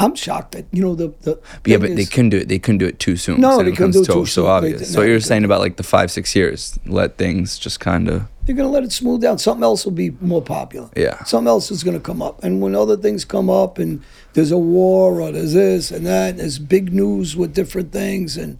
I'm 0.00 0.14
shocked 0.14 0.52
that 0.52 0.66
you 0.72 0.80
know 0.82 0.94
the 0.94 1.08
the. 1.22 1.40
Yeah, 1.66 1.78
but 1.78 1.96
they 1.96 2.02
is- 2.02 2.08
couldn't 2.08 2.30
do 2.30 2.38
it. 2.38 2.48
They 2.48 2.60
couldn't 2.60 2.78
do 2.78 2.86
it 2.86 3.00
too 3.00 3.16
soon. 3.16 3.40
No, 3.40 3.62
they 3.62 3.72
couldn't 3.72 3.92
do 3.92 4.02
it 4.02 4.06
so, 4.06 4.14
too 4.14 4.26
so 4.26 4.42
soon. 4.42 4.44
They 4.44 4.50
obvious. 4.50 4.80
did- 4.80 4.88
so 4.88 5.00
no, 5.00 5.06
you're 5.06 5.20
saying 5.20 5.44
about 5.44 5.60
like 5.60 5.76
the 5.76 5.82
five 5.82 6.10
six 6.10 6.36
years, 6.36 6.78
let 6.86 7.18
things 7.18 7.58
just 7.58 7.80
kind 7.80 8.08
of 8.08 8.22
They're 8.46 8.54
going 8.54 8.68
to 8.68 8.72
let 8.72 8.84
it 8.84 8.92
smooth 8.92 9.20
down. 9.20 9.38
Something 9.38 9.64
else 9.64 9.84
will 9.84 9.92
be 9.92 10.10
more 10.20 10.42
popular. 10.42 10.88
Yeah. 10.96 11.22
Something 11.24 11.48
else 11.48 11.72
is 11.72 11.82
going 11.82 11.96
to 11.96 12.02
come 12.02 12.22
up. 12.22 12.44
And 12.44 12.60
when 12.62 12.76
other 12.76 12.96
things 12.96 13.24
come 13.24 13.50
up 13.50 13.78
and 13.78 14.02
there's 14.34 14.52
a 14.52 14.58
war 14.58 15.20
or 15.20 15.32
there's 15.32 15.54
this 15.54 15.90
and 15.90 16.06
that, 16.06 16.36
there's 16.36 16.60
big 16.60 16.92
news 16.92 17.36
with 17.36 17.52
different 17.54 17.90
things 17.92 18.36
and 18.36 18.58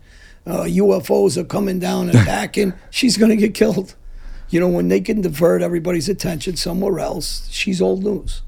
uh, 0.49 0.65
UFOs 0.65 1.37
are 1.37 1.45
coming 1.45 1.79
down 1.79 2.09
and 2.11 2.19
attacking, 2.23 2.73
she's 2.91 3.17
going 3.17 3.31
to 3.31 3.37
get 3.37 3.55
killed. 3.55 3.95
You 4.51 4.61
know, 4.61 4.69
when 4.69 4.89
they 4.89 5.01
can 5.01 5.21
divert 5.21 5.61
everybody's 5.63 6.09
attention 6.09 6.57
somewhere 6.57 6.99
else, 7.01 7.49
she's 7.51 7.83
old 7.83 8.03
news. 8.03 8.43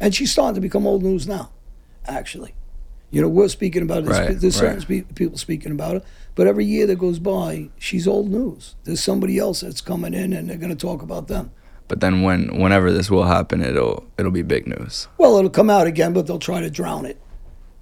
And 0.00 0.14
she's 0.14 0.32
starting 0.32 0.54
to 0.54 0.60
become 0.60 0.86
old 0.86 1.02
news 1.02 1.26
now, 1.28 1.50
actually. 2.06 2.54
You 3.10 3.20
know, 3.20 3.28
we're 3.28 3.48
speaking 3.48 3.82
about 3.82 3.98
it. 3.98 4.04
There's, 4.06 4.18
Right, 4.18 4.40
there's 4.40 4.56
certain 4.56 4.78
right. 4.96 5.04
spe- 5.06 5.14
people 5.14 5.38
speaking 5.38 5.70
about 5.70 5.96
it. 5.96 6.04
But 6.34 6.46
every 6.48 6.64
year 6.64 6.86
that 6.88 6.96
goes 6.96 7.18
by, 7.20 7.68
she's 7.78 8.08
old 8.08 8.30
news. 8.30 8.74
There's 8.84 9.02
somebody 9.02 9.38
else 9.38 9.60
that's 9.60 9.80
coming 9.80 10.14
in 10.14 10.32
and 10.32 10.48
they're 10.50 10.56
going 10.56 10.76
to 10.76 10.86
talk 10.86 11.00
about 11.02 11.28
them. 11.28 11.52
but 11.86 12.00
then 12.00 12.22
when 12.22 12.58
whenever 12.58 12.90
this 12.90 13.10
will 13.10 13.24
happen, 13.24 13.62
it'll 13.62 14.04
it'll 14.18 14.32
be 14.32 14.42
big 14.42 14.66
news. 14.66 15.06
Well, 15.18 15.36
it'll 15.36 15.50
come 15.50 15.70
out 15.70 15.86
again, 15.86 16.12
but 16.12 16.26
they'll 16.26 16.38
try 16.40 16.60
to 16.60 16.70
drown 16.70 17.04
it. 17.06 17.20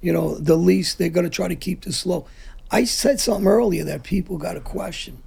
You 0.03 0.13
know, 0.13 0.35
the 0.37 0.57
least 0.57 0.99
they're 0.99 1.09
going 1.09 1.25
to 1.25 1.31
try 1.31 1.47
to 1.49 1.57
keep 1.57 1.85
this 1.85 2.05
low. 2.05 2.27
I 2.73 2.85
said 2.85 3.21
something 3.21 3.47
earlier 3.47 3.85
that 3.85 4.03
people 4.03 4.39
got 4.39 4.55
to 4.55 4.61
question. 4.61 5.23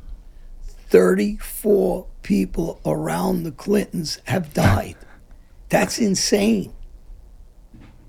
34 0.89 2.08
people 2.23 2.81
around 2.86 3.43
the 3.43 3.51
Clintons 3.51 4.19
have 4.25 4.53
died. 4.53 4.95
That's 5.69 5.99
insane. 5.99 6.73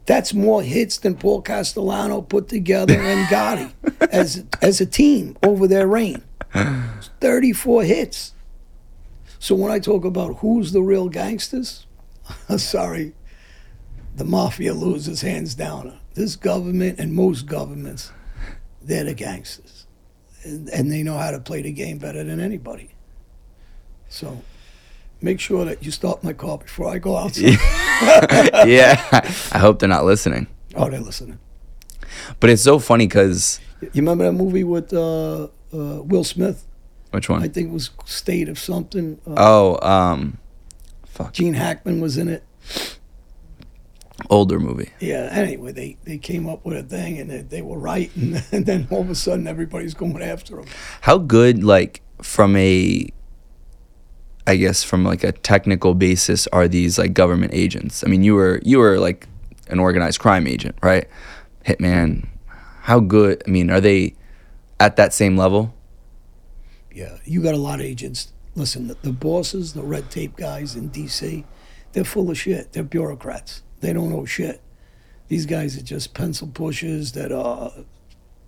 That's 0.07 0.33
more 0.33 0.63
hits 0.63 0.99
than 0.99 1.17
Paul 1.17 1.43
Castellano 1.43 2.23
put 2.23 2.49
together 2.49 2.99
and 2.99 3.27
Gotti 3.27 3.73
as 4.11 4.45
as 4.63 4.81
a 4.81 4.87
team 4.87 5.37
over 5.43 5.67
their 5.67 5.87
reign. 5.87 6.23
34 7.21 7.83
hits. 7.83 8.33
So 9.39 9.55
when 9.55 9.71
I 9.71 9.79
talk 9.79 10.05
about 10.05 10.37
who's 10.37 10.73
the 10.73 10.81
real 10.81 11.09
gangsters, 11.09 11.87
sorry, 12.57 13.13
the 14.15 14.25
mafia 14.25 14.73
loses 14.73 15.21
hands 15.21 15.55
down. 15.55 15.99
This 16.15 16.37
government 16.37 16.99
and 16.99 17.13
most 17.13 17.47
governments, 17.47 18.13
they're 18.87 19.05
the 19.05 19.15
gangsters. 19.15 19.87
And, 20.45 20.69
and 20.71 20.91
they 20.93 21.03
know 21.03 21.17
how 21.17 21.31
to 21.33 21.41
play 21.41 21.63
the 21.63 21.73
game 21.73 21.99
better 21.99 22.23
than 22.25 22.41
anybody. 22.41 22.91
So 24.09 24.43
make 25.21 25.41
sure 25.41 25.65
that 25.65 25.83
you 25.85 25.91
stop 25.91 26.23
my 26.23 26.33
car 26.33 26.59
before 26.59 26.89
I 26.89 26.99
go 26.99 27.17
outside. 27.17 27.45
yeah, 28.69 29.03
I 29.53 29.59
hope 29.59 29.79
they're 29.81 29.89
not 29.89 30.05
listening. 30.05 30.47
oh, 30.75 30.89
they're 30.89 31.01
listening. 31.01 31.39
But 32.41 32.51
it's 32.51 32.63
so 32.63 32.79
funny 32.79 33.07
because 33.07 33.61
You 33.81 33.91
remember 34.03 34.25
that 34.25 34.33
movie 34.33 34.65
with 34.65 34.93
uh, 34.93 35.45
uh, 35.45 35.49
Will 35.73 36.25
Smith? 36.25 36.65
which 37.11 37.29
one? 37.29 37.43
I 37.43 37.49
think 37.49 37.69
it 37.71 37.73
was 37.73 37.91
State 38.05 38.49
of 38.49 38.59
Something. 38.59 39.19
Uh, 39.27 39.35
Oh, 39.37 39.79
um, 39.89 40.39
fuck, 41.07 41.33
Gene 41.33 41.55
Hackman 41.55 42.01
was 42.01 42.17
in 42.19 42.29
it. 42.29 42.45
Older 44.31 44.59
movie. 44.59 44.91
Yeah. 45.01 45.29
Anyway, 45.31 45.73
they, 45.73 45.97
they 46.05 46.19
came 46.19 46.49
up 46.49 46.65
with 46.65 46.77
a 46.77 46.83
thing 46.83 47.19
and 47.19 47.31
they, 47.31 47.43
they 47.43 47.63
were 47.63 47.79
right, 47.79 48.15
and, 48.17 48.45
and 48.53 48.67
then 48.67 48.89
all 48.91 49.03
of 49.03 49.11
a 49.11 49.15
sudden 49.15 49.47
everybody's 49.47 49.95
going 49.95 50.23
after 50.23 50.57
them. 50.57 50.67
How 51.03 51.19
good, 51.19 51.63
like, 51.63 52.03
from 52.23 52.57
a, 52.57 53.09
I 54.47 54.57
guess, 54.57 54.83
from 54.83 55.05
like 55.05 55.25
a 55.25 55.33
technical 55.33 55.95
basis, 55.95 56.47
are 56.49 56.69
these 56.69 56.99
like 56.99 57.13
government 57.13 57.53
agents? 57.55 58.05
I 58.05 58.09
mean, 58.09 58.23
you 58.23 58.35
were 58.35 58.61
you 58.65 58.79
were 58.79 58.99
like 58.99 59.27
an 59.69 59.79
organized 59.79 60.21
crime 60.21 60.47
agent, 60.47 60.77
right? 60.83 61.09
Hitman. 61.65 62.29
How 62.83 63.01
good? 63.01 63.43
I 63.47 63.51
mean, 63.51 63.71
are 63.71 63.81
they 63.81 64.15
at 64.79 64.97
that 64.97 65.13
same 65.13 65.37
level? 65.37 65.75
Yeah, 66.95 67.19
you 67.25 67.43
got 67.43 67.55
a 67.55 67.59
lot 67.59 67.81
of 67.81 67.87
agents. 67.87 68.33
Listen, 68.55 68.87
the, 68.87 68.97
the 69.03 69.13
bosses, 69.13 69.75
the 69.75 69.83
red 69.83 70.11
tape 70.11 70.37
guys 70.37 70.77
in 70.77 70.89
D.C., 70.89 71.45
they're 71.93 72.05
full 72.05 72.31
of 72.31 72.39
shit. 72.39 72.73
They're 72.73 72.85
bureaucrats. 72.85 73.63
They 73.81 73.93
don't 73.93 74.11
know 74.11 74.25
shit. 74.25 74.61
These 75.29 75.47
guys 75.47 75.77
are 75.77 75.83
just 75.83 76.15
pencil 76.15 76.49
pushers 76.49 77.13
that 77.13 77.33
are 77.33 77.73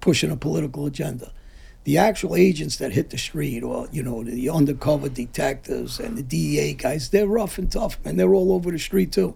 pushing 0.00 0.30
a 0.30 0.36
political 0.36 0.86
agenda. 0.86 1.32
The 1.84 1.98
actual 1.98 2.36
agents 2.36 2.76
that 2.76 2.92
hit 2.92 3.10
the 3.10 3.18
street, 3.18 3.62
or 3.62 3.88
you 3.90 4.02
know, 4.02 4.22
the 4.22 4.50
undercover 4.50 5.08
detectives 5.08 5.98
and 5.98 6.18
the 6.18 6.22
DEA 6.22 6.74
guys, 6.74 7.10
they're 7.10 7.26
rough 7.26 7.58
and 7.58 7.70
tough, 7.70 7.98
and 8.04 8.18
they're 8.18 8.34
all 8.34 8.52
over 8.52 8.70
the 8.70 8.78
street 8.78 9.12
too. 9.12 9.34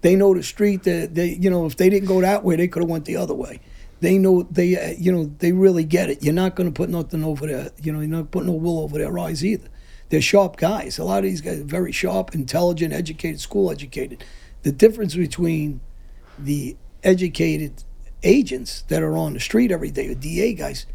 They 0.00 0.14
know 0.14 0.32
the 0.32 0.42
street. 0.42 0.84
They, 0.84 1.06
they 1.06 1.34
you 1.34 1.50
know, 1.50 1.66
if 1.66 1.76
they 1.76 1.90
didn't 1.90 2.08
go 2.08 2.20
that 2.20 2.44
way, 2.44 2.56
they 2.56 2.68
could 2.68 2.82
have 2.82 2.90
went 2.90 3.04
the 3.04 3.16
other 3.16 3.34
way. 3.34 3.60
They 4.00 4.16
know 4.16 4.44
they, 4.44 4.76
uh, 4.76 4.94
you 4.96 5.10
know, 5.10 5.24
they 5.38 5.50
really 5.50 5.84
get 5.84 6.08
it. 6.08 6.22
You're 6.22 6.34
not 6.34 6.54
going 6.54 6.68
to 6.68 6.74
put 6.74 6.88
nothing 6.88 7.24
over 7.24 7.46
there. 7.46 7.70
You 7.82 7.92
know, 7.92 8.00
you're 8.00 8.08
not 8.08 8.30
putting 8.30 8.46
no 8.46 8.54
wool 8.54 8.84
over 8.84 8.96
their 8.96 9.18
eyes 9.18 9.44
either. 9.44 9.68
They're 10.10 10.22
sharp 10.22 10.56
guys. 10.56 10.98
A 10.98 11.04
lot 11.04 11.18
of 11.18 11.24
these 11.24 11.40
guys 11.40 11.60
are 11.60 11.64
very 11.64 11.92
sharp, 11.92 12.34
intelligent, 12.34 12.92
educated, 12.92 13.40
school 13.40 13.70
educated. 13.70 14.24
The 14.62 14.72
difference 14.72 15.14
between 15.14 15.80
the 16.38 16.76
educated 17.02 17.84
agents 18.22 18.82
that 18.88 19.02
are 19.02 19.16
on 19.16 19.34
the 19.34 19.40
street 19.40 19.70
every 19.70 19.90
day, 19.90 20.08
the 20.08 20.14
DA 20.14 20.54
guys, 20.54 20.86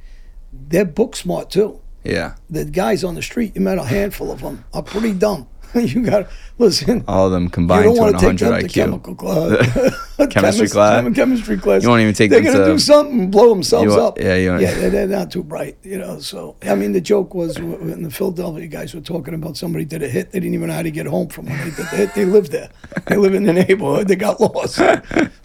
they're 0.52 0.86
book 0.86 1.15
smart 1.15 1.49
too. 1.49 1.82
Yeah, 2.04 2.36
The 2.49 2.65
guys 2.65 3.04
on 3.06 3.15
the 3.15 3.21
street, 3.21 3.56
you 3.56 3.62
met 3.62 3.78
a 3.78 3.84
handful 3.84 4.30
of 4.30 4.41
them, 4.41 4.65
are 4.73 4.84
pretty 4.84 5.13
dumb. 5.13 5.47
you 5.82 6.04
got 6.04 6.20
to 6.20 6.28
listen. 6.58 7.04
all 7.08 7.26
of 7.28 7.32
them 7.32 7.44
You 7.44 7.50
combined 7.50 7.84
don't 7.86 7.96
to 7.96 8.02
want 8.02 8.20
to 8.20 8.20
take 8.20 8.40
100 8.40 8.52
them 8.52 8.60
to 8.62 8.68
IQ. 8.68 8.74
chemical 8.74 9.16
class, 9.16 9.98
Chemistry 10.30 10.68
class? 10.68 11.16
chemistry 11.16 11.58
class. 11.58 11.84
You 11.84 11.90
won't 11.90 12.02
even 12.02 12.14
take 12.14 12.30
They're 12.30 12.42
them 12.42 12.54
gonna 12.54 12.66
to- 12.66 12.72
do 12.74 12.80
something, 12.80 13.20
and 13.22 13.32
blow 13.32 13.50
themselves 13.50 13.94
You 13.94 14.00
up. 14.02 14.20
yeah, 14.20 14.36
you 14.36 14.52
yeah, 14.60 14.74
they're, 14.76 14.90
they're 14.90 15.08
not 15.08 15.32
too 15.32 15.44
bright, 15.44 15.78
you 15.84 15.98
know. 15.98 16.20
So 16.20 16.56
I 16.64 16.76
mean, 16.76 16.92
the 16.92 17.02
joke 17.02 17.34
was 17.34 17.60
when 17.60 18.04
the 18.04 18.12
Philadelphia 18.12 18.68
guys 18.68 18.94
were 18.94 19.02
talking 19.02 19.34
about 19.34 19.58
somebody 19.58 19.86
did 19.86 20.04
a 20.04 20.08
hit, 20.10 20.32
they 20.32 20.40
didn't 20.40 20.54
even 20.54 20.68
know 20.68 20.76
how 20.76 20.84
to 20.84 20.92
get 20.92 21.06
home 21.08 21.28
from 21.30 21.46
when 21.48 21.58
they 21.58 21.66
did 21.66 21.76
the 21.76 21.86
hit. 21.98 22.14
They 22.14 22.26
lived 22.26 22.52
there. 22.52 22.70
They 23.08 23.18
live 23.18 23.34
in 23.34 23.44
the 23.44 23.54
neighborhood. 23.54 24.08
They 24.08 24.16
got 24.16 24.40
lost. 24.40 24.80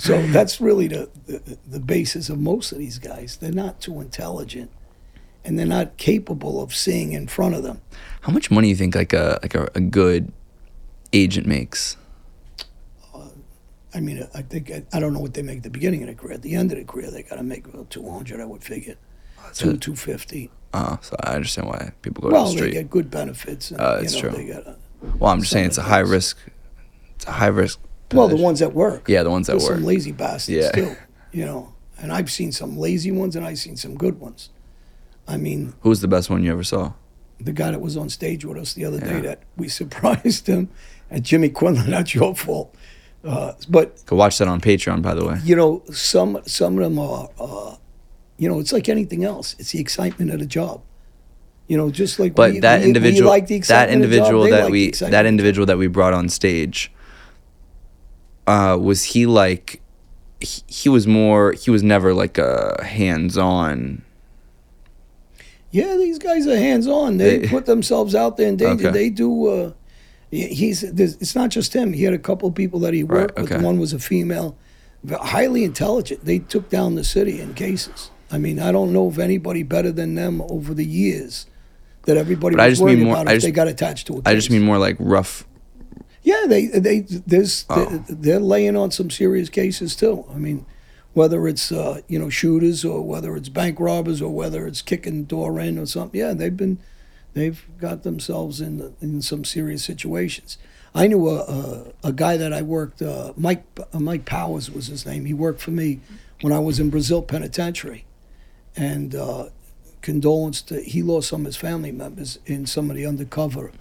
So 0.01 0.23
that's 0.29 0.61
really 0.61 0.87
the, 0.89 1.09
the 1.27 1.59
the 1.67 1.81
basis 1.81 2.29
of 2.31 2.39
most 2.39 2.71
of 2.71 2.79
these 2.79 2.99
guys. 3.01 3.37
They're 3.41 3.51
not 3.51 3.81
too 3.81 4.01
intelligent, 4.01 4.71
and 5.45 5.59
they're 5.59 5.67
not 5.67 5.97
capable 5.97 6.63
of 6.63 6.73
seeing 6.75 7.13
in 7.13 7.27
front 7.27 7.55
of 7.57 7.63
them. 7.65 7.81
How 8.23 8.33
much 8.33 8.51
money 8.51 8.67
do 8.67 8.71
you 8.71 8.77
think 8.77 8.95
like 8.95 9.13
a 9.13 9.39
like 9.43 9.55
a, 9.55 9.69
a 9.75 9.81
good 9.81 10.33
agent 11.13 11.47
makes? 11.47 11.97
I 13.95 14.01
mean, 14.01 14.29
I 14.35 14.43
think 14.43 14.71
I, 14.71 14.85
I 14.93 15.01
don't 15.01 15.15
know 15.15 15.19
what 15.19 15.33
they 15.35 15.41
make 15.43 15.59
at 15.59 15.63
the 15.63 15.71
beginning 15.71 16.03
of 16.03 16.09
the 16.09 16.15
career. 16.15 16.35
At 16.35 16.43
the 16.43 16.55
end 16.55 16.71
of 16.73 16.79
the 16.79 16.85
career, 16.85 17.11
they 17.11 17.23
got 17.23 17.37
to 17.37 17.43
make 17.43 17.67
about 17.67 17.89
two 17.91 18.09
hundred. 18.09 18.41
I 18.41 18.45
would 18.45 18.63
figure 18.63 18.97
two 19.55 19.77
two 19.79 19.97
fifty. 19.97 20.51
Uh, 20.75 20.99
so 21.01 21.17
I 21.25 21.35
understand 21.37 21.69
why 21.69 21.93
people 22.03 22.23
go 22.23 22.29
Well, 22.29 22.45
to 22.45 22.51
the 22.51 22.55
they 22.61 22.67
street. 22.69 22.73
get 22.75 22.91
good 22.91 23.11
benefits. 23.11 23.71
And, 23.71 23.81
Uh, 23.81 24.01
that's 24.01 24.15
you 24.15 24.23
know, 24.23 24.29
true. 24.29 24.39
They 24.47 24.53
got 24.53 24.79
well, 25.19 25.33
I'm 25.33 25.41
just 25.41 25.51
saying 25.53 25.67
it's 25.67 25.79
a 25.79 25.83
high 25.83 26.01
risk. 26.01 26.37
It's 27.17 27.27
a 27.27 27.33
high 27.33 27.47
risk. 27.47 27.81
well, 28.13 28.29
the 28.29 28.37
ones 28.37 28.59
that 28.59 28.75
work. 28.75 29.09
Yeah, 29.09 29.23
the 29.23 29.31
ones 29.31 29.47
that 29.47 29.55
There's 29.55 29.65
work. 29.65 29.77
some 29.79 29.85
lazy 29.85 30.13
bastards 30.13 30.49
Yeah. 30.67 30.71
too. 30.73 30.97
You 31.33 31.45
know, 31.45 31.75
and 31.99 32.11
I've 32.11 32.31
seen 32.31 32.53
some 32.53 32.79
lazy 32.79 33.11
ones, 33.11 33.37
and 33.37 33.45
I've 33.47 33.59
seen 33.59 33.77
some 33.77 33.97
good 33.99 34.19
ones. 34.19 34.49
I 35.27 35.37
mean, 35.37 35.75
Who's 35.83 36.01
the 36.01 36.09
best 36.09 36.31
one 36.31 36.43
you 36.43 36.51
ever 36.53 36.65
saw? 36.65 36.93
The 37.41 37.53
guy 37.53 37.71
that 37.71 37.81
was 37.81 37.97
on 37.97 38.09
stage 38.09 38.45
with 38.45 38.57
us 38.59 38.75
the 38.75 38.85
other 38.85 39.01
day 39.01 39.21
that 39.21 39.43
we 39.57 39.69
surprised 39.81 40.47
him, 40.47 40.69
and 41.11 41.25
Jimmy 41.25 41.49
Quinlan. 41.49 41.91
That's 41.91 42.15
your 42.15 42.35
fault. 42.35 42.75
Uh, 43.25 43.53
but 43.69 44.05
Go 44.07 44.17
watch 44.17 44.39
that 44.39 44.49
on 44.49 44.61
Patreon, 44.61 45.03
by 45.03 45.15
the 45.15 45.25
way. 45.27 45.39
you 45.43 45.57
know, 45.57 45.83
some 45.93 46.41
some 46.47 46.79
of 46.79 46.85
them 46.85 46.99
are, 46.99 47.29
uh, 47.39 47.77
you 48.37 48.49
know, 48.49 48.61
it's 48.61 48.73
like 48.73 48.89
anything 48.89 49.25
else. 49.25 49.57
It's 49.59 49.73
the 49.73 49.81
excitement 49.81 50.31
of 50.31 50.39
the 50.39 50.47
job. 50.47 50.83
You 51.67 51.77
know, 51.77 51.91
just 51.91 52.19
like 52.19 52.35
But 52.35 52.53
we, 52.53 52.61
that 52.61 52.79
we, 52.79 52.85
we 52.85 52.89
individual, 52.89 53.29
like 53.29 53.47
the 53.47 53.55
that 53.57 53.59
excitement 53.59 54.05
of 54.05 54.11
the 54.11 54.17
job, 54.19 54.27
individual 54.27 54.51
that 54.51 54.71
we, 54.71 54.91
that 54.91 54.99
the 54.99 55.11
job. 55.11 55.27
individual 55.27 55.67
that 55.67 55.77
we 55.79 55.87
brought 55.87 56.15
on 56.15 56.29
stage, 56.29 56.91
uh, 58.47 58.79
was 58.81 59.05
he 59.05 59.27
like? 59.27 59.83
He, 60.41 60.63
he 60.69 60.89
was 60.89 61.07
more. 61.07 61.53
He 61.53 61.71
was 61.71 61.83
never 61.83 62.15
like 62.15 62.39
a 62.39 62.83
hands-on. 62.85 64.05
Yeah, 65.71 65.97
these 65.97 66.19
guys 66.19 66.47
are 66.47 66.57
hands 66.57 66.87
on. 66.87 67.19
They 67.19 67.39
They- 67.39 67.49
put 67.49 67.67
themselves 67.67 68.15
out 68.15 68.37
there 68.37 68.49
in 68.49 68.57
danger. 68.57 68.89
Okay. 68.89 68.99
They 68.99 69.11
do. 69.11 69.47
Uh, 69.47 69.73
he's. 70.31 70.83
It's 70.83 71.35
not 71.35 71.51
just 71.51 71.75
him. 71.75 71.93
He 71.93 72.05
had 72.05 72.15
a 72.15 72.19
couple 72.19 72.49
of 72.49 72.55
people 72.55 72.81
that 72.81 72.95
he 72.95 73.03
Right, 73.03 73.35
worked 73.37 73.39
with. 73.39 73.63
One 73.63 73.79
was 73.79 73.93
a 73.93 73.99
female, 73.99 74.57
highly 75.11 75.65
intelligent. 75.65 76.25
They 76.25 76.39
took 76.39 76.69
down 76.71 76.95
the 76.95 77.05
city 77.05 77.41
in 77.41 77.55
cases. 77.55 78.11
I 78.31 78.39
mean, 78.39 78.59
I 78.59 78.73
don't 78.73 78.93
know 78.93 79.07
of 79.07 79.19
anybody 79.19 79.63
better 79.63 79.91
than 79.93 80.15
them 80.15 80.43
over 80.49 80.75
the 80.75 80.85
years 80.85 81.47
that 82.05 82.17
everybody 82.17 82.57
But 82.57 82.63
I 82.63 82.69
was 82.69 82.79
just 82.79 82.87
mean 82.87 83.01
more- 83.05 83.15
about 83.15 83.29
I 83.29 83.33
if 83.33 83.37
just- 83.37 83.47
they 83.47 83.53
got 83.53 83.69
attached 83.69 84.07
to 84.09 84.19
it. 84.19 84.23
I 84.27 84.35
just 84.35 84.51
mean 84.51 84.63
more 84.63 84.79
like 84.79 84.97
rough. 84.99 85.47
Yeah, 86.23 86.45
they 86.47 86.67
they 86.67 87.01
there's 87.27 87.65
Oh. 87.71 88.03
they're 88.09 88.41
laying 88.41 88.77
on 88.77 88.91
some 88.91 89.09
serious 89.11 89.49
cases 89.49 89.97
too. 89.97 90.25
I 90.35 90.37
mean, 90.39 90.67
whether 91.15 91.49
it's 91.49 91.73
uh, 91.73 92.01
you 92.09 92.19
know 92.19 92.29
shooters 92.29 92.85
or 92.85 93.03
whether 93.03 93.37
it's 93.37 93.49
bank 93.49 93.81
robbers 93.81 94.23
or 94.23 94.33
whether 94.33 94.67
it's 94.67 94.83
kicking 94.83 95.25
door 95.25 95.59
in 95.61 95.79
or 95.79 95.87
something. 95.87 96.21
Yeah, 96.21 96.35
they've 96.35 96.57
been 96.57 96.79
they've 97.35 97.65
got 97.79 98.03
themselves 98.03 98.61
in 98.61 98.95
in 99.01 99.23
some 99.23 99.45
serious 99.45 99.85
situations. 99.85 100.59
I 100.95 101.07
knew 101.07 101.29
a 101.29 101.41
a, 101.41 101.85
a 102.05 102.13
guy 102.13 102.37
that 102.37 102.53
I 102.53 102.63
worked 102.63 103.03
uh, 103.03 103.33
Mike 103.37 103.65
uh, 103.93 104.01
Mike 104.01 104.25
Powers 104.25 104.71
was 104.71 104.89
his 104.89 105.07
name. 105.07 105.25
He 105.25 105.35
worked 105.35 105.61
for 105.61 105.71
me 105.71 106.01
when 106.41 106.53
I 106.53 106.59
was 106.59 106.79
in 106.79 106.91
Brazil 106.91 107.23
Penitentiary, 107.23 108.05
and 108.77 109.15
uh, 109.15 109.49
condolence 110.03 110.63
to 110.63 110.81
he 110.81 111.03
lost 111.03 111.29
some 111.29 111.43
of 111.43 111.47
his 111.47 111.57
family 111.57 111.93
members 111.93 112.39
in 112.47 112.67
some 112.67 112.91
of 112.91 112.97
the 112.97 113.07
undercover 113.07 113.73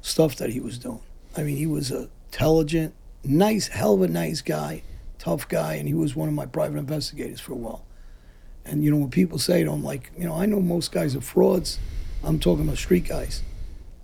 stuff 0.00 0.36
that 0.36 0.50
he 0.50 0.60
was 0.60 0.78
doing. 0.78 1.00
I 1.36 1.42
mean, 1.44 1.56
he 1.56 1.66
was 1.66 1.90
a 1.90 2.08
intelligent, 2.30 2.94
nice, 3.24 3.68
hell 3.68 3.94
of 3.94 4.02
a 4.02 4.08
nice 4.08 4.40
guy, 4.40 4.82
tough 5.20 5.46
guy, 5.48 5.74
and 5.74 5.86
he 5.86 5.94
was 5.94 6.16
one 6.16 6.28
of 6.28 6.34
my 6.34 6.46
private 6.46 6.78
investigators 6.78 7.38
for 7.40 7.52
a 7.52 7.56
while. 7.56 7.84
And 8.64 8.82
you 8.84 8.90
know, 8.90 8.96
when 8.96 9.10
people 9.10 9.38
say 9.38 9.62
to 9.64 9.70
him, 9.70 9.82
like, 9.84 10.10
you 10.18 10.24
know, 10.24 10.34
I 10.34 10.46
know 10.46 10.60
most 10.60 10.90
guys 10.92 11.14
are 11.14 11.20
frauds. 11.20 11.78
I'm 12.24 12.38
talking 12.40 12.64
about 12.64 12.78
street 12.78 13.08
guys. 13.08 13.42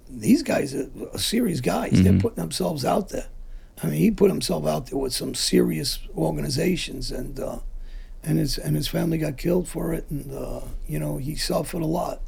These 0.09 0.43
guys 0.43 0.75
are, 0.75 0.89
are 1.13 1.19
serious 1.19 1.61
guys. 1.61 1.91
They're 2.03 2.13
Mhm. 2.13 2.21
putting 2.23 2.37
themselves 2.43 2.85
out 2.85 3.09
there. 3.11 3.27
I 3.83 3.89
mean, 3.89 3.99
he 3.99 4.11
put 4.11 4.31
himself 4.31 4.67
out 4.67 4.87
there 4.87 4.99
with 4.99 5.13
some 5.13 5.35
serious 5.35 5.99
organizations, 6.17 7.11
and 7.11 7.39
uh, 7.41 7.59
and 8.23 8.39
his 8.39 8.57
and 8.59 8.75
his 8.77 8.89
family 8.89 9.19
got 9.19 9.37
killed 9.37 9.69
for 9.69 9.93
it, 9.93 10.07
and 10.11 10.33
uh, 10.33 10.61
you 10.89 10.99
know, 10.99 11.17
he 11.19 11.35
suffered 11.37 11.83
a 11.83 11.87
lot. 11.87 12.21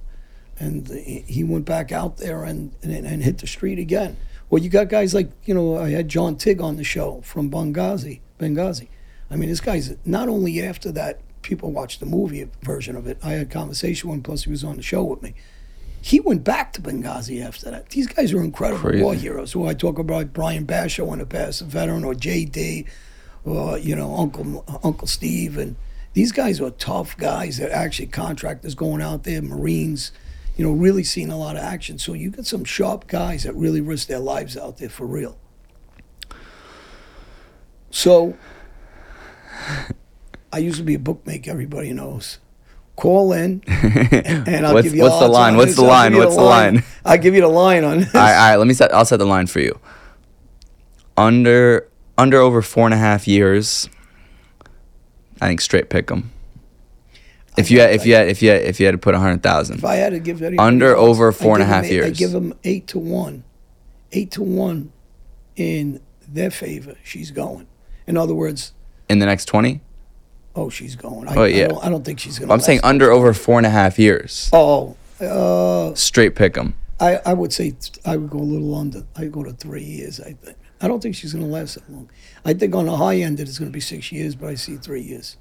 And 0.60 0.88
he 0.88 1.44
went 1.44 1.64
back 1.66 1.92
out 1.92 2.16
there 2.16 2.42
and, 2.42 2.72
and 2.82 2.92
and 3.06 3.22
hit 3.22 3.38
the 3.38 3.46
street 3.46 3.78
again. 3.78 4.16
Well, 4.50 4.60
you 4.62 4.68
got 4.68 4.88
guys 4.88 5.14
like 5.14 5.30
you 5.44 5.54
know 5.54 5.78
I 5.78 5.90
had 5.90 6.08
John 6.08 6.34
Tig 6.36 6.60
on 6.60 6.76
the 6.76 6.84
show 6.84 7.20
from 7.22 7.48
Benghazi. 7.50 8.20
Benghazi. 8.38 8.88
I 9.30 9.36
mean, 9.36 9.48
this 9.48 9.60
guy's 9.60 9.94
not 10.04 10.28
only 10.28 10.62
after 10.62 10.90
that 10.92 11.20
people 11.42 11.70
watched 11.70 12.00
the 12.00 12.06
movie 12.06 12.48
version 12.62 12.96
of 12.96 13.06
it. 13.06 13.18
I 13.22 13.32
had 13.32 13.42
a 13.42 13.50
conversation 13.50 14.08
with 14.08 14.18
him. 14.18 14.22
Plus, 14.22 14.44
he 14.44 14.50
was 14.50 14.64
on 14.64 14.76
the 14.76 14.82
show 14.82 15.04
with 15.04 15.22
me. 15.22 15.34
He 16.00 16.20
went 16.20 16.44
back 16.44 16.72
to 16.74 16.82
Benghazi 16.82 17.44
after 17.44 17.70
that. 17.70 17.90
These 17.90 18.06
guys 18.06 18.32
are 18.32 18.42
incredible 18.42 18.80
Crazy. 18.80 19.02
war 19.02 19.14
heroes. 19.14 19.52
Who 19.52 19.66
I 19.66 19.74
talk 19.74 19.98
about 19.98 20.32
Brian 20.32 20.66
Basho 20.66 21.12
in 21.12 21.18
the 21.18 21.26
past, 21.26 21.60
a 21.60 21.64
veteran, 21.64 22.04
or 22.04 22.14
JD, 22.14 22.86
or 23.44 23.78
you 23.78 23.96
know 23.96 24.16
Uncle 24.16 24.64
Uncle 24.82 25.06
Steve, 25.06 25.58
and 25.58 25.76
these 26.14 26.32
guys 26.32 26.60
are 26.60 26.70
tough 26.70 27.16
guys 27.16 27.58
that 27.58 27.70
actually 27.70 28.06
contractors 28.06 28.74
going 28.74 29.02
out 29.02 29.24
there, 29.24 29.42
Marines 29.42 30.12
you 30.58 30.64
know, 30.64 30.72
really 30.72 31.04
seeing 31.04 31.30
a 31.30 31.38
lot 31.38 31.56
of 31.56 31.62
action. 31.62 31.98
So 31.98 32.12
you 32.12 32.30
got 32.30 32.44
some 32.44 32.64
sharp 32.64 33.06
guys 33.06 33.44
that 33.44 33.54
really 33.54 33.80
risk 33.80 34.08
their 34.08 34.18
lives 34.18 34.56
out 34.56 34.78
there 34.78 34.88
for 34.88 35.06
real. 35.06 35.38
So 37.90 38.36
I 40.52 40.58
used 40.58 40.78
to 40.78 40.82
be 40.84 40.94
a 40.94 40.98
bookmaker, 40.98 41.50
everybody 41.50 41.92
knows. 41.92 42.38
Call 42.96 43.32
in 43.32 43.62
and, 43.68 44.48
and 44.48 44.66
I'll 44.66 44.74
What's- 44.74 44.86
give 44.86 44.94
you 44.96 45.02
what's 45.02 45.20
the 45.20 45.28
line? 45.28 45.56
What's 45.56 45.76
the 45.76 45.82
line? 45.82 46.16
What's 46.16 46.34
the 46.34 46.42
line? 46.42 46.82
I'll 47.04 47.18
give 47.18 47.34
you 47.34 47.42
the 47.42 47.48
line 47.48 47.84
on 47.84 48.00
this. 48.00 48.14
all 48.14 48.20
right, 48.20 48.32
all 48.36 48.50
right. 48.50 48.56
Let 48.56 48.66
me 48.66 48.74
set. 48.74 48.92
I'll 48.92 49.04
set 49.04 49.18
the 49.18 49.26
line 49.26 49.46
for 49.46 49.60
you. 49.60 49.78
Under 51.16 51.88
under 52.16 52.38
over 52.38 52.60
four 52.62 52.86
and 52.86 52.94
a 52.94 52.98
half 52.98 53.28
years. 53.28 53.88
I 55.40 55.46
think 55.46 55.60
straight 55.60 55.88
pick 55.90 56.10
'em. 56.10 56.32
If 57.56 57.70
you 57.70 57.80
had, 57.80 57.90
if 57.94 58.04
you 58.06 58.14
had, 58.14 58.28
if 58.28 58.42
you 58.42 58.50
had, 58.50 58.62
if 58.62 58.80
you 58.80 58.86
had 58.86 58.92
to 58.92 58.98
put 58.98 59.14
a 59.14 59.18
hundred 59.20 59.42
thousand, 59.44 59.78
If 59.78 59.84
I 59.84 59.96
had 59.96 60.10
to 60.10 60.18
give 60.20 60.42
anybody 60.42 60.58
Under, 60.58 60.96
odds, 60.96 61.08
over 61.08 61.30
four 61.32 61.54
and 61.54 61.62
a 61.62 61.66
half 61.66 61.84
eight- 61.84 61.92
years. 61.92 62.06
I 62.06 62.10
give 62.10 62.32
them 62.32 62.52
eight 62.64 62.88
to 62.88 62.98
one, 62.98 63.44
eight 64.12 64.32
to 64.32 64.42
one, 64.42 64.92
in 65.56 66.00
their 66.26 66.50
favor. 66.50 66.96
She's 67.04 67.30
going. 67.30 67.66
In 68.08 68.16
other 68.16 68.34
words, 68.34 68.72
in 69.08 69.18
the 69.20 69.26
next 69.26 69.44
twenty, 69.44 69.80
oh, 70.56 70.68
she's 70.70 70.96
going. 70.96 71.28
I, 71.28 71.34
Oh, 71.36 71.44
yeah. 71.44 71.64
I, 71.64 71.68
don't, 71.68 71.84
I 71.84 71.88
don't 71.90 72.04
think 72.04 72.18
she's 72.18 72.38
going. 72.38 72.48
to. 72.48 72.54
I'm 72.54 72.60
saying 72.60 72.80
under 72.82 73.12
over 73.12 73.32
four 73.32 73.58
and 73.58 73.66
a 73.66 73.70
half 73.70 73.98
years. 73.98 74.48
Oh, 74.52 74.96
uh, 75.20 75.94
Straight 75.94 76.34
pick 76.34 76.56
'em. 76.56 76.74
I, 77.00 77.20
I 77.24 77.32
would 77.34 77.52
say 77.52 77.70
th- 77.70 77.92
I 78.04 78.16
would 78.16 78.30
go 78.30 78.38
a 78.38 78.40
little 78.40 78.74
under. 78.74 79.04
I 79.14 79.26
go 79.26 79.44
to 79.44 79.52
three 79.52 79.84
years. 79.84 80.18
I 80.20 80.32
think. 80.32 80.56
I 80.80 80.88
don't 80.88 81.00
think 81.02 81.14
she's 81.16 81.32
going 81.32 81.44
to 81.44 81.50
last 81.50 81.74
that 81.74 81.90
long. 81.90 82.08
I 82.44 82.54
think 82.54 82.74
on 82.74 82.86
the 82.86 82.96
high 82.96 83.16
end 83.16 83.40
it 83.40 83.48
is 83.48 83.58
going 83.58 83.70
to 83.70 83.72
be 83.72 83.80
six 83.80 84.10
years, 84.12 84.34
but 84.36 84.48
I 84.48 84.54
see 84.54 84.76
three 84.76 85.02
years. 85.02 85.36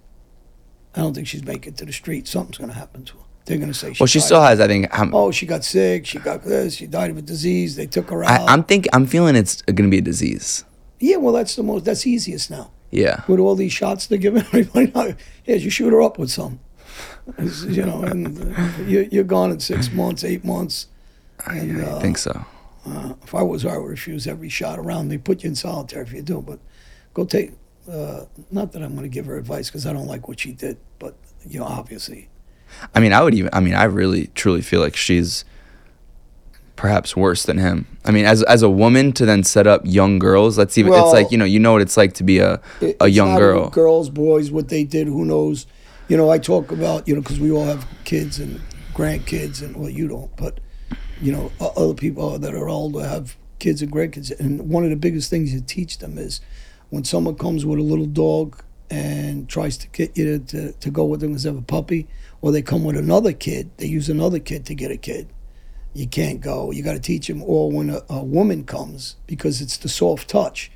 I 0.96 1.02
don't 1.02 1.14
think 1.14 1.28
she's 1.28 1.44
making 1.46 1.74
it 1.74 1.78
to 1.78 1.86
the 1.86 1.94
street. 1.94 2.28
Something's 2.28 2.58
going 2.58 2.72
to 2.72 2.76
happen 2.76 3.06
to 3.06 3.14
her. 3.18 3.24
They're 3.46 3.58
going 3.58 3.70
to 3.70 3.74
say. 3.74 3.94
she 3.94 4.02
Well, 4.02 4.08
she 4.08 4.20
died. 4.20 4.26
still 4.26 4.42
has. 4.42 4.60
I 4.60 4.68
think. 4.68 4.88
I'm, 4.92 5.14
Oh, 5.16 5.32
she 5.32 5.46
got 5.46 5.64
sick. 5.64 6.06
She 6.06 6.18
got 6.20 6.44
this. 6.44 6.76
She 6.76 6.86
died 6.88 7.12
of 7.12 7.18
a 7.18 7.22
disease. 7.22 7.76
They 7.76 7.86
took 7.88 8.10
her 8.10 8.24
out. 8.24 8.50
I'm 8.50 8.64
thinking. 8.64 8.90
I'm 8.94 9.06
feeling 9.06 9.36
it's 9.36 9.62
gonna 9.62 9.90
be 9.90 10.00
a 10.00 10.02
disease. 10.02 10.66
Yeah, 11.00 11.18
well, 11.18 11.34
that's 11.34 11.56
the 11.56 11.64
most. 11.64 11.86
That's 11.86 12.06
easiest 12.08 12.50
now. 12.50 12.72
Yeah. 12.92 13.24
With 13.28 13.40
all 13.40 13.56
these 13.56 13.74
shots 13.74 14.08
they're 14.08 14.18
giving 14.18 14.42
everybody, 14.54 14.92
now, 14.94 15.16
yeah, 15.46 15.56
you 15.56 15.70
shoot 15.70 15.92
her 15.92 16.02
up 16.02 16.18
with 16.18 16.32
some. 16.32 16.60
It's, 17.38 17.64
you 17.64 17.86
know, 17.86 18.02
and 18.04 18.56
uh, 18.58 18.72
you're, 18.86 19.04
you're 19.04 19.24
gone 19.24 19.52
in 19.52 19.60
six 19.60 19.92
months, 19.92 20.24
eight 20.24 20.46
months. 20.46 20.88
And, 21.46 21.82
I 21.82 21.86
uh, 21.86 22.00
think 22.00 22.18
so. 22.18 22.46
Uh, 22.86 23.14
if 23.24 23.36
I 23.36 23.44
was 23.44 23.64
her, 23.64 23.70
I 23.70 23.78
would 23.78 23.90
refuse 23.90 24.28
every 24.28 24.50
shot 24.50 24.80
around. 24.80 25.10
They 25.10 25.18
put 25.18 25.44
you 25.44 25.50
in 25.50 25.56
solitary 25.56 26.04
if 26.04 26.14
you 26.14 26.22
do, 26.22 26.42
but 26.42 26.60
go 27.14 27.26
take. 27.26 27.52
Uh, 27.92 28.26
not 28.52 28.74
that 28.74 28.82
I'm 28.82 28.96
going 28.96 29.04
to 29.04 29.14
give 29.14 29.26
her 29.26 29.38
advice 29.38 29.70
because 29.70 29.86
I 29.86 29.94
don't 29.94 30.08
like 30.08 30.28
what 30.28 30.40
she 30.40 30.52
did, 30.52 30.78
but 31.00 31.16
you 31.46 31.60
know, 31.60 31.66
obviously, 31.66 32.30
I 32.94 33.00
mean, 33.00 33.14
I 33.14 33.22
would 33.22 33.34
even. 33.34 33.50
I 33.54 33.60
mean, 33.60 33.76
I 33.76 33.84
really, 33.86 34.28
truly 34.28 34.62
feel 34.62 34.82
like 34.82 34.96
she's 34.96 35.46
perhaps 36.78 37.18
worse 37.18 37.44
than 37.44 37.58
him. 37.58 37.86
I 38.06 38.12
mean, 38.12 38.24
as 38.26 38.42
as 38.44 38.62
a 38.62 38.70
woman 38.70 39.12
to 39.14 39.26
then 39.26 39.44
set 39.44 39.68
up 39.68 39.82
young 39.84 40.20
girls. 40.20 40.58
Let's 40.58 40.78
even. 40.78 40.92
Well- 40.94 41.04
it's 41.06 41.14
like 41.14 41.32
you 41.32 41.38
know, 41.38 41.44
you 41.46 41.60
know 41.60 41.74
what 41.74 41.82
it's 41.82 41.98
like 41.98 42.14
to 42.14 42.24
be 42.24 42.40
a 42.40 42.62
It- 42.80 42.96
a 43.02 43.10
young 43.10 43.36
girl. 43.36 43.70
Girls, 43.70 44.10
boys, 44.10 44.50
what 44.52 44.70
they 44.70 44.86
did, 44.86 45.08
who 45.08 45.26
knows? 45.26 45.66
You 46.08 46.16
know, 46.16 46.30
I 46.30 46.38
talk 46.38 46.72
about 46.72 47.06
you 47.08 47.16
know 47.16 47.22
because 47.22 47.40
we 47.40 47.52
all 47.52 47.66
have 47.66 47.86
kids 48.06 48.40
and 48.40 48.62
grandkids, 48.94 49.62
and 49.62 49.76
well, 49.76 49.90
you 49.90 50.08
don't, 50.08 50.34
but 50.38 50.60
you 51.22 51.32
know, 51.32 51.52
other 51.60 51.94
people 51.94 52.40
that 52.40 52.54
are 52.54 52.70
older 52.70 53.04
have 53.06 53.36
kids 53.60 53.82
and 53.82 53.92
grandkids, 53.92 54.32
and 54.40 54.70
one 54.70 54.84
of 54.84 54.90
the 54.92 54.96
biggest 54.96 55.30
things 55.30 55.54
you 55.54 55.60
teach 55.62 55.98
them 55.98 56.18
is 56.18 56.40
when 56.90 57.04
someone 57.04 57.36
comes 57.36 57.66
with 57.66 57.80
a 57.80 57.84
little 57.84 58.06
dog 58.06 58.62
and 58.90 59.50
tries 59.50 59.78
to 59.78 59.88
get 59.90 60.16
you 60.18 60.40
to, 60.40 60.72
to 60.72 60.90
go 60.90 61.04
with 61.04 61.20
them 61.20 61.32
because 61.32 61.44
they 61.44 61.50
have 61.50 61.58
a 61.58 61.62
puppy, 61.62 62.08
or 62.42 62.52
they 62.52 62.62
come 62.62 62.84
with 62.86 62.96
another 62.96 63.34
kid, 63.34 63.70
they 63.78 63.88
use 63.88 64.08
another 64.10 64.40
kid 64.40 64.66
to 64.66 64.74
get 64.76 64.92
a 64.92 64.98
kid. 64.98 65.28
You 65.98 66.08
can't 66.08 66.42
go. 66.42 66.70
You 66.70 66.84
got 66.84 66.94
to 66.94 67.00
teach 67.00 67.28
them. 67.28 67.42
Or 67.44 67.72
when 67.72 67.90
a, 67.90 68.04
a 68.08 68.24
woman 68.24 68.66
comes, 68.66 69.16
because 69.26 69.62
it's 69.62 69.78
the 69.78 69.90
soft 69.90 70.30
touch 70.30 70.72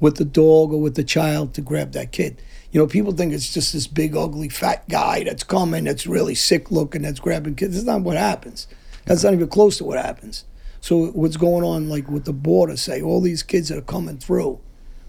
with 0.00 0.16
the 0.16 0.24
dog 0.24 0.72
or 0.72 0.80
with 0.80 0.94
the 0.94 1.04
child 1.04 1.52
to 1.54 1.60
grab 1.60 1.92
that 1.92 2.10
kid. 2.10 2.40
You 2.70 2.80
know, 2.80 2.86
people 2.86 3.12
think 3.12 3.34
it's 3.34 3.52
just 3.52 3.74
this 3.74 3.86
big, 3.86 4.16
ugly, 4.16 4.48
fat 4.48 4.88
guy 4.88 5.24
that's 5.24 5.44
coming, 5.44 5.84
that's 5.84 6.06
really 6.06 6.34
sick 6.34 6.70
looking, 6.70 7.02
that's 7.02 7.20
grabbing 7.20 7.54
kids. 7.54 7.74
That's 7.74 7.84
not 7.84 8.00
what 8.00 8.16
happens. 8.16 8.66
That's 9.04 9.22
not 9.22 9.34
even 9.34 9.48
close 9.48 9.76
to 9.76 9.84
what 9.84 10.02
happens. 10.02 10.46
So 10.80 11.08
what's 11.08 11.36
going 11.36 11.64
on, 11.64 11.90
like 11.90 12.08
with 12.08 12.24
the 12.24 12.32
border, 12.32 12.78
say 12.78 13.02
all 13.02 13.20
these 13.20 13.42
kids 13.42 13.68
that 13.68 13.76
are 13.76 13.82
coming 13.82 14.16
through, 14.16 14.58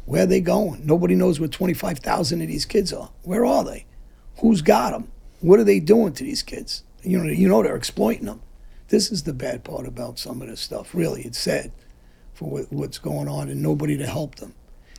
where 0.03 0.23
are 0.23 0.27
they 0.27 0.41
going? 0.41 0.85
Nobody 0.85 1.15
knows 1.15 1.39
where 1.39 1.47
25,000 1.47 2.41
of 2.41 2.47
these 2.49 2.65
kids 2.65 2.91
are. 2.91 3.11
Where 3.21 3.45
are 3.45 3.63
they? 3.63 3.85
Who's 4.41 4.61
got 4.61 4.91
them? 4.91 5.09
What 5.39 5.57
are 5.61 5.63
they 5.63 5.79
doing 5.79 6.11
to 6.13 6.23
these 6.25 6.43
kids? 6.43 6.83
You 7.01 7.17
know, 7.17 7.29
you 7.29 7.47
know 7.47 7.63
they're 7.63 7.77
exploiting 7.77 8.25
them. 8.25 8.41
This 8.93 9.11
is 9.11 9.23
the 9.23 9.33
bad 9.33 9.63
part 9.63 9.87
about 9.87 10.19
some 10.19 10.39
of 10.43 10.47
this 10.47 10.61
stuff. 10.61 10.93
Really, 10.93 11.23
it's 11.23 11.39
sad 11.39 11.71
for 12.35 12.47
what, 12.47 12.71
what's 12.71 12.99
going 12.99 13.27
on 13.27 13.49
and 13.49 13.59
nobody 13.59 13.97
to 13.97 14.05
help 14.05 14.35
them. 14.35 14.53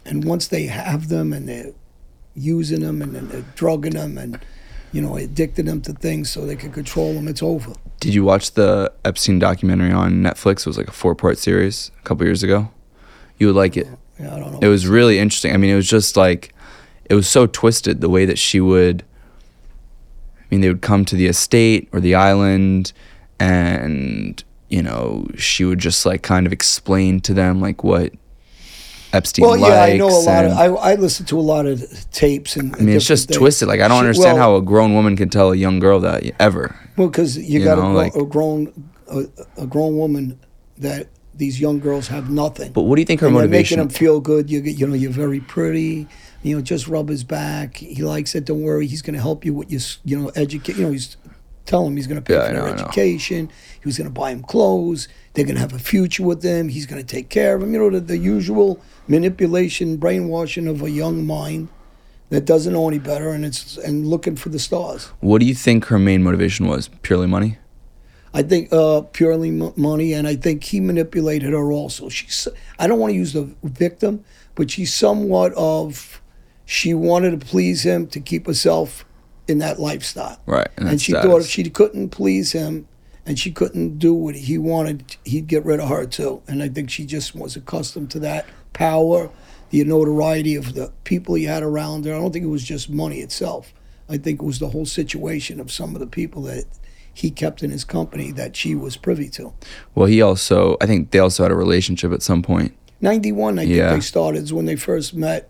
And 0.05 0.24
once 0.24 0.49
they 0.49 0.64
have 0.64 1.09
them 1.09 1.32
and 1.32 1.49
they're 1.49 1.74
using 2.34 2.80
them 2.80 3.01
and 3.01 3.14
then 3.14 3.28
they're 3.28 3.45
drugging 3.55 3.95
them 3.95 4.18
and 4.18 4.40
you 4.90 5.01
know, 5.01 5.12
addicting 5.12 5.66
them 5.66 5.80
to 5.82 5.92
things 5.92 6.28
so 6.28 6.45
they 6.45 6.57
can 6.57 6.72
control 6.72 7.14
them. 7.14 7.28
It's 7.28 7.40
over. 7.40 7.72
Did 8.01 8.14
you 8.14 8.24
watch 8.24 8.55
the 8.55 8.92
Epstein 9.05 9.38
documentary 9.38 9.92
on 9.92 10.14
Netflix? 10.14 10.62
It 10.62 10.66
was 10.66 10.76
like 10.76 10.88
a 10.88 10.92
four 10.92 11.14
part 11.14 11.38
series 11.38 11.92
a 12.01 12.03
couple 12.03 12.26
years 12.26 12.42
ago. 12.42 12.72
You 13.38 13.47
would 13.47 13.57
like 13.57 13.76
it. 13.76 13.86
Yeah, 14.18 14.34
I 14.34 14.40
don't 14.40 14.55
know. 14.55 14.59
It 14.61 14.68
was 14.68 14.88
really 14.88 15.20
interesting. 15.20 15.55
I 15.55 15.57
mean, 15.57 15.70
it 15.70 15.76
was 15.76 15.88
just 15.88 16.16
like, 16.16 16.53
it 17.05 17.14
was 17.14 17.28
so 17.28 17.47
twisted 17.47 18.01
the 18.01 18.09
way 18.09 18.24
that 18.24 18.40
she 18.40 18.61
would. 18.61 19.05
I 20.40 20.45
mean, 20.51 20.62
they 20.62 20.68
would 20.68 20.82
come 20.82 21.05
to 21.05 21.14
the 21.14 21.26
estate 21.26 21.88
or 21.92 22.01
the 22.01 22.16
island, 22.16 22.92
and 23.41 24.43
you 24.68 24.82
know, 24.82 25.26
she 25.37 25.64
would 25.64 25.78
just 25.78 26.05
like 26.07 26.22
kind 26.22 26.47
of 26.47 26.53
explain 26.53 27.20
to 27.20 27.35
them 27.35 27.61
like 27.61 27.85
what 27.85 28.12
Epstein 29.12 29.45
well, 29.45 29.57
likes. 29.59 29.72
yeah, 29.72 29.82
I 29.82 29.97
know 29.97 30.09
a 30.09 30.18
lot. 30.24 30.45
Of, 30.45 30.53
I 30.53 30.64
I 30.66 30.95
listen 30.97 31.24
to 31.26 31.39
a 31.39 31.43
lot 31.43 31.66
of 31.66 32.11
tapes 32.11 32.57
and. 32.57 32.74
I 32.74 32.80
mean, 32.80 32.97
it's 32.97 33.07
just 33.07 33.32
twisted. 33.32 33.68
Like 33.68 33.80
I 33.80 33.87
don't 33.89 34.01
understand 34.01 34.39
how 34.39 34.57
a 34.57 34.62
grown 34.62 34.95
woman 34.95 35.16
can 35.16 35.28
tell 35.28 35.53
a 35.53 35.57
young 35.57 35.78
girl 35.78 36.01
that 36.01 36.24
ever. 36.41 36.74
Well, 36.97 37.09
because 37.09 37.37
you, 37.37 37.61
You 37.61 37.64
got 37.64 37.78
know, 37.78 37.93
a, 37.93 37.95
like- 37.95 38.14
a 38.16 38.24
grown 38.24 38.91
a, 39.09 39.24
a 39.59 39.66
grown 39.66 39.97
woman 39.97 40.41
that 40.78 41.09
these 41.37 41.61
young 41.61 41.78
girls 41.78 42.09
have 42.09 42.30
nothing. 42.30 42.72
But 42.72 42.82
what 42.82 42.97
do 42.97 43.03
you 43.03 43.07
think 43.07 43.20
her 43.20 43.28
and 43.28 43.37
they're 43.37 43.43
making 43.43 43.78
motivation? 43.78 43.80
him 43.80 43.89
feel 43.91 44.20
good. 44.20 44.51
You 44.51 44.61
you 44.61 44.87
know 44.87 44.95
you're 44.95 45.12
very 45.12 45.41
pretty. 45.41 46.09
You 46.43 46.57
know, 46.57 46.62
just 46.62 46.89
rub 46.89 47.09
his 47.09 47.24
back. 47.24 47.76
He 47.78 48.03
likes 48.03 48.35
it. 48.35 48.45
Don't 48.45 48.62
worry. 48.62 48.87
He's 48.87 49.01
going 49.01 49.14
to 49.14 49.20
help 49.20 49.47
you 49.47 49.55
with 49.55 49.70
your, 49.70 49.80
you 50.05 50.18
know, 50.20 50.28
educate. 50.37 50.76
You 50.76 50.82
know, 50.85 50.93
he's 50.93 51.16
telling 51.67 51.89
him 51.89 51.97
he's 51.97 52.07
going 52.07 52.21
to 52.21 52.23
pay 52.23 52.35
Yeah, 52.35 52.49
for 52.49 52.53
know, 52.55 52.65
their 52.65 52.75
education. 52.75 53.51
He 53.81 53.87
was 53.89 53.99
going 53.99 54.09
to 54.09 54.15
buy 54.15 54.31
him 54.31 54.43
clothes. 54.43 55.09
They're 55.33 55.45
going 55.45 55.57
to 55.57 55.61
have 55.61 55.73
a 55.73 55.79
future 55.79 56.23
with 56.23 56.43
them. 56.43 56.69
He's 56.69 56.87
going 56.87 57.05
to 57.05 57.07
take 57.07 57.29
care 57.29 57.57
of 57.57 57.62
him. 57.62 57.73
You 57.73 57.81
know, 57.81 57.91
the, 57.91 58.01
the 58.01 58.19
usual 58.19 58.81
manipulation, 59.09 59.97
brainwashing 59.97 60.67
of 60.67 60.83
a 60.83 60.91
young 60.91 61.27
mind 61.27 61.69
that 62.31 62.45
doesn't 62.45 62.73
know 62.73 62.89
any 62.89 62.99
better 62.99 63.31
and 63.31 63.45
it's 63.45 63.77
and 63.79 64.07
looking 64.07 64.37
for 64.37 64.49
the 64.49 64.59
stars. 64.59 65.07
What 65.21 65.41
do 65.41 65.47
you 65.47 65.55
think 65.55 65.87
her 65.87 65.99
main 65.99 66.23
motivation 66.23 66.67
was? 66.67 66.89
Purely 67.03 67.27
money? 67.27 67.59
I 68.33 68.43
think 68.43 68.73
uh, 68.73 69.03
purely 69.12 69.51
m- 69.51 69.73
money, 69.77 70.12
and 70.12 70.27
I 70.27 70.35
think 70.35 70.65
he 70.65 70.81
manipulated 70.81 71.53
her 71.53 71.71
also. 71.71 72.09
She's 72.09 72.49
I 72.79 72.89
don't 72.89 72.99
want 72.99 73.12
to 73.12 73.17
use 73.17 73.33
the 73.33 73.55
victim, 73.62 74.25
but 74.57 74.71
she's 74.71 74.93
somewhat 74.93 75.53
of 75.55 76.21
she 76.65 76.95
wanted 76.95 77.39
to 77.39 77.47
please 77.47 77.85
him 77.85 78.07
to 78.09 78.21
keep 78.21 78.47
herself 78.47 79.05
in 79.47 79.59
that 79.59 79.78
lifestyle, 79.78 80.40
Right. 80.47 80.68
And, 80.76 80.88
and 80.88 81.03
she 81.03 81.12
thought 81.12 81.42
if 81.42 81.49
she 81.49 81.68
couldn't 81.68 82.11
please 82.11 82.53
him 82.53 82.88
and 83.26 83.38
she 83.38 83.51
couldn't 83.51 83.99
do 83.99 84.14
what 84.14 84.34
he 84.34 84.59
wanted, 84.59 85.16
he'd 85.24 85.47
get 85.47 85.64
rid 85.64 85.80
of 85.80 85.88
her 85.88 86.07
too. 86.07 86.42
And 86.47 86.62
I 86.62 86.68
think 86.68 86.90
she 86.90 87.05
just 87.05 87.34
was 87.34 87.57
accustomed 87.57 88.11
to 88.12 88.18
that 88.20 88.47
power, 88.72 89.30
the 89.70 89.84
notoriety 89.84 90.55
of 90.55 90.74
the 90.74 90.92
people 91.05 91.34
he 91.34 91.45
had 91.45 91.62
around 91.62 92.05
her. 92.05 92.14
I 92.14 92.18
don't 92.18 92.32
think 92.32 92.45
it 92.45 92.49
was 92.49 92.64
just 92.64 92.88
money 92.88 93.18
itself. 93.18 93.72
I 94.09 94.18
think 94.18 94.40
it 94.40 94.45
was 94.45 94.59
the 94.59 94.68
whole 94.68 94.86
situation 94.86 95.61
of 95.61 95.70
some 95.72 95.95
of 95.95 96.01
the 96.01 96.07
people 96.07 96.42
that 96.42 96.64
he 97.12 97.30
kept 97.30 97.62
in 97.62 97.70
his 97.70 97.84
company 97.84 98.32
that 98.32 98.57
she 98.57 98.74
was 98.74 98.97
privy 98.97 99.28
to. 99.30 99.53
Well, 99.95 100.07
he 100.07 100.20
also, 100.20 100.76
I 100.80 100.86
think 100.86 101.11
they 101.12 101.20
also 101.20 101.45
had 101.45 101.53
a 101.53 101.57
relationship 101.57 102.12
at 102.12 102.22
some 102.22 102.42
point. 102.42 102.74
91, 103.01 103.59
I 103.59 103.66
think 103.66 103.76
they 103.76 104.01
started 104.01 104.42
is 104.42 104.53
when 104.53 104.64
they 104.64 104.76
first 104.76 105.14
met. 105.14 105.49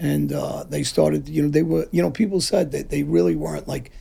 And 0.00 0.32
uh, 0.32 0.64
they 0.64 0.82
started, 0.82 1.28
you 1.28 1.42
know, 1.42 1.50
they 1.50 1.62
were, 1.62 1.86
you 1.90 2.00
know, 2.00 2.10
people 2.10 2.40
said 2.40 2.72
that 2.72 2.88
they 2.88 3.02
really 3.02 3.36
weren't 3.36 3.68
like 3.68 3.92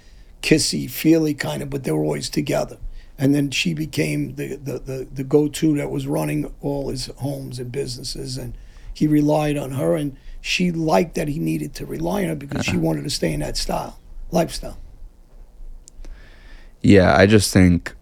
kissy, 0.42 0.90
feely 0.90 1.34
kind 1.34 1.62
of, 1.62 1.70
but 1.70 1.84
they 1.84 1.92
were 1.92 2.04
always 2.04 2.30
together. 2.30 2.78
And 3.18 3.36
then 3.36 3.52
she 3.52 3.74
became 3.74 4.36
the, 4.36 4.56
the, 4.56 4.80
the, 4.80 5.08
the 5.14 5.24
go 5.26 5.50
to 5.50 5.76
that 5.76 5.92
was 5.92 6.08
running 6.08 6.54
all 6.62 6.88
his 6.88 7.08
homes 7.18 7.60
and 7.60 7.70
businesses. 7.70 8.38
And 8.38 8.58
he 8.94 9.08
relied 9.08 9.58
on 9.58 9.72
her. 9.72 9.98
And 9.98 10.16
she 10.40 10.72
liked 10.72 11.16
that 11.16 11.28
he 11.28 11.38
needed 11.38 11.74
to 11.76 11.86
rely 11.86 12.24
on 12.24 12.30
her 12.30 12.36
because 12.36 12.64
she 12.64 12.78
wanted 12.78 13.04
to 13.04 13.10
stay 13.10 13.34
in 13.34 13.42
that 13.42 13.58
style, 13.58 14.00
lifestyle. 14.32 14.78
Yeah, 16.82 17.14
I 17.14 17.26
just 17.26 17.52
think, 17.52 17.94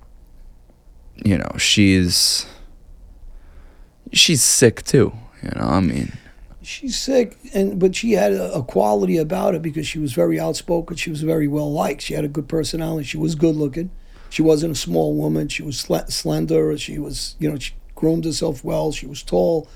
you 1.16 1.36
know, 1.36 1.52
she's, 1.58 2.45
she's 4.14 4.43
sick 4.43 4.84
too. 4.84 5.14
You 5.41 5.50
know, 5.56 5.66
I 5.66 5.80
mean, 5.80 6.16
she's 6.68 6.97
sick 6.97 7.38
and 7.53 7.80
but 7.80 7.95
she 7.95 8.11
had 8.11 8.34
a, 8.34 8.53
a 8.53 8.63
quality 8.63 9.18
about 9.18 9.53
her 9.53 9.59
because 9.59 9.88
she 9.88 9.99
was 9.99 10.13
very 10.13 10.39
outspoken. 10.39 10.95
She 10.97 11.09
was 11.09 11.22
very 11.22 11.47
well 11.47 11.72
liked 11.72 12.01
she 12.01 12.13
had 12.13 12.26
a 12.26 12.28
good 12.28 12.47
personality. 12.47 13.05
She 13.05 13.18
was 13.18 13.36
good 13.36 13.55
looking 13.55 13.89
she 14.30 14.41
wasn't 14.41 14.72
a 14.74 14.76
small 14.76 15.15
woman. 15.15 15.47
She 15.47 15.63
was 15.63 15.82
sle- 15.84 16.11
slender. 16.11 16.78
She 16.78 16.99
was 16.99 17.36
you 17.39 17.49
know 17.49 17.57
she 17.57 17.74
groomed 17.95 18.26
herself 18.26 18.63
well. 18.63 18.91
She 18.91 19.07
was 19.07 19.24
tall. 19.24 19.68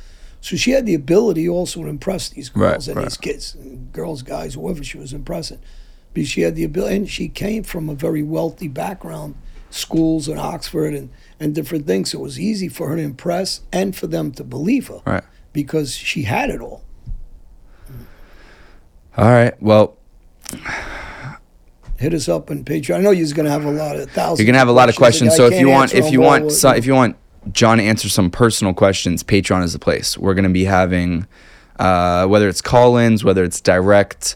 So 0.42 0.56
she 0.56 0.72
had 0.72 0.86
the 0.86 0.96
ability 0.96 1.48
also 1.48 1.84
to 1.84 1.88
impress 1.88 2.30
these 2.30 2.50
girls 2.50 2.88
Right, 2.88 2.88
and 2.88 2.98
right. 2.98 3.06
these 3.06 3.18
kids 3.18 3.56
and 3.56 3.92
girls 3.94 4.24
guys 4.24 4.56
whoever 4.56 4.84
she 4.84 4.98
was 4.98 5.14
impressing. 5.14 5.60
Because 6.14 6.30
she 6.30 6.42
had 6.42 6.56
the 6.56 6.64
ability 6.64 6.96
and 6.96 7.10
she 7.10 7.30
came 7.30 7.64
from 7.64 7.90
a 7.90 7.96
very 7.96 8.24
wealthy 8.24 8.68
background 8.68 9.36
schools 9.70 10.28
in 10.28 10.38
oxford 10.38 10.94
and, 10.94 11.10
and 11.40 11.56
different 11.56 11.88
things. 11.88 12.12
So 12.12 12.20
it 12.20 12.22
was 12.22 12.40
easy 12.40 12.68
for 12.68 12.90
her 12.90 12.98
to 12.98 13.02
impress 13.02 13.62
and 13.72 13.96
for 13.96 14.08
them 14.08 14.32
to 14.34 14.44
believe 14.44 14.88
her. 14.88 15.02
Right. 15.06 15.24
Because 15.54 15.94
she 15.96 16.24
had 16.24 16.50
it 16.50 16.62
all 16.62 16.84
All 19.18 19.26
right. 19.26 19.62
Well, 19.62 19.98
hit 21.98 22.14
us 22.14 22.28
up 22.30 22.50
on 22.50 22.64
Patreon. 22.64 22.98
I 22.98 23.02
know 23.02 23.12
you're 23.12 23.28
going 23.34 23.46
to 23.46 23.52
have 23.52 23.66
a 23.66 23.72
lot 23.72 23.96
of 23.96 24.10
thousands. 24.12 24.40
you're 24.40 24.46
gonna 24.46 24.58
have 24.58 24.68
a 24.68 24.74
lot 24.74 24.90
of 24.90 24.96
questions. 24.96 25.36
So 25.36 25.46
if 25.46 25.60
you 25.60 25.70
want, 25.70 25.94
if 25.94 26.12
you 26.12 26.22
want, 26.22 26.52
so, 26.52 26.72
if 26.72 26.86
you 26.86 26.94
want 26.94 27.16
John 27.52 27.78
to 27.78 27.84
answer 27.84 28.10
some 28.10 28.30
personal 28.32 28.74
questions, 28.74 29.24
Patreon 29.24 29.64
is 29.64 29.74
the 29.74 29.80
place. 29.80 30.18
We're 30.18 30.34
gonna 30.34 30.50
be 30.50 30.66
having, 30.66 31.28
uh, 31.80 32.28
whether 32.28 32.48
it's 32.50 32.62
call-ins, 32.62 33.24
whether 33.24 33.44
it's 33.44 33.62
direct 33.62 34.36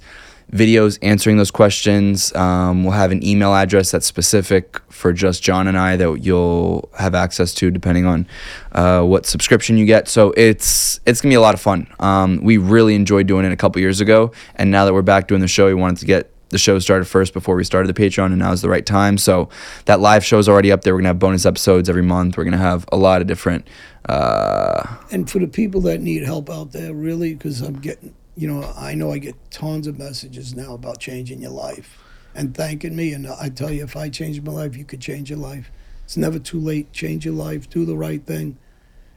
videos 0.51 0.97
answering 1.01 1.37
those 1.37 1.51
questions. 1.51 2.33
Um, 2.35 2.83
we'll 2.83 2.93
have 2.93 3.11
an 3.11 3.25
email 3.25 3.53
address 3.53 3.91
that's 3.91 4.05
specific 4.05 4.79
for 4.89 5.11
just 5.13 5.43
John 5.43 5.67
and 5.67 5.77
I 5.77 5.95
that 5.97 6.23
you'll 6.23 6.89
have 6.97 7.15
access 7.15 7.53
to 7.55 7.71
depending 7.71 8.05
on 8.05 8.27
uh, 8.71 9.01
what 9.01 9.25
subscription 9.25 9.77
you 9.77 9.85
get. 9.85 10.07
So 10.07 10.33
it's 10.37 10.99
it's 11.05 11.21
gonna 11.21 11.31
be 11.31 11.35
a 11.35 11.41
lot 11.41 11.53
of 11.53 11.61
fun. 11.61 11.87
Um, 11.99 12.41
we 12.43 12.57
really 12.57 12.95
enjoyed 12.95 13.27
doing 13.27 13.45
it 13.45 13.51
a 13.51 13.57
couple 13.57 13.81
years 13.81 14.01
ago, 14.01 14.31
and 14.55 14.71
now 14.71 14.85
that 14.85 14.93
we're 14.93 15.01
back 15.01 15.27
doing 15.27 15.41
the 15.41 15.47
show, 15.47 15.67
we 15.67 15.73
wanted 15.73 15.97
to 15.97 16.05
get 16.05 16.31
the 16.49 16.57
show 16.57 16.77
started 16.79 17.05
first 17.05 17.33
before 17.33 17.55
we 17.55 17.63
started 17.63 17.93
the 17.93 17.99
Patreon, 17.99 18.27
and 18.27 18.37
now 18.37 18.51
is 18.51 18.61
the 18.61 18.69
right 18.69 18.85
time. 18.85 19.17
So 19.17 19.49
that 19.85 19.99
live 19.99 20.23
show 20.23 20.37
is 20.37 20.47
already 20.47 20.71
up 20.71 20.81
there. 20.81 20.93
We're 20.93 21.01
gonna 21.01 21.09
have 21.09 21.19
bonus 21.19 21.45
episodes 21.45 21.89
every 21.89 22.03
month. 22.03 22.37
We're 22.37 22.43
gonna 22.43 22.57
have 22.57 22.85
a 22.91 22.97
lot 22.97 23.21
of 23.21 23.27
different. 23.27 23.67
Uh, 24.07 24.97
and 25.11 25.29
for 25.29 25.39
the 25.39 25.47
people 25.47 25.81
that 25.81 26.01
need 26.01 26.23
help 26.23 26.49
out 26.49 26.71
there, 26.71 26.93
really, 26.93 27.33
because 27.33 27.61
I'm 27.61 27.79
getting, 27.79 28.13
you 28.36 28.47
know, 28.47 28.73
I 28.75 28.95
know 28.95 29.11
I 29.11 29.17
get 29.17 29.36
tons 29.49 29.88
of 29.88 29.97
messages 29.97 30.53
now 30.55 30.73
about 30.73 30.99
changing 30.99 31.41
your 31.41 31.51
life 31.51 31.97
and 32.33 32.55
thanking 32.55 32.95
me. 32.95 33.13
And 33.13 33.27
I 33.27 33.49
tell 33.49 33.71
you, 33.71 33.83
if 33.83 33.95
I 33.95 34.09
changed 34.09 34.43
my 34.43 34.51
life, 34.51 34.75
you 34.75 34.83
could 34.83 35.01
change 35.01 35.29
your 35.29 35.39
life. 35.39 35.71
It's 36.03 36.17
never 36.17 36.38
too 36.38 36.59
late. 36.59 36.91
Change 36.91 37.25
your 37.25 37.33
life. 37.33 37.69
Do 37.69 37.86
the 37.86 37.95
right 37.95 38.23
thing, 38.23 38.57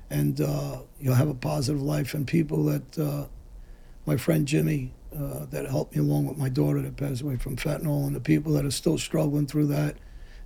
and 0.09 0.41
uh, 0.41 0.79
you'll 0.99 1.15
have 1.15 1.29
a 1.29 1.35
positive 1.35 1.83
life. 1.83 2.15
And 2.15 2.27
people 2.27 2.65
that, 2.65 2.99
uh, 2.99 3.27
my 4.07 4.17
friend 4.17 4.47
Jimmy, 4.47 4.93
uh, 5.15 5.47
that 5.51 5.67
helped 5.67 5.95
me 5.95 6.01
along 6.01 6.27
with 6.27 6.39
my 6.39 6.49
daughter 6.49 6.81
that 6.81 6.97
passed 6.97 7.23
away 7.23 7.37
from 7.37 7.57
fentanyl, 7.57 8.07
and 8.07 8.17
the 8.17 8.21
people 8.21 8.53
that 8.55 8.65
are 8.65 8.71
still 8.71 8.99
struggling 8.99 9.47
through 9.47 9.67
that. 9.67 9.97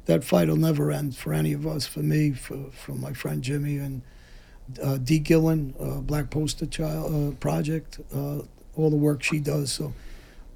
That 0.07 0.25
fight 0.25 0.49
will 0.49 0.57
never 0.57 0.91
end 0.91 1.17
for 1.17 1.33
any 1.33 1.53
of 1.53 1.65
us. 1.65 1.87
For 1.87 2.01
me, 2.01 2.33
for 2.33 2.71
for 2.73 2.93
my 2.93 3.13
friend 3.13 3.41
Jimmy, 3.41 3.77
and 3.77 4.03
uh, 4.83 4.97
Dee 4.97 5.21
Gillen, 5.21 5.75
uh, 5.79 6.01
Black 6.01 6.31
Poster 6.31 6.67
Child 6.67 7.15
uh, 7.15 7.37
Project, 7.37 8.01
uh, 8.13 8.41
all 8.77 8.91
the 8.91 8.97
work 8.97 9.23
she 9.23 9.39
does. 9.39 9.73
So 9.73 9.93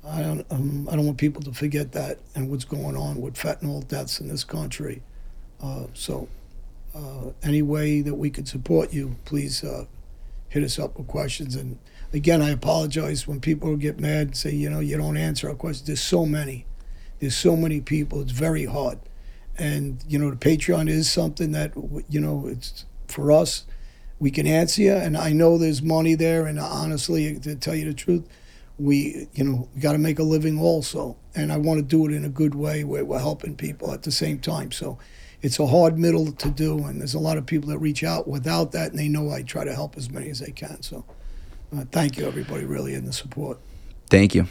I 0.04 0.22
don't, 0.22 0.46
um, 0.50 0.88
I 0.90 0.96
don't 0.96 1.06
want 1.06 1.18
people 1.18 1.42
to 1.42 1.52
forget 1.52 1.92
that 1.92 2.18
and 2.34 2.50
what's 2.50 2.64
going 2.64 2.96
on 2.96 3.20
with 3.20 3.34
fentanyl 3.34 3.86
deaths 3.86 4.20
in 4.20 4.28
this 4.28 4.44
country. 4.44 5.02
Uh, 5.62 5.86
so 5.94 6.28
uh, 6.94 7.30
any 7.42 7.62
way 7.62 8.00
that 8.02 8.14
we 8.14 8.30
could 8.30 8.48
support 8.48 8.92
you, 8.92 9.16
please 9.24 9.64
uh, 9.64 9.86
hit 10.48 10.62
us 10.62 10.78
up 10.78 10.96
with 10.96 11.06
questions. 11.08 11.56
And 11.56 11.78
again, 12.12 12.40
I 12.40 12.50
apologize 12.50 13.26
when 13.26 13.40
people 13.40 13.76
get 13.76 13.98
mad 13.98 14.28
and 14.28 14.36
say, 14.36 14.52
you 14.52 14.70
know, 14.70 14.80
you 14.80 14.96
don't 14.96 15.16
answer 15.16 15.48
our 15.48 15.54
questions. 15.54 15.86
There's 15.86 16.00
so 16.00 16.24
many. 16.24 16.66
There's 17.18 17.36
so 17.36 17.56
many 17.56 17.80
people. 17.80 18.20
It's 18.20 18.32
very 18.32 18.66
hard. 18.66 18.98
And, 19.58 20.04
you 20.06 20.18
know, 20.18 20.30
the 20.30 20.36
Patreon 20.36 20.88
is 20.88 21.10
something 21.10 21.52
that, 21.52 21.72
you 22.08 22.20
know, 22.20 22.46
it's 22.46 22.84
for 23.08 23.32
us 23.32 23.64
we 24.18 24.30
can 24.30 24.46
answer 24.46 24.82
you 24.82 24.94
and 24.94 25.16
i 25.16 25.32
know 25.32 25.58
there's 25.58 25.82
money 25.82 26.14
there 26.14 26.46
and 26.46 26.58
honestly 26.58 27.38
to 27.38 27.54
tell 27.54 27.74
you 27.74 27.84
the 27.84 27.94
truth 27.94 28.26
we 28.78 29.26
you 29.34 29.44
know 29.44 29.68
we 29.74 29.80
got 29.80 29.92
to 29.92 29.98
make 29.98 30.18
a 30.18 30.22
living 30.22 30.58
also 30.58 31.16
and 31.34 31.52
i 31.52 31.56
want 31.56 31.78
to 31.78 31.82
do 31.82 32.06
it 32.06 32.12
in 32.12 32.24
a 32.24 32.28
good 32.28 32.54
way 32.54 32.84
where 32.84 33.04
we're 33.04 33.18
helping 33.18 33.54
people 33.54 33.92
at 33.92 34.02
the 34.02 34.12
same 34.12 34.38
time. 34.38 34.72
So 34.72 34.98
it's 35.42 35.58
a 35.58 35.66
hard 35.66 35.98
middle 35.98 36.32
to 36.32 36.50
do 36.50 36.84
and 36.84 37.00
there's 37.00 37.14
a 37.14 37.18
lot 37.18 37.36
of 37.36 37.46
people 37.46 37.68
that 37.70 37.78
reach 37.78 38.02
out 38.02 38.26
without 38.26 38.72
that 38.72 38.90
and 38.90 38.98
they 38.98 39.08
know 39.08 39.30
i 39.30 39.42
try 39.42 39.64
to 39.64 39.74
help 39.74 39.96
as 39.96 40.10
many 40.10 40.30
as 40.30 40.40
they 40.40 40.52
can. 40.52 40.82
So 40.82 41.04
uh, 41.76 41.84
thank 41.92 42.16
you 42.16 42.26
everybody 42.26 42.64
really 42.64 42.94
in 42.94 43.04
the 43.04 43.12
support. 43.12 43.58
Thank 44.08 44.34
you. 44.34 44.46